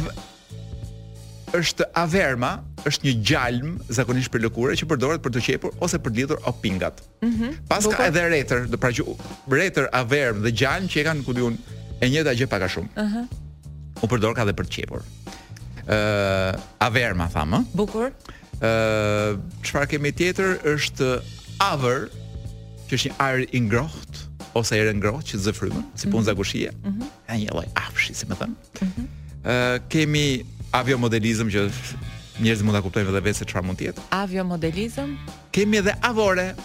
është 1.59 1.83
averma, 1.93 2.51
është 2.89 3.03
një 3.07 3.13
gjalm 3.29 3.69
zakonisht 3.97 4.31
për 4.33 4.39
lëkure 4.47 4.73
që 4.79 4.85
përdoret 4.91 5.21
për 5.25 5.31
të 5.35 5.39
qepur 5.47 5.71
ose 5.83 5.97
për 5.99 6.11
lidhur 6.17 6.39
opingat. 6.51 6.95
Mhm. 7.01 7.43
Mm 7.43 7.53
Pas 7.69 7.83
ka 7.87 8.05
edhe 8.09 8.21
retër, 8.35 8.59
do 8.71 8.77
pra 8.77 8.91
që 8.97 9.01
retër 9.57 9.85
averm 10.01 10.37
dhe 10.45 10.51
gjalm 10.59 10.85
që 10.91 10.95
e 11.01 11.03
kanë 11.07 11.23
ku 11.25 11.33
diun 11.33 11.53
e 12.03 12.05
njëjta 12.09 12.33
gjë 12.39 12.47
pak 12.53 12.61
a 12.61 12.67
shumë. 12.73 12.89
Mhm. 12.95 13.03
Uh 13.05 13.09
-huh. 13.13 14.03
U 14.03 14.07
përdor 14.11 14.33
ka 14.35 14.41
edhe 14.45 14.55
për 14.59 14.65
të 14.67 14.71
qepur 14.77 15.01
ë 15.87 15.95
uh, 15.95 16.63
Averma 16.79 17.27
tham 17.27 17.57
ë. 17.59 17.61
Bukur. 17.75 18.11
ë 18.59 18.59
uh, 18.63 19.39
Çfarë 19.65 19.89
kemi 19.95 20.11
tjetër 20.15 20.59
është 20.71 21.09
Aver, 21.63 22.07
që 22.87 22.93
është 22.97 23.09
një 23.09 23.17
ajër 23.23 23.43
i 23.51 23.61
ngrohtë 23.67 24.47
ose 24.57 24.77
erë 24.77 24.93
i 24.93 24.97
ngrohtë 25.01 25.27
që 25.33 25.39
zëfrymë, 25.47 25.81
mm 25.81 25.89
si 25.97 26.09
punza 26.13 26.31
mhm. 26.33 26.39
kushije. 26.39 26.71
Ëh. 26.71 26.85
Mm 26.85 26.99
-hmm. 26.99 27.37
një 27.41 27.51
lloj 27.51 27.67
afshi, 27.75 28.13
si 28.13 28.25
më 28.29 28.35
thën. 28.39 28.47
Mm 28.47 28.87
-hmm. 28.87 29.05
uh, 29.45 29.81
kemi 29.89 30.43
aviomodelizm 30.71 31.47
që 31.51 31.61
njerëzit 32.41 32.65
mund 32.65 32.75
ta 32.75 32.81
kuptojnë 32.81 33.09
edhe 33.11 33.21
vetë 33.27 33.37
se 33.37 33.45
çfarë 33.45 33.65
mund 33.65 33.79
të 33.79 33.83
jetë. 33.89 33.99
Aviomodelizëm. 34.11 35.09
Kemi 35.51 35.77
edhe 35.77 35.93
Avore. 36.01 36.55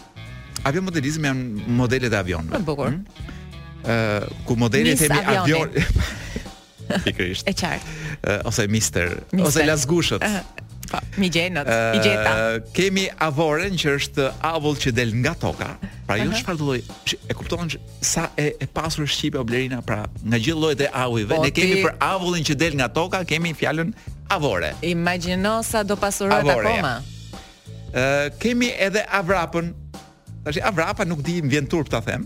Aviomodelizëm 0.64 1.22
janë 1.26 1.44
modelet 1.66 2.12
e 2.12 2.16
avionëve. 2.18 2.62
Bukur. 2.64 2.86
Ëh, 2.86 2.94
mm 2.94 3.06
uh, 3.84 4.46
ku 4.46 4.56
modelet 4.56 4.96
themi 4.98 5.22
avionit. 5.26 5.82
pikërisht. 7.06 7.48
E 7.48 7.52
qartë. 7.56 7.98
Uh, 8.18 8.40
ose 8.48 8.64
mister, 8.70 9.12
mister, 9.30 9.46
ose 9.48 9.64
lazgushët. 9.68 10.24
Uh 10.24 10.40
po, 10.88 10.96
mi 11.20 11.28
gjenët, 11.28 11.66
uh, 11.68 11.90
i 11.98 11.98
gjeta. 12.00 12.30
Uh, 12.46 12.62
kemi 12.72 13.02
avoren 13.20 13.74
që 13.76 13.90
është 13.98 14.28
avull 14.48 14.78
që 14.80 14.94
del 14.96 15.10
nga 15.20 15.34
toka. 15.36 15.68
Pra 16.08 16.16
ju 16.16 16.30
çfarë 16.38 16.62
lloj 16.62 16.78
e 17.28 17.36
kupton 17.36 17.68
që 17.74 17.80
sa 18.08 18.22
e 18.40 18.46
e 18.56 18.68
pasur 18.72 19.04
shqipe 19.04 19.36
oblerina 19.36 19.82
pra 19.84 20.06
nga 20.24 20.40
gjithë 20.40 20.56
llojet 20.62 20.86
e 20.86 20.88
avujve. 20.88 21.36
Po, 21.36 21.42
ne 21.44 21.52
kemi 21.52 21.82
për 21.84 21.92
avullin 22.08 22.48
që 22.48 22.56
del 22.62 22.78
nga 22.80 22.88
toka, 22.88 23.20
kemi 23.28 23.52
fjalën 23.60 23.92
avore. 24.32 24.72
Imagjino 24.88 25.58
sa 25.62 25.84
do 25.84 25.98
pasurohet 26.00 26.54
akoma. 26.56 26.94
Ë 26.96 27.02
ja. 27.04 27.36
uh, 27.92 28.32
kemi 28.40 28.72
edhe 28.88 29.04
avrapën. 29.20 29.74
Tash 30.44 30.56
avrapa 30.64 31.04
nuk 31.04 31.20
di 31.26 31.42
vjen 31.44 31.68
turp 31.68 31.90
ta 31.92 32.00
them. 32.00 32.24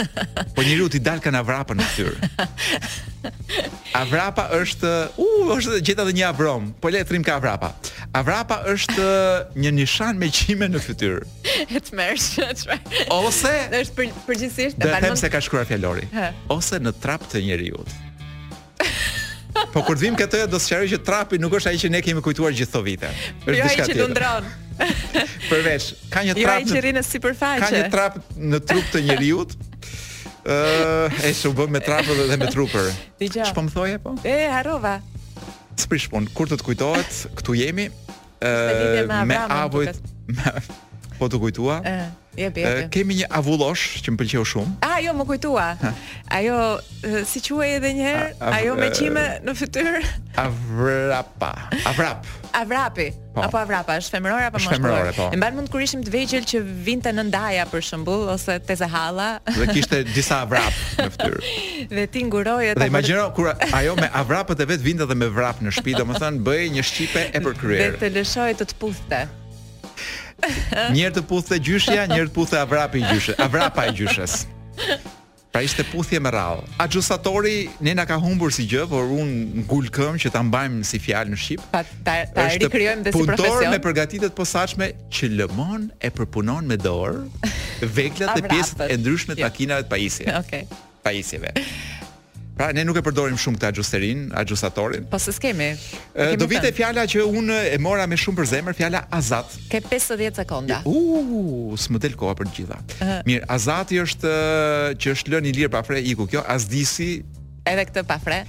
po 0.54 0.62
njeriu 0.62 0.86
ti 0.92 1.00
dal 1.02 1.18
kanë 1.24 1.42
avrapën 1.42 1.80
në 1.82 1.90
fytyrë. 1.96 3.70
Avrapa 3.94 4.48
është, 4.56 4.90
u, 5.22 5.24
uh, 5.46 5.50
është 5.54 5.78
gjeta 5.86 6.04
dhe 6.08 6.14
një 6.16 6.24
avrom, 6.32 6.72
po 6.82 6.90
le 6.90 7.04
trim 7.06 7.22
ka 7.24 7.36
avrapa. 7.38 7.70
Avrapa 8.14 8.60
është 8.72 9.04
një 9.60 9.70
nishan 9.76 10.18
me 10.18 10.26
qime 10.34 10.66
në 10.74 10.80
fytyrë. 10.82 11.20
E 11.70 11.78
të 11.78 11.94
mersh, 11.98 12.40
Ose... 13.14 13.52
është 13.78 13.94
për, 13.94 14.08
përgjithsisht... 14.26 14.80
të 14.82 14.98
them 15.04 15.14
se 15.18 15.30
ka 15.30 15.38
shkruar 15.40 15.68
fjallori. 15.70 16.08
Ose 16.50 16.80
në 16.82 16.94
trap 17.00 17.28
të 17.30 17.44
njeri 17.46 17.70
Po 19.74 19.82
kur 19.86 19.96
vim 19.96 20.16
këtë 20.18 20.48
do 20.50 20.58
të 20.58 20.62
sqaroj 20.64 20.88
që 20.90 20.96
trapi 21.06 21.38
nuk 21.38 21.52
është 21.54 21.70
ai 21.70 21.78
që 21.78 21.88
ne 21.94 22.00
kemi 22.02 22.22
kujtuar 22.26 22.52
gjithë 22.52 22.80
vite. 22.82 23.08
Jo, 23.10 23.52
është 23.52 23.54
diçka 23.70 23.84
tjetër. 23.86 24.02
Jo, 24.02 24.02
ai 24.02 24.08
që 24.10 24.10
ndron. 24.10 25.28
Përveç, 25.46 25.86
ka 26.10 26.24
një 26.26 26.32
jo, 26.32 26.40
trap. 26.40 26.58
ai 26.58 26.66
që 26.82 26.92
në 26.98 27.02
sipërfaqe. 27.08 27.62
Ka 27.62 27.70
një 27.74 27.84
trap 27.94 28.18
në 28.50 28.60
trup 28.66 28.90
të 28.90 29.04
njerëzit, 29.06 29.54
Ëh, 30.44 31.24
e 31.24 31.32
shu 31.32 31.54
bë 31.56 31.64
me 31.72 31.80
trapë 31.80 32.18
dhe 32.28 32.36
me 32.36 32.48
trooper. 32.52 32.90
Dgjaj. 33.20 33.46
Ç'po 33.50 33.64
më 33.64 33.72
thoje 33.72 33.94
po? 34.04 34.12
E 34.28 34.34
harrova. 34.52 34.98
Sprish 35.80 36.10
pun, 36.12 36.28
kur 36.36 36.50
të 36.50 36.60
të 36.60 36.66
kujtohet, 36.68 37.18
këtu 37.40 37.56
jemi. 37.62 37.88
Ëh, 38.44 39.24
me, 39.24 39.24
me 39.32 39.38
avojt, 39.56 40.02
po 41.24 41.30
të 41.32 41.38
kujtua. 41.40 41.78
Ëh, 41.88 42.04
jep, 42.36 42.58
jep. 42.60 42.90
Kemi 42.92 43.16
një 43.22 43.28
avullosh 43.38 44.00
që 44.04 44.12
më 44.14 44.20
pëlqeu 44.20 44.44
shumë. 44.52 44.74
Ah, 44.84 44.98
jo, 45.02 45.14
më 45.16 45.26
kujtua. 45.30 45.66
Ajo 46.36 46.58
si 47.30 47.40
quhej 47.44 47.78
edhe 47.78 47.92
një 47.96 48.06
herë? 48.10 48.30
Ajo 48.58 48.76
me 48.78 48.90
qime 48.96 49.24
në 49.44 49.56
fytyrë. 49.56 50.02
Avrapa. 50.44 51.52
Avrap. 51.92 52.28
Avrapi. 52.54 53.08
Po. 53.34 53.42
Apo 53.48 53.58
avrapa, 53.58 53.96
është 53.98 54.12
femërore 54.14 54.44
apo 54.46 54.60
moshkore? 54.60 55.08
Po. 55.16 55.24
E 55.34 55.38
mban 55.40 55.56
mend 55.56 55.70
kur 55.72 55.82
ishim 55.82 56.04
të 56.06 56.12
vegjël 56.14 56.44
që 56.52 56.60
vinte 56.86 57.10
nëndaja 57.10 57.64
për 57.72 57.82
shëmbull, 57.88 58.28
ose 58.30 58.60
teze 58.68 58.86
halla. 58.92 59.40
Dhe 59.50 59.66
kishte 59.72 60.04
disa 60.14 60.38
avrap 60.46 60.70
në 61.00 61.08
fytyrë. 61.16 61.42
dhe 61.96 62.04
ti 62.14 62.22
nguroje 62.28 62.76
Dhe 62.78 62.86
imagjino 62.92 63.24
kur 63.34 63.50
ajo 63.58 63.96
me 63.98 64.06
avrapët 64.22 64.62
e 64.62 64.68
vet 64.70 64.84
vinte 64.86 65.08
dhe 65.10 65.18
me 65.18 65.26
vrap 65.34 65.64
në 65.66 65.74
shtëpi, 65.74 65.98
domethënë 65.98 66.44
bëi 66.46 66.70
një 66.78 66.86
shqipe 66.92 67.26
e 67.34 67.42
përkryer. 67.48 67.96
Dhe 67.98 68.14
të 68.20 68.52
të 68.60 68.68
të 68.70 68.78
puthte. 68.84 69.24
Njër 70.94 71.14
të 71.18 71.24
puthë 71.28 71.52
dhe 71.54 71.58
gjyshja, 71.68 72.06
njër 72.10 72.30
të 72.30 72.34
puthë 72.34 72.58
avrapi 72.62 73.02
gjyshe, 73.06 73.36
Avrapa 73.40 73.86
i 73.90 73.94
gjyshes 73.98 74.40
Pra 75.54 75.60
ishte 75.62 75.84
puthje 75.86 76.18
me 76.22 76.30
rao 76.34 76.62
A 76.82 76.88
gjusatori, 76.90 77.68
ne 77.84 77.92
nga 77.94 78.06
ka 78.10 78.16
humbur 78.18 78.52
si 78.54 78.64
gjë 78.70 78.88
Por 78.90 79.10
unë 79.14 79.62
ngullë 79.68 79.92
këmë 79.94 80.22
që 80.24 80.32
ta 80.34 80.42
mbajmë 80.46 80.82
si 80.88 80.98
fjalë 81.02 81.32
në 81.32 81.38
Shqipë 81.44 81.68
Pa 81.72 81.84
ta, 82.08 82.16
ta 82.34 82.48
rikryojmë 82.56 83.06
dhe 83.06 83.14
si 83.14 83.22
profesion 83.28 83.70
Po 83.70 83.74
me 83.76 83.80
përgatitet 83.86 84.34
posaqme 84.38 84.90
Që 85.14 85.30
lëmon 85.38 85.88
e 85.94 86.10
përpunon 86.18 86.66
me 86.68 86.80
dorë 86.82 87.52
Veklat 87.94 88.40
dhe 88.40 88.48
pjesët 88.50 88.84
e 88.90 88.98
ndryshme 88.98 89.38
të 89.38 89.46
jo. 89.46 89.52
akinave 89.52 89.86
të 89.86 89.94
pajisje 89.94 90.36
Ok 90.42 90.82
Pajisjeve 91.04 91.54
Pra 92.54 92.68
ne 92.70 92.84
nuk 92.86 92.94
e 92.98 93.02
përdorim 93.02 93.34
shumë 93.40 93.58
këtë 93.58 93.68
ajusterin, 93.74 94.18
ajustatorin. 94.38 95.06
Po 95.10 95.18
se 95.18 95.32
skemi. 95.34 95.72
Do 96.38 96.46
vite 96.50 96.70
fjala 96.76 97.02
që 97.10 97.24
unë 97.26 97.56
e 97.74 97.78
mora 97.82 98.06
me 98.10 98.14
shumë 98.20 98.38
për 98.40 98.48
zemër, 98.52 98.76
fjala 98.78 99.00
Azat. 99.10 99.56
Ke 99.72 99.80
50 99.82 100.38
sekonda. 100.38 100.78
U, 100.86 100.94
uh, 101.24 101.72
s'më 101.82 101.98
del 102.04 102.14
koha 102.18 102.36
për 102.38 102.52
gjitha. 102.54 102.78
Uh 102.78 103.08
-huh. 103.08 103.22
Mirë, 103.26 103.48
Azati 103.50 103.98
është 104.04 104.34
që 105.02 105.16
është 105.16 105.34
lënë 105.34 105.50
i 105.50 105.54
lirë 105.58 105.72
pa 105.74 105.82
fre 105.82 105.98
iku 106.00 106.26
kjo, 106.30 106.44
Azdisi. 106.46 107.24
Edhe 107.66 107.84
këtë 107.90 108.06
pa 108.06 108.18
fre. 108.22 108.44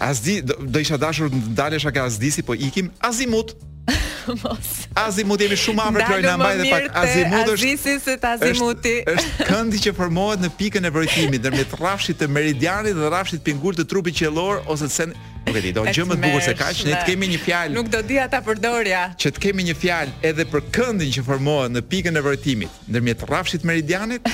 Azdi 0.00 0.40
do, 0.42 0.54
do 0.62 0.78
isha 0.78 0.96
dashur 0.96 1.26
të 1.30 1.42
ndalesha 1.52 1.90
ka 1.90 2.06
Azdisi, 2.06 2.42
po 2.46 2.54
ikim 2.54 2.90
Azimut 3.02 3.58
mos. 4.34 4.88
jemi 5.16 5.56
shumë 5.64 5.84
afër 5.88 6.04
Floj 6.08 6.22
na 6.24 6.36
pak 6.68 7.56
se 7.78 8.16
Azimuti. 8.38 8.94
Është 9.14 9.46
këndi 9.48 9.80
që 9.86 9.92
formohet 9.98 10.40
në 10.44 10.50
pikën 10.60 10.84
e 10.88 10.92
vërtetimit 10.96 11.40
ndërmjet 11.44 11.74
rrafshit 11.80 12.18
të 12.20 12.28
meridianit 12.32 12.96
dhe 12.98 13.10
rrafshit 13.12 13.42
pingull 13.46 13.76
të 13.78 13.86
trupit 13.90 14.16
qellor 14.20 14.60
ose 14.66 14.88
të 14.88 14.94
sen. 14.98 15.14
Nuk 15.48 15.56
e 15.56 15.62
di, 15.64 15.70
do 15.72 15.84
gjë 15.86 16.04
më 16.10 16.16
të 16.18 16.22
bukur 16.26 16.42
se 16.44 16.52
kaq, 16.58 16.80
ne 16.84 16.96
të 16.98 17.04
kemi 17.08 17.28
një 17.32 17.38
fjalë. 17.46 17.74
Nuk 17.78 17.88
do 17.92 18.02
di 18.04 18.18
ata 18.20 18.40
përdorja. 18.44 19.02
Që 19.16 19.28
të 19.32 19.38
kemi 19.46 19.64
një 19.70 19.76
fjalë 19.80 20.16
edhe 20.30 20.44
për 20.52 20.64
këndin 20.76 21.12
që 21.16 21.24
formohet 21.24 21.72
në 21.78 21.82
pikën 21.88 22.20
e 22.20 22.24
vërtetimit 22.28 22.86
ndërmjet 22.92 23.24
rrafshit 23.28 23.64
meridianit 23.68 24.28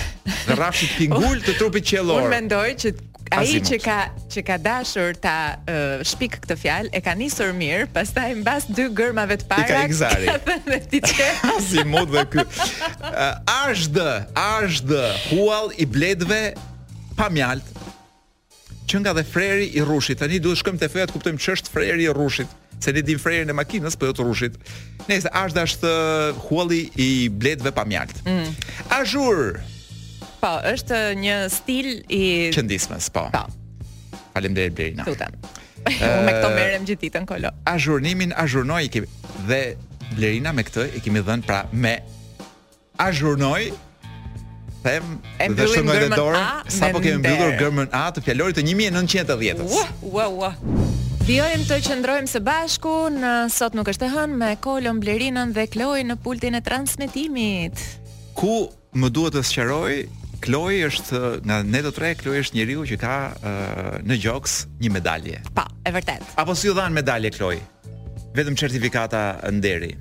dhe 0.47 0.57
rrafshit 0.59 0.97
pingul 0.99 1.39
të 1.47 1.55
trupit 1.61 1.87
qellor. 1.93 2.25
Unë 2.25 2.35
mendoj 2.39 2.67
që 2.83 2.97
Ai 3.33 3.47
i 3.57 3.61
që 3.65 3.79
ka 3.83 3.97
që 4.31 4.43
ka 4.47 4.57
dashur 4.63 5.15
ta 5.17 5.37
uh, 5.65 6.03
shpik 6.05 6.37
këtë 6.45 6.57
fjalë 6.61 6.91
e 6.95 7.01
ka 7.05 7.15
nisur 7.19 7.55
mirë, 7.57 7.87
pastaj 7.95 8.29
mbas 8.43 8.67
dy 8.69 8.89
gërmave 8.95 9.39
të 9.41 9.49
para. 9.51 9.65
I 9.65 9.73
ka 9.73 9.85
ikzari. 9.89 10.33
Dhe 10.69 10.81
ti 10.91 11.01
si 11.65 11.85
mod 11.93 12.13
dhe 12.13 12.25
ky. 12.31 12.45
Uh, 12.45 13.33
ashd, 13.59 14.97
huall 15.31 15.73
i 15.81 15.87
bledve 15.87 16.43
pa 17.17 17.31
mjalt. 17.33 17.67
Që 18.85 19.01
nga 19.01 19.15
dhe 19.17 19.25
freri 19.27 19.71
i 19.73 19.83
rrushit. 19.83 20.21
Tani 20.21 20.39
duhet 20.45 20.61
shkojmë 20.61 20.83
te 20.85 20.91
feja 20.93 21.09
të 21.09 21.17
kuptojmë 21.17 21.41
ç'është 21.41 21.73
freri 21.73 22.05
i 22.05 22.13
rrushit. 22.13 22.51
Se 22.85 22.93
një 22.93 23.03
dim 23.07 23.21
frerin 23.23 23.49
e 23.49 23.55
makinës, 23.57 23.95
po 23.97 24.11
jo 24.11 24.15
të 24.19 24.25
rrushit. 24.27 24.59
Nëse 25.09 25.31
ashd 25.33 25.61
është 25.63 25.93
hualli 26.49 26.83
i 27.01 27.07
bledve 27.33 27.71
pa 27.73 27.87
mjalt. 27.89 28.19
Mm. 28.29 28.51
Ashur. 28.93 29.55
Ashur 29.57 29.73
Po, 30.45 30.53
është 30.69 30.97
një 31.17 31.35
stil 31.49 31.87
i 32.13 32.23
qendismës, 32.53 33.07
po. 33.15 33.23
Po. 33.33 33.47
Faleminderit 34.35 34.75
Blerina. 34.77 35.05
Tutan. 35.07 35.37
me 36.27 36.33
këto 36.33 36.49
merrem 36.53 36.85
gjithë 36.89 37.01
ditën 37.07 37.25
kolo. 37.29 37.49
Azhurnimin 37.71 38.35
azhurnoi 38.43 38.85
a 38.85 39.03
dhe 39.49 39.61
Blerina 40.19 40.53
me 40.53 40.65
këtë 40.67 40.85
e 40.99 41.01
kemi 41.05 41.23
dhënë 41.25 41.47
pra 41.49 41.63
me 41.73 41.95
a 43.01 43.07
zhurnoi 43.17 43.71
them 44.85 45.15
dhe 45.57 45.67
shumë 45.75 45.95
edhe 45.97 46.11
dorë 46.19 46.43
sapo 46.77 47.01
kemi 47.05 47.23
mbyllur 47.23 47.57
gërmën 47.63 47.89
A 47.97 48.03
të 48.15 48.25
fjalorit 48.27 48.59
të 48.59 48.67
1910-s. 48.69 49.65
Ua 49.65 49.87
ua 50.11 50.27
ua. 50.35 50.51
Dijojm 51.25 51.65
të 51.71 51.79
qëndrojmë 51.87 52.29
së 52.35 52.43
bashku 52.45 52.93
në 53.17 53.31
sot 53.53 53.77
nuk 53.81 53.89
është 53.95 54.07
e 54.07 54.13
hën 54.19 54.37
me 54.43 54.53
Kolon 54.61 55.01
Blerinën 55.01 55.57
dhe 55.57 55.65
Kloi 55.73 56.05
në 56.05 56.19
pultin 56.21 56.59
e 56.59 56.61
transmetimit. 56.69 57.81
Ku 58.37 58.67
më 58.93 59.09
duhet 59.17 59.39
të 59.41 59.45
sqaroj 59.49 59.95
Kloi 60.45 60.83
është 60.85 61.21
nga 61.49 61.63
ne 61.65 61.81
do 61.85 61.91
tre, 61.97 62.11
Kloi 62.21 62.43
është 62.43 62.59
njeriu 62.59 62.83
që 62.89 62.99
ka 63.01 63.13
uh, 63.31 63.89
në 64.05 64.17
gjoks 64.27 64.59
një 64.83 64.91
medalje. 64.93 65.39
Pa, 65.57 65.63
po, 65.65 65.81
e 65.89 65.93
vërtet. 65.95 66.31
Apo 66.41 66.53
si 66.59 66.69
u 66.71 66.75
dhan 66.77 66.93
medalje 66.97 67.31
Kloi? 67.39 67.59
Vetëm 68.37 68.59
certifikata 68.61 69.39
nderi. 69.53 69.95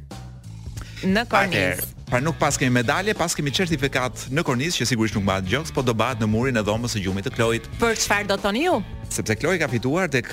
Në 1.04 1.26
Kornis. 1.28 1.82
pra 2.08 2.20
nuk 2.24 2.36
pas 2.40 2.56
kemi 2.60 2.72
medalje, 2.82 3.14
pas 3.16 3.34
kemi 3.36 3.52
certifikat 3.56 4.26
në 4.36 4.44
Kornis 4.48 4.76
që 4.80 4.88
sigurisht 4.92 5.16
nuk 5.16 5.26
mbahet 5.28 5.48
në 5.48 5.54
gjoks, 5.54 5.72
po 5.76 5.84
do 5.84 5.96
bëhet 6.00 6.20
në 6.24 6.28
murin 6.32 6.60
e 6.60 6.64
dhomës 6.64 6.96
së 6.96 7.06
gjumit 7.06 7.28
të 7.30 7.34
Kloit. 7.38 7.72
Për 7.80 7.96
çfarë 8.04 8.30
do 8.34 8.38
thoni 8.44 8.66
ju? 8.68 8.76
Sepse 9.16 9.40
Kloi 9.40 9.58
ka 9.62 9.70
fituar 9.72 10.12
tek 10.12 10.28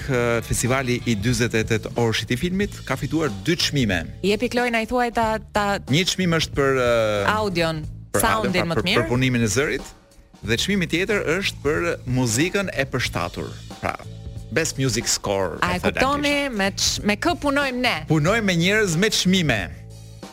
festivali 0.46 0.98
i 1.06 1.14
48 1.22 1.94
orshit 2.00 2.34
i 2.34 2.40
filmit, 2.40 2.80
ka 2.88 2.96
fituar 2.98 3.30
dy 3.46 3.54
çmime. 3.56 4.02
jepi 4.26 4.48
Kloi 4.50 4.74
na 4.74 4.82
i 4.82 4.90
thuaj 4.90 5.14
ta 5.14 5.30
ta 5.54 5.70
Një 5.86 6.02
çmim 6.14 6.34
është 6.40 6.52
për 6.58 6.82
uh... 6.82 7.32
audion. 7.38 7.82
Për, 8.10 8.24
Sa 8.26 8.40
pra 8.42 8.50
më 8.66 8.74
të 8.74 8.82
mirë 8.88 9.02
për 9.04 9.04
punimin 9.06 9.44
e 9.46 9.46
zërit, 9.46 9.86
Dhe 10.40 10.56
çmimi 10.56 10.88
tjetër 10.88 11.20
është 11.38 11.60
për 11.64 11.88
muzikën 12.16 12.70
e 12.72 12.84
përshtatur. 12.88 13.50
Pra, 13.82 13.92
best 14.56 14.78
music 14.80 15.08
score. 15.10 15.58
A 15.64 15.74
e 15.76 15.80
kuptoni 15.84 16.48
me 16.56 16.70
ç, 16.76 17.02
me 17.04 17.16
kë 17.20 17.34
punojmë 17.44 17.82
ne? 17.84 17.96
Punojmë 18.08 18.46
me 18.48 18.54
njerëz 18.62 18.94
me 19.00 19.10
çmime. 19.12 19.60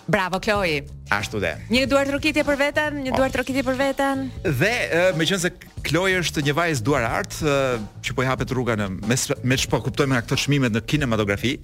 Bravo 0.07 0.39
Kloi. 0.39 0.85
Ashtu 1.11 1.41
dhe. 1.43 1.51
Një 1.71 1.81
duar 1.91 2.07
trokitje 2.07 2.43
për 2.47 2.59
veten, 2.59 3.01
një 3.03 3.15
duar 3.17 3.31
trokitje 3.35 3.63
për 3.67 3.75
veten. 3.81 4.23
Dhe 4.47 4.71
meqense 5.19 5.51
Kloi 5.83 6.15
është 6.21 6.45
një 6.47 6.55
vajzë 6.55 6.87
duar 6.87 7.03
art, 7.09 7.35
që 8.03 8.15
po 8.15 8.23
i 8.23 8.29
hapet 8.31 8.51
rruga 8.55 8.77
në 8.79 8.87
me 9.11 9.19
me 9.51 9.59
po 9.67 9.81
kuptojmë 9.89 10.15
nga 10.15 10.23
këto 10.23 10.39
çmime 10.45 10.71
në 10.71 10.83
kinematografi, 10.87 11.57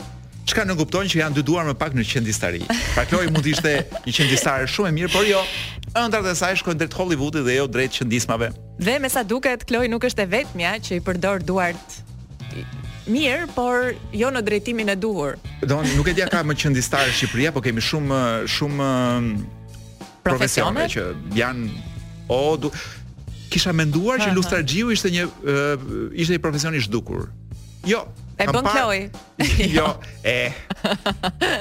Çka 0.48 0.66
në 0.68 0.76
kupton 0.76 1.08
që 1.08 1.22
janë 1.22 1.38
dy 1.38 1.44
duar 1.48 1.68
më 1.70 1.76
pak 1.80 1.94
në 1.96 2.04
qendistari. 2.10 2.60
Pra 2.94 3.06
kloj 3.08 3.26
mund 3.32 3.46
të 3.46 3.54
ishte 3.54 3.74
një 4.04 4.14
qendistare 4.18 4.66
shumë 4.68 4.90
e 4.90 4.94
mirë, 4.98 5.10
por 5.14 5.28
jo. 5.28 5.40
Ëndrat 5.96 6.28
e 6.28 6.34
saj 6.36 6.58
shkojnë 6.60 6.82
drejt 6.82 6.96
Hollywoodit 7.00 7.46
dhe 7.48 7.56
jo 7.62 7.68
drejt 7.72 8.00
qendismave. 8.02 8.50
Dhe 8.82 8.98
me 9.00 9.10
sa 9.14 9.24
duket 9.24 9.64
kloj 9.70 9.86
nuk 9.92 10.04
është 10.10 10.26
e 10.26 10.30
vetmja 10.34 10.74
që 10.84 10.98
i 11.00 11.04
përdor 11.06 11.46
duart 11.48 12.00
mirë, 13.08 13.48
por 13.56 13.92
jo 14.16 14.30
në 14.36 14.42
drejtimin 14.48 14.92
e 14.92 14.96
duhur. 15.00 15.38
Donë, 15.68 15.94
nuk 15.98 16.08
e 16.12 16.16
dia 16.18 16.28
ka 16.32 16.42
më 16.48 16.56
qendistare 16.60 17.12
në 17.12 17.16
Shqipëri, 17.20 17.48
por 17.56 17.64
kemi 17.66 17.84
shumë 17.84 18.20
shumë 18.52 18.90
um, 19.20 19.30
profesione 20.26 20.90
që 20.92 21.06
janë 21.38 21.94
o 22.36 22.42
du... 22.60 22.74
kisha 23.54 23.70
menduar 23.76 24.18
që 24.24 24.32
lustra 24.36 24.60
që 24.66 24.86
ishte 24.98 25.10
një 25.14 25.28
uh, 25.30 25.88
ishte 26.16 26.34
një 26.36 26.40
profesion 26.44 26.74
i 26.76 26.80
zhdukur. 26.84 27.28
Jo, 27.86 28.00
E 28.44 28.48
bën 28.52 28.64
Kloj. 28.76 29.10
Jo, 29.72 29.96
e. 30.24 30.52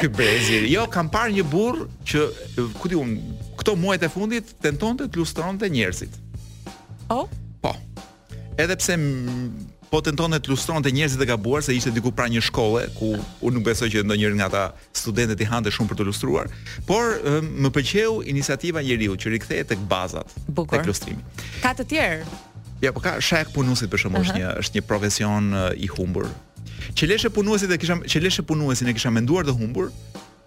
Ky 0.02 0.08
brezi. 0.10 0.66
Jo, 0.74 0.86
kam 0.90 1.10
parë 1.12 1.36
një 1.36 1.44
burr 1.46 1.84
që 2.06 2.24
ku 2.80 2.90
diun, 2.90 3.14
këto 3.60 3.76
muajt 3.78 4.06
e 4.06 4.10
fundit 4.10 4.54
tentonte 4.64 5.06
të 5.06 5.22
lustronte 5.22 5.68
njerëzit. 5.70 6.18
Oh? 7.10 7.26
Po? 7.62 7.70
Po. 7.70 7.76
Edhe 8.60 8.74
pse 8.76 8.98
po 9.88 10.02
tentonte 10.04 10.38
të 10.42 10.50
lustronte 10.52 10.90
njerëzit 10.92 11.20
e 11.24 11.28
gabuar 11.28 11.62
se 11.64 11.72
ishte 11.76 11.92
diku 11.94 12.12
pra 12.12 12.26
një 12.28 12.42
shkolle 12.48 12.86
ku 12.98 13.14
unë 13.14 13.54
nuk 13.60 13.66
besoj 13.70 13.88
që 13.92 14.02
ndonjëri 14.04 14.36
nga 14.40 14.46
ata 14.50 14.62
studentët 14.96 15.40
i 15.40 15.48
hante 15.48 15.70
shumë 15.72 15.92
për 15.94 15.98
të 16.02 16.06
lustruar, 16.08 16.50
por 16.88 17.14
më 17.42 17.70
pëlqeu 17.72 18.20
iniciativa 18.34 18.82
e 18.82 18.88
njeriu 18.90 19.14
që 19.16 19.32
rikthehet 19.36 19.72
tek 19.74 19.84
bazat 19.88 20.32
Bukur. 20.48 20.74
tek 20.78 20.88
lustrimi. 20.88 21.22
Ka 21.64 21.72
të 21.76 21.88
tjerë. 21.92 22.28
Ja, 22.82 22.90
jo, 22.90 22.96
po 22.96 23.04
ka 23.04 23.16
shek 23.22 23.52
punuesit 23.56 23.88
për 23.92 24.02
shkak 24.02 24.16
uh 24.16 24.16
-huh. 24.20 24.24
është 24.28 24.38
një 24.42 24.50
është 24.62 24.74
një 24.80 24.84
profesion 24.92 25.42
i 25.76 25.86
humbur. 25.86 26.26
Qeleshe 26.98 27.28
punuesit 27.30 27.70
e 27.70 27.76
kisha 27.78 27.96
qeleshe 28.12 28.42
punuesin 28.48 28.88
e 28.90 28.94
kisha 28.96 29.10
menduar 29.16 29.46
të 29.46 29.54
humbur, 29.58 29.88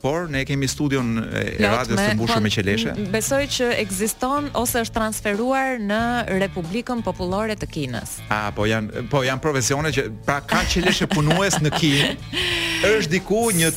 por 0.03 0.27
ne 0.29 0.43
kemi 0.45 0.67
studion 0.69 1.07
e 1.23 1.55
radios 1.63 1.99
të 1.99 2.13
mbushur 2.17 2.43
me 2.45 2.51
qeleshe. 2.53 2.93
Besoj 3.13 3.45
që 3.57 3.69
ekziston 3.81 4.49
ose 4.61 4.83
është 4.85 4.95
transferuar 4.99 5.79
në 5.81 5.99
Republikën 6.43 7.01
Popullore 7.07 7.55
të 7.57 7.69
Kinës. 7.75 8.17
Ah, 8.29 8.51
po 8.55 8.67
janë 8.69 9.05
po 9.13 9.23
janë 9.25 9.43
profesione 9.43 9.93
që 9.95 10.07
pra 10.27 10.39
ka 10.45 10.61
qeleshe 10.73 11.09
punues 11.15 11.57
në 11.65 11.73
Kinë. 11.79 12.11
është 12.95 13.15
diku 13.17 13.47
një 13.61 13.71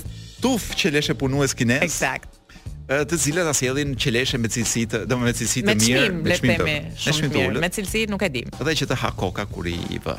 tuf 0.44 0.68
qeleshe 0.78 1.16
punues 1.18 1.56
kinez. 1.59 1.86
Eksakt 1.88 2.38
të 2.89 3.16
cilat 3.20 3.47
as 3.51 3.59
hedhin 3.61 3.91
qeleshe 4.01 4.39
me 4.41 4.49
cilësi 4.49 4.86
të, 4.89 5.03
do 5.11 5.18
me 5.20 5.32
cilësi 5.36 5.61
të 5.66 5.74
mirë, 5.76 6.07
me 6.24 6.36
çmim 6.39 6.55
të 6.57 6.64
mirë. 6.66 6.93
Me 6.95 7.14
çmim 7.18 7.32
të 7.32 7.61
me 7.61 7.68
cilësi 7.76 8.07
nuk 8.09 8.22
e 8.24 8.30
di. 8.32 8.43
Dhe 8.64 8.74
që 8.80 8.86
të 8.89 8.97
ha 9.03 9.11
koka 9.12 9.45
kur 9.53 9.68
i 9.68 9.74
vë. 10.07 10.14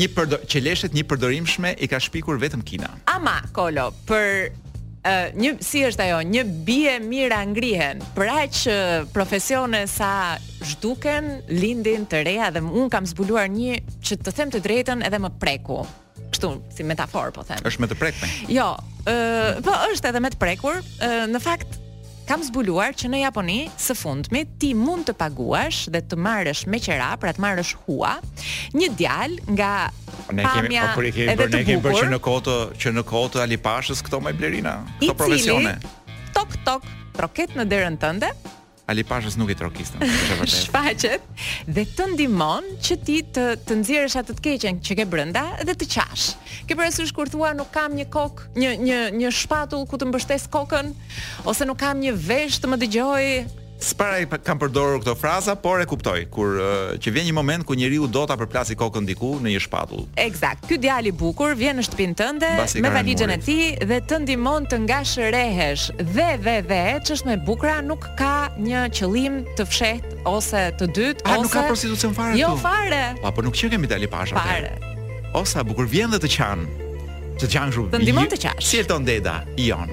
Një 0.00 0.08
përdor 0.16 0.44
qeleshet 0.48 0.96
një 0.96 1.04
përdorimshme 1.10 1.74
i 1.84 1.88
ka 1.92 2.00
shpikur 2.00 2.40
vetëm 2.40 2.62
Kina. 2.68 2.90
Ama 3.14 3.38
Kolo, 3.54 3.92
për 4.08 4.52
Uh, 5.02 5.32
një 5.34 5.56
si 5.66 5.80
është 5.82 6.04
ajo, 6.04 6.18
një 6.30 6.42
bie 6.62 6.92
mira 7.02 7.40
ngrihen. 7.42 7.98
Për 8.14 8.28
aq 8.30 9.08
profesione 9.10 9.80
sa 9.90 10.38
zhduken, 10.62 11.40
lindin 11.50 12.04
të 12.06 12.20
reja 12.28 12.52
dhe 12.54 12.62
un 12.62 12.86
kam 12.88 13.02
zbuluar 13.10 13.48
një 13.50 13.80
që 13.98 14.20
të 14.22 14.34
them 14.38 14.54
të 14.54 14.60
drejtën 14.62 15.02
edhe 15.02 15.18
më 15.24 15.32
preku. 15.42 15.80
Kështu, 16.30 16.52
si 16.70 16.86
metaforë 16.86 17.34
po 17.34 17.42
them. 17.50 17.66
Është 17.66 17.82
më 17.82 17.90
të 17.90 17.98
prekme. 17.98 18.30
Jo, 18.54 18.68
ë 19.10 19.16
uh, 19.58 19.60
po 19.66 19.74
është 19.90 20.12
edhe 20.12 20.22
më 20.22 20.30
të 20.36 20.42
prekur. 20.46 20.78
Uh, 21.02 21.24
në 21.34 21.42
fakt 21.48 21.81
kam 22.32 22.40
zbuluar 22.46 22.94
që 22.96 23.10
në 23.12 23.18
Japoni 23.26 23.56
së 23.76 23.92
fundmi 23.98 24.40
ti 24.60 24.70
mund 24.78 25.04
të 25.10 25.14
paguash 25.20 25.82
dhe 25.92 26.00
të 26.08 26.16
marrësh 26.24 26.62
me 26.72 26.78
qera, 26.80 27.10
pra 27.20 27.34
të 27.36 27.42
marrësh 27.44 27.74
hua, 27.84 28.14
një 28.72 28.88
djalë 28.96 29.52
nga 29.52 29.72
ne 30.38 30.46
kemi 30.54 30.78
apo 30.80 31.04
i 31.04 31.12
kemi 31.12 31.34
bërë 31.36 31.52
ne 31.52 31.60
kemi 31.68 31.84
bërë 31.84 32.00
që 32.06 32.14
në 32.14 32.20
kohë 32.28 32.56
që 32.86 32.94
në 32.96 33.04
kohë 33.12 33.34
të 33.34 33.42
Alipashës 33.44 34.00
këto 34.06 34.22
maj 34.24 34.32
blerina, 34.40 34.78
këto 35.02 35.12
profesione. 35.18 35.76
Tok 36.32 36.56
tok, 36.64 36.88
troket 37.18 37.52
në 37.60 37.68
derën 37.68 38.00
tënde, 38.00 38.32
Ali 38.86 39.04
Pashës 39.06 39.36
nuk 39.38 39.50
i 39.52 39.54
trokiston. 39.54 40.02
Shfaqet 40.52 41.22
dhe 41.70 41.84
të 41.96 42.06
ndihmon 42.14 42.66
që 42.82 42.96
ti 43.06 43.18
të 43.36 43.44
të 43.68 43.76
nxjerrësh 43.78 44.16
atë 44.20 44.34
të 44.38 44.44
keqen 44.46 44.80
që 44.88 44.96
ke 45.00 45.06
brenda 45.12 45.44
dhe 45.68 45.76
të 45.78 45.88
qash. 45.92 46.24
Ke 46.66 46.76
parasysh 46.78 47.14
kur 47.14 47.30
thua 47.30 47.52
nuk 47.58 47.70
kam 47.74 47.94
një 48.00 48.08
kok, 48.14 48.44
një 48.58 48.72
një 48.82 49.00
një 49.22 49.30
shpatull 49.38 49.86
ku 49.90 50.00
të 50.02 50.10
mbështes 50.10 50.48
kokën 50.52 50.90
ose 51.50 51.68
nuk 51.70 51.78
kam 51.84 52.02
një 52.02 52.16
vesh 52.32 52.58
të 52.58 52.72
më 52.72 52.80
dëgjoj, 52.84 53.26
s'para 53.82 54.18
i 54.22 54.26
kam 54.46 54.58
përdorur 54.62 55.00
këto 55.02 55.14
fraza, 55.18 55.54
por 55.58 55.82
e 55.82 55.86
kuptoj 55.90 56.20
kur 56.32 56.54
që 57.02 57.12
vjen 57.14 57.26
një 57.28 57.34
moment 57.34 57.64
ku 57.66 57.74
njeriu 57.78 58.06
do 58.06 58.22
ta 58.30 58.36
përplasi 58.38 58.76
kokën 58.78 59.06
diku 59.08 59.32
në 59.42 59.52
një 59.56 59.62
shpatull. 59.64 60.04
Eksakt. 60.22 60.68
Ky 60.70 60.78
djalë 60.84 61.10
i 61.10 61.14
bukur 61.22 61.56
vjen 61.58 61.80
në 61.80 61.84
shtëpinë 61.88 62.16
tënde 62.20 62.50
me 62.84 62.92
valizhen 62.94 63.32
e 63.34 63.38
tij 63.42 63.62
dhe 63.90 63.98
të 64.10 64.20
ndihmon 64.24 64.68
të 64.70 64.78
ngashërehesh. 64.86 65.88
Dhe 66.14 66.28
dhe 66.44 66.56
dhe, 66.70 66.80
ç'është 67.08 67.30
më 67.30 67.34
e 67.34 67.40
bukur, 67.46 67.70
nuk 67.90 68.06
ka 68.20 68.34
një 68.58 68.84
qëllim 68.96 69.40
të 69.58 69.66
fshet, 69.68 70.06
ose 70.30 70.68
të 70.78 70.88
dytë 70.98 71.26
ose 71.26 71.38
A 71.38 71.40
nuk 71.42 71.52
ka 71.54 71.64
prostitucion 71.68 72.14
fare 72.14 72.38
Jo 72.38 72.54
fare. 72.62 73.02
Po 73.24 73.32
po 73.38 73.42
nuk 73.46 73.58
çike 73.58 73.78
mi 73.78 73.86
dali 73.90 74.06
pasha. 74.06 74.38
Fare. 74.38 74.76
Osa 75.34 75.64
bukur 75.66 75.88
vjen 75.90 76.12
dhe 76.14 76.22
të 76.22 76.30
qan. 76.36 76.62
Të 77.40 77.48
qan 77.50 77.72
shumë. 77.74 77.92
Të 77.96 78.02
ndihmon 78.04 78.28
të 78.30 78.40
qash. 78.46 78.70
Si 78.70 78.78
e 78.78 78.84
ton 78.86 79.04
Deda? 79.08 79.40
Ion. 79.58 79.90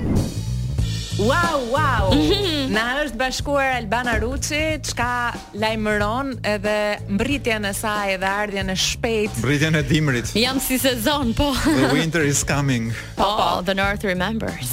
Wow 1.19 1.59
wow. 1.75 2.15
Mhm. 2.15 2.71
Na 2.71 3.01
është 3.03 3.17
bashkuar 3.19 3.73
Albana 3.75 4.13
Ruçi, 4.23 4.79
çka 4.83 5.33
lajmëron 5.55 6.37
edhe 6.47 6.75
mbritjen 7.09 7.65
e 7.67 7.73
saj 7.75 8.13
dhe 8.21 8.29
ardhjën 8.43 8.71
e 8.71 8.75
shpejtë. 8.75 9.41
Mbritjen 9.43 9.75
e 9.75 9.81
dimrit. 9.89 10.31
Jam 10.39 10.59
si 10.63 10.79
sezon, 10.79 11.33
po. 11.35 11.51
The 11.63 11.91
winter 11.93 12.21
is 12.23 12.43
coming. 12.47 12.93
Po, 13.19 13.27
po 13.35 13.61
the 13.65 13.73
north 13.75 14.03
remembers. 14.07 14.71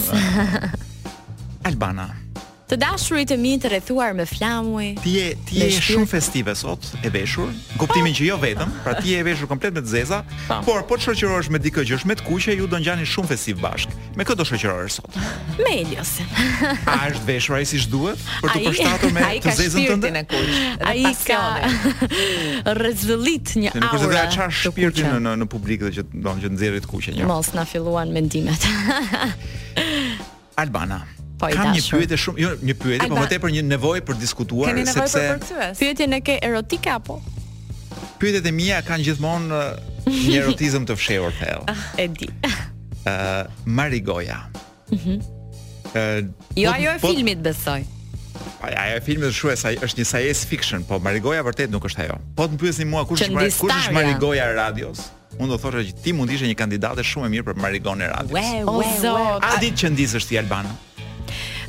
Albana 1.67 2.13
Të 2.67 2.75
dashurit 2.83 3.31
e 3.31 3.37
mi 3.39 3.53
të 3.63 3.69
rrethuar 3.71 4.11
me 4.19 4.25
flamuj. 4.27 4.97
Ti 4.99 5.11
je 5.15 5.27
ti 5.47 5.55
je 5.61 5.67
shumë 5.77 6.09
festive 6.11 6.51
sot, 6.59 6.83
e 7.07 7.11
veshur, 7.15 7.47
kuptimin 7.79 8.11
po. 8.11 8.19
që 8.19 8.25
jo 8.27 8.37
vetëm, 8.43 8.73
pra 8.83 8.95
ti 8.99 9.13
je 9.15 9.21
veshur 9.23 9.47
komplet 9.47 9.75
me 9.77 9.83
të 9.87 9.93
zeza, 9.93 10.19
por 10.67 10.83
po 10.89 10.99
të 10.99 11.05
shoqërohesh 11.07 11.53
me 11.55 11.61
dikë 11.63 11.85
që 11.87 11.95
është 12.01 12.09
me 12.11 12.17
të 12.19 12.25
kuqe, 12.27 12.57
ju 12.59 12.67
do 12.73 12.81
ngjani 12.83 13.05
shumë 13.07 13.29
festiv 13.31 13.61
bashk. 13.63 13.95
Me 14.19 14.27
kë 14.27 14.35
do 14.41 14.47
shoqërohesh 14.51 14.97
sot? 14.99 15.19
Me 15.63 15.77
Eliosin. 15.85 16.27
A 16.91 16.97
është 17.13 17.23
veshur 17.29 17.55
ai 17.61 17.65
siç 17.71 17.87
duhet 17.93 18.25
për 18.43 18.51
të 18.57 18.61
përshtatur 18.67 19.15
me 19.15 19.29
të 19.47 19.55
zezën 19.61 19.91
tënde? 19.93 20.11
Ai 20.11 20.17
ka 20.17 20.17
shpirtin 20.17 20.19
e 20.19 20.25
kuq. 20.33 20.87
Ai 20.91 21.13
ka 21.29 22.75
rrezëllit 22.81 23.55
një 23.63 23.77
aura. 23.77 23.85
Nuk 23.85 23.97
është 24.01 24.11
dhe 24.11 24.25
çfarë 24.35 24.57
shpirtin 24.63 25.15
në 25.31 25.37
në 25.45 25.49
publik 25.55 25.87
dhe 25.87 25.95
që 26.01 26.09
don 26.27 26.43
që 26.43 26.51
nxjerrit 26.57 26.91
kuqe 26.91 27.15
një. 27.15 27.31
Mos 27.31 27.53
na 27.55 27.63
filluan 27.63 28.11
mendimet. 28.11 28.67
Albana. 30.59 31.05
Po 31.37 31.49
Kam 31.53 31.75
një 31.77 31.83
pyetje 31.85 32.17
shumë, 32.21 32.41
jo 32.41 32.51
një 32.65 32.75
pyetje, 32.81 33.09
por 33.13 33.19
më 33.21 33.27
tepër 33.35 33.53
një 33.59 33.65
nevojë 33.69 34.05
për 34.09 34.21
diskutuar 34.21 34.71
Keni 34.73 34.87
sepse 34.89 35.25
pyetjen 35.77 36.15
e 36.17 36.21
ke 36.25 36.39
erotike 36.41 36.89
apo? 36.95 37.19
Pyetjet 38.21 38.47
e 38.49 38.53
mia 38.57 38.79
kanë 38.85 39.05
gjithmonë 39.11 39.51
uh, 39.53 39.91
një 40.09 40.39
erotizëm 40.43 40.87
të 40.89 40.97
fshehur 40.97 41.35
thellë. 41.37 41.67
Ah, 41.73 41.83
e 42.01 42.07
di. 42.09 42.31
Ë 42.33 42.47
uh, 43.13 43.43
Marigoja. 43.69 44.39
Mhm. 44.89 45.19
Uh, 45.93 46.01
Ë 46.01 46.57
jo, 46.57 46.71
po- 46.71 46.73
ajo 46.79 46.95
e 46.95 46.99
po, 47.05 47.13
filmit 47.13 47.45
besoj. 47.45 47.85
Po 48.63 48.71
ajo 48.71 48.97
e 48.97 49.05
filmit 49.05 49.37
shuaj 49.37 49.77
është 49.77 50.01
një 50.01 50.09
science 50.15 50.49
fiction, 50.49 50.89
po 50.89 51.03
Marigoja 51.05 51.45
vërtet 51.45 51.69
nuk 51.75 51.85
është 51.91 52.05
ajo. 52.07 52.17
Po 52.39 52.49
të 52.49 52.63
pyesni 52.65 52.89
mua 52.89 53.05
kush 53.05 53.27
është 53.29 53.37
Marigoja, 53.37 53.61
kush 53.61 53.83
është 53.83 53.97
Marigoja 54.01 54.49
radios? 54.57 55.11
Unë 55.37 55.53
do 55.53 55.61
thosha 55.61 55.85
që 55.85 55.99
ti 56.01 56.17
mund 56.17 56.33
ishe 56.33 56.49
një 56.49 56.57
kandidatë 56.57 57.05
shumë 57.05 57.29
e 57.29 57.33
mirë 57.37 57.51
për 57.51 57.59
Marigon 57.61 58.01
e 58.01 58.07
radios. 58.09 58.53
Ue, 58.65 58.65
ue, 58.65 58.93
ue. 59.05 59.25
A 59.45 59.53
ditë 59.61 59.83
që 59.83 59.91
ndisë 59.93 60.21
është 60.23 60.33
i 60.33 60.39
Albana? 60.41 60.73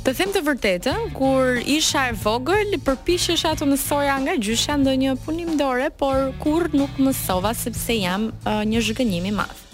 Të 0.07 0.13
them 0.15 0.29
të 0.31 0.39
vërtetën, 0.47 0.99
kur 1.17 1.57
isha 1.67 2.05
e 2.07 2.13
vogël, 2.15 2.69
përpiqesha 2.87 3.49
të 3.59 3.65
mësoja 3.67 4.13
nga 4.23 4.37
gjysha 4.39 4.77
ndonjë 4.79 5.15
punim 5.25 5.49
dore, 5.59 5.89
por 5.99 6.29
kur 6.39 6.69
nuk 6.71 6.93
mësova 7.03 7.51
sepse 7.53 7.97
jam 7.99 8.29
uh, 8.47 8.61
një 8.63 8.85
zhgënjim 8.85 9.25
i 9.27 9.33
madh. 9.35 9.65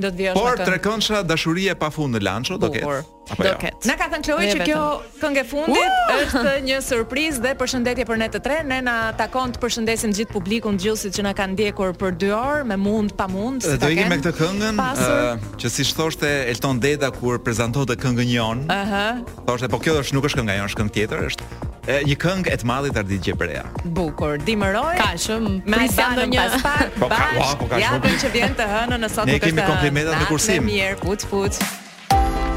do 0.00 0.08
të 0.08 0.16
vijësh 0.16 0.36
me 0.36 0.40
këngë. 0.40 0.48
Por 0.48 0.64
tre 0.66 0.80
këngësha 0.88 1.24
dashurie 1.32 1.74
pafund 1.84 2.16
në 2.16 2.24
Lancho, 2.30 2.60
do 2.60 2.72
ketë. 2.74 2.98
Apo 3.30 3.42
do 3.46 3.54
jo. 3.54 3.60
ket. 3.62 3.74
Na 3.86 3.94
ka 3.94 4.08
thënë 4.10 4.26
Chloe 4.26 4.46
që 4.50 4.64
kjo 4.66 4.80
këngë 5.22 5.44
fundit 5.46 5.78
uh! 5.78 6.12
është 6.18 6.54
një 6.66 6.78
surprizë 6.84 7.44
dhe 7.44 7.52
përshëndetje 7.60 8.06
për 8.08 8.18
ne 8.24 8.28
të 8.34 8.40
tre. 8.42 8.56
Ne 8.66 8.80
na 8.84 8.96
takon 9.16 9.52
të 9.54 9.62
përshëndesim 9.62 10.14
gjithë 10.18 10.34
publikun 10.34 10.78
dgjuesit 10.80 11.14
që 11.14 11.24
na 11.28 11.32
kanë 11.38 11.54
ndjekur 11.54 11.94
për 12.00 12.16
2 12.26 12.32
orë 12.36 12.66
me 12.72 12.78
mund 12.82 13.14
pa 13.20 13.28
mund. 13.30 13.62
Do 13.62 13.90
i 13.92 13.98
kemi 14.00 14.16
me 14.16 14.20
këtë 14.22 14.34
këngën 14.40 14.82
uh, 14.82 15.50
që 15.62 15.70
si 15.76 15.86
thoshte 15.94 16.28
Elton 16.50 16.80
Deda 16.82 17.12
kur 17.14 17.38
prezantonte 17.42 17.94
këngën 18.02 18.34
Jon. 18.34 18.64
Ëhë. 18.66 18.70
Uh 18.74 18.94
-huh. 18.94 19.42
Thoshte 19.46 19.68
po 19.70 19.78
kjo 19.84 20.00
është 20.02 20.14
nuk 20.18 20.26
është 20.26 20.40
kënga 20.42 20.56
Jon, 20.58 20.68
është 20.70 20.78
këngë 20.82 20.94
tjetër, 20.98 21.22
është 21.30 21.44
e, 21.86 22.00
një 22.10 22.16
këngë 22.24 22.50
e 22.50 22.56
të 22.58 22.66
mallit 22.66 22.96
Ardit 22.98 23.20
Gjebrea. 23.26 23.62
Bukur, 23.84 24.34
dimëroj. 24.48 24.96
Ka 24.98 25.14
shumë 25.24 25.62
prezantë 25.70 26.26
një 26.34 26.40
pastë. 26.58 26.90
Po 26.98 27.06
ka, 27.06 27.24
po 27.60 27.64
ka 27.70 27.76
shumë. 27.78 27.78
Ja, 27.78 28.00
që 28.22 28.28
vjen 28.34 28.52
të 28.58 28.64
hënë 28.74 28.96
në 29.06 29.12
sot 29.14 29.26
Ne 29.30 29.38
kemi 29.38 29.62
komplimente 29.70 30.12
me 30.20 30.26
kursim. 30.32 30.64
Mirë, 30.66 30.98
fut 31.04 31.22
fut. 31.30 31.54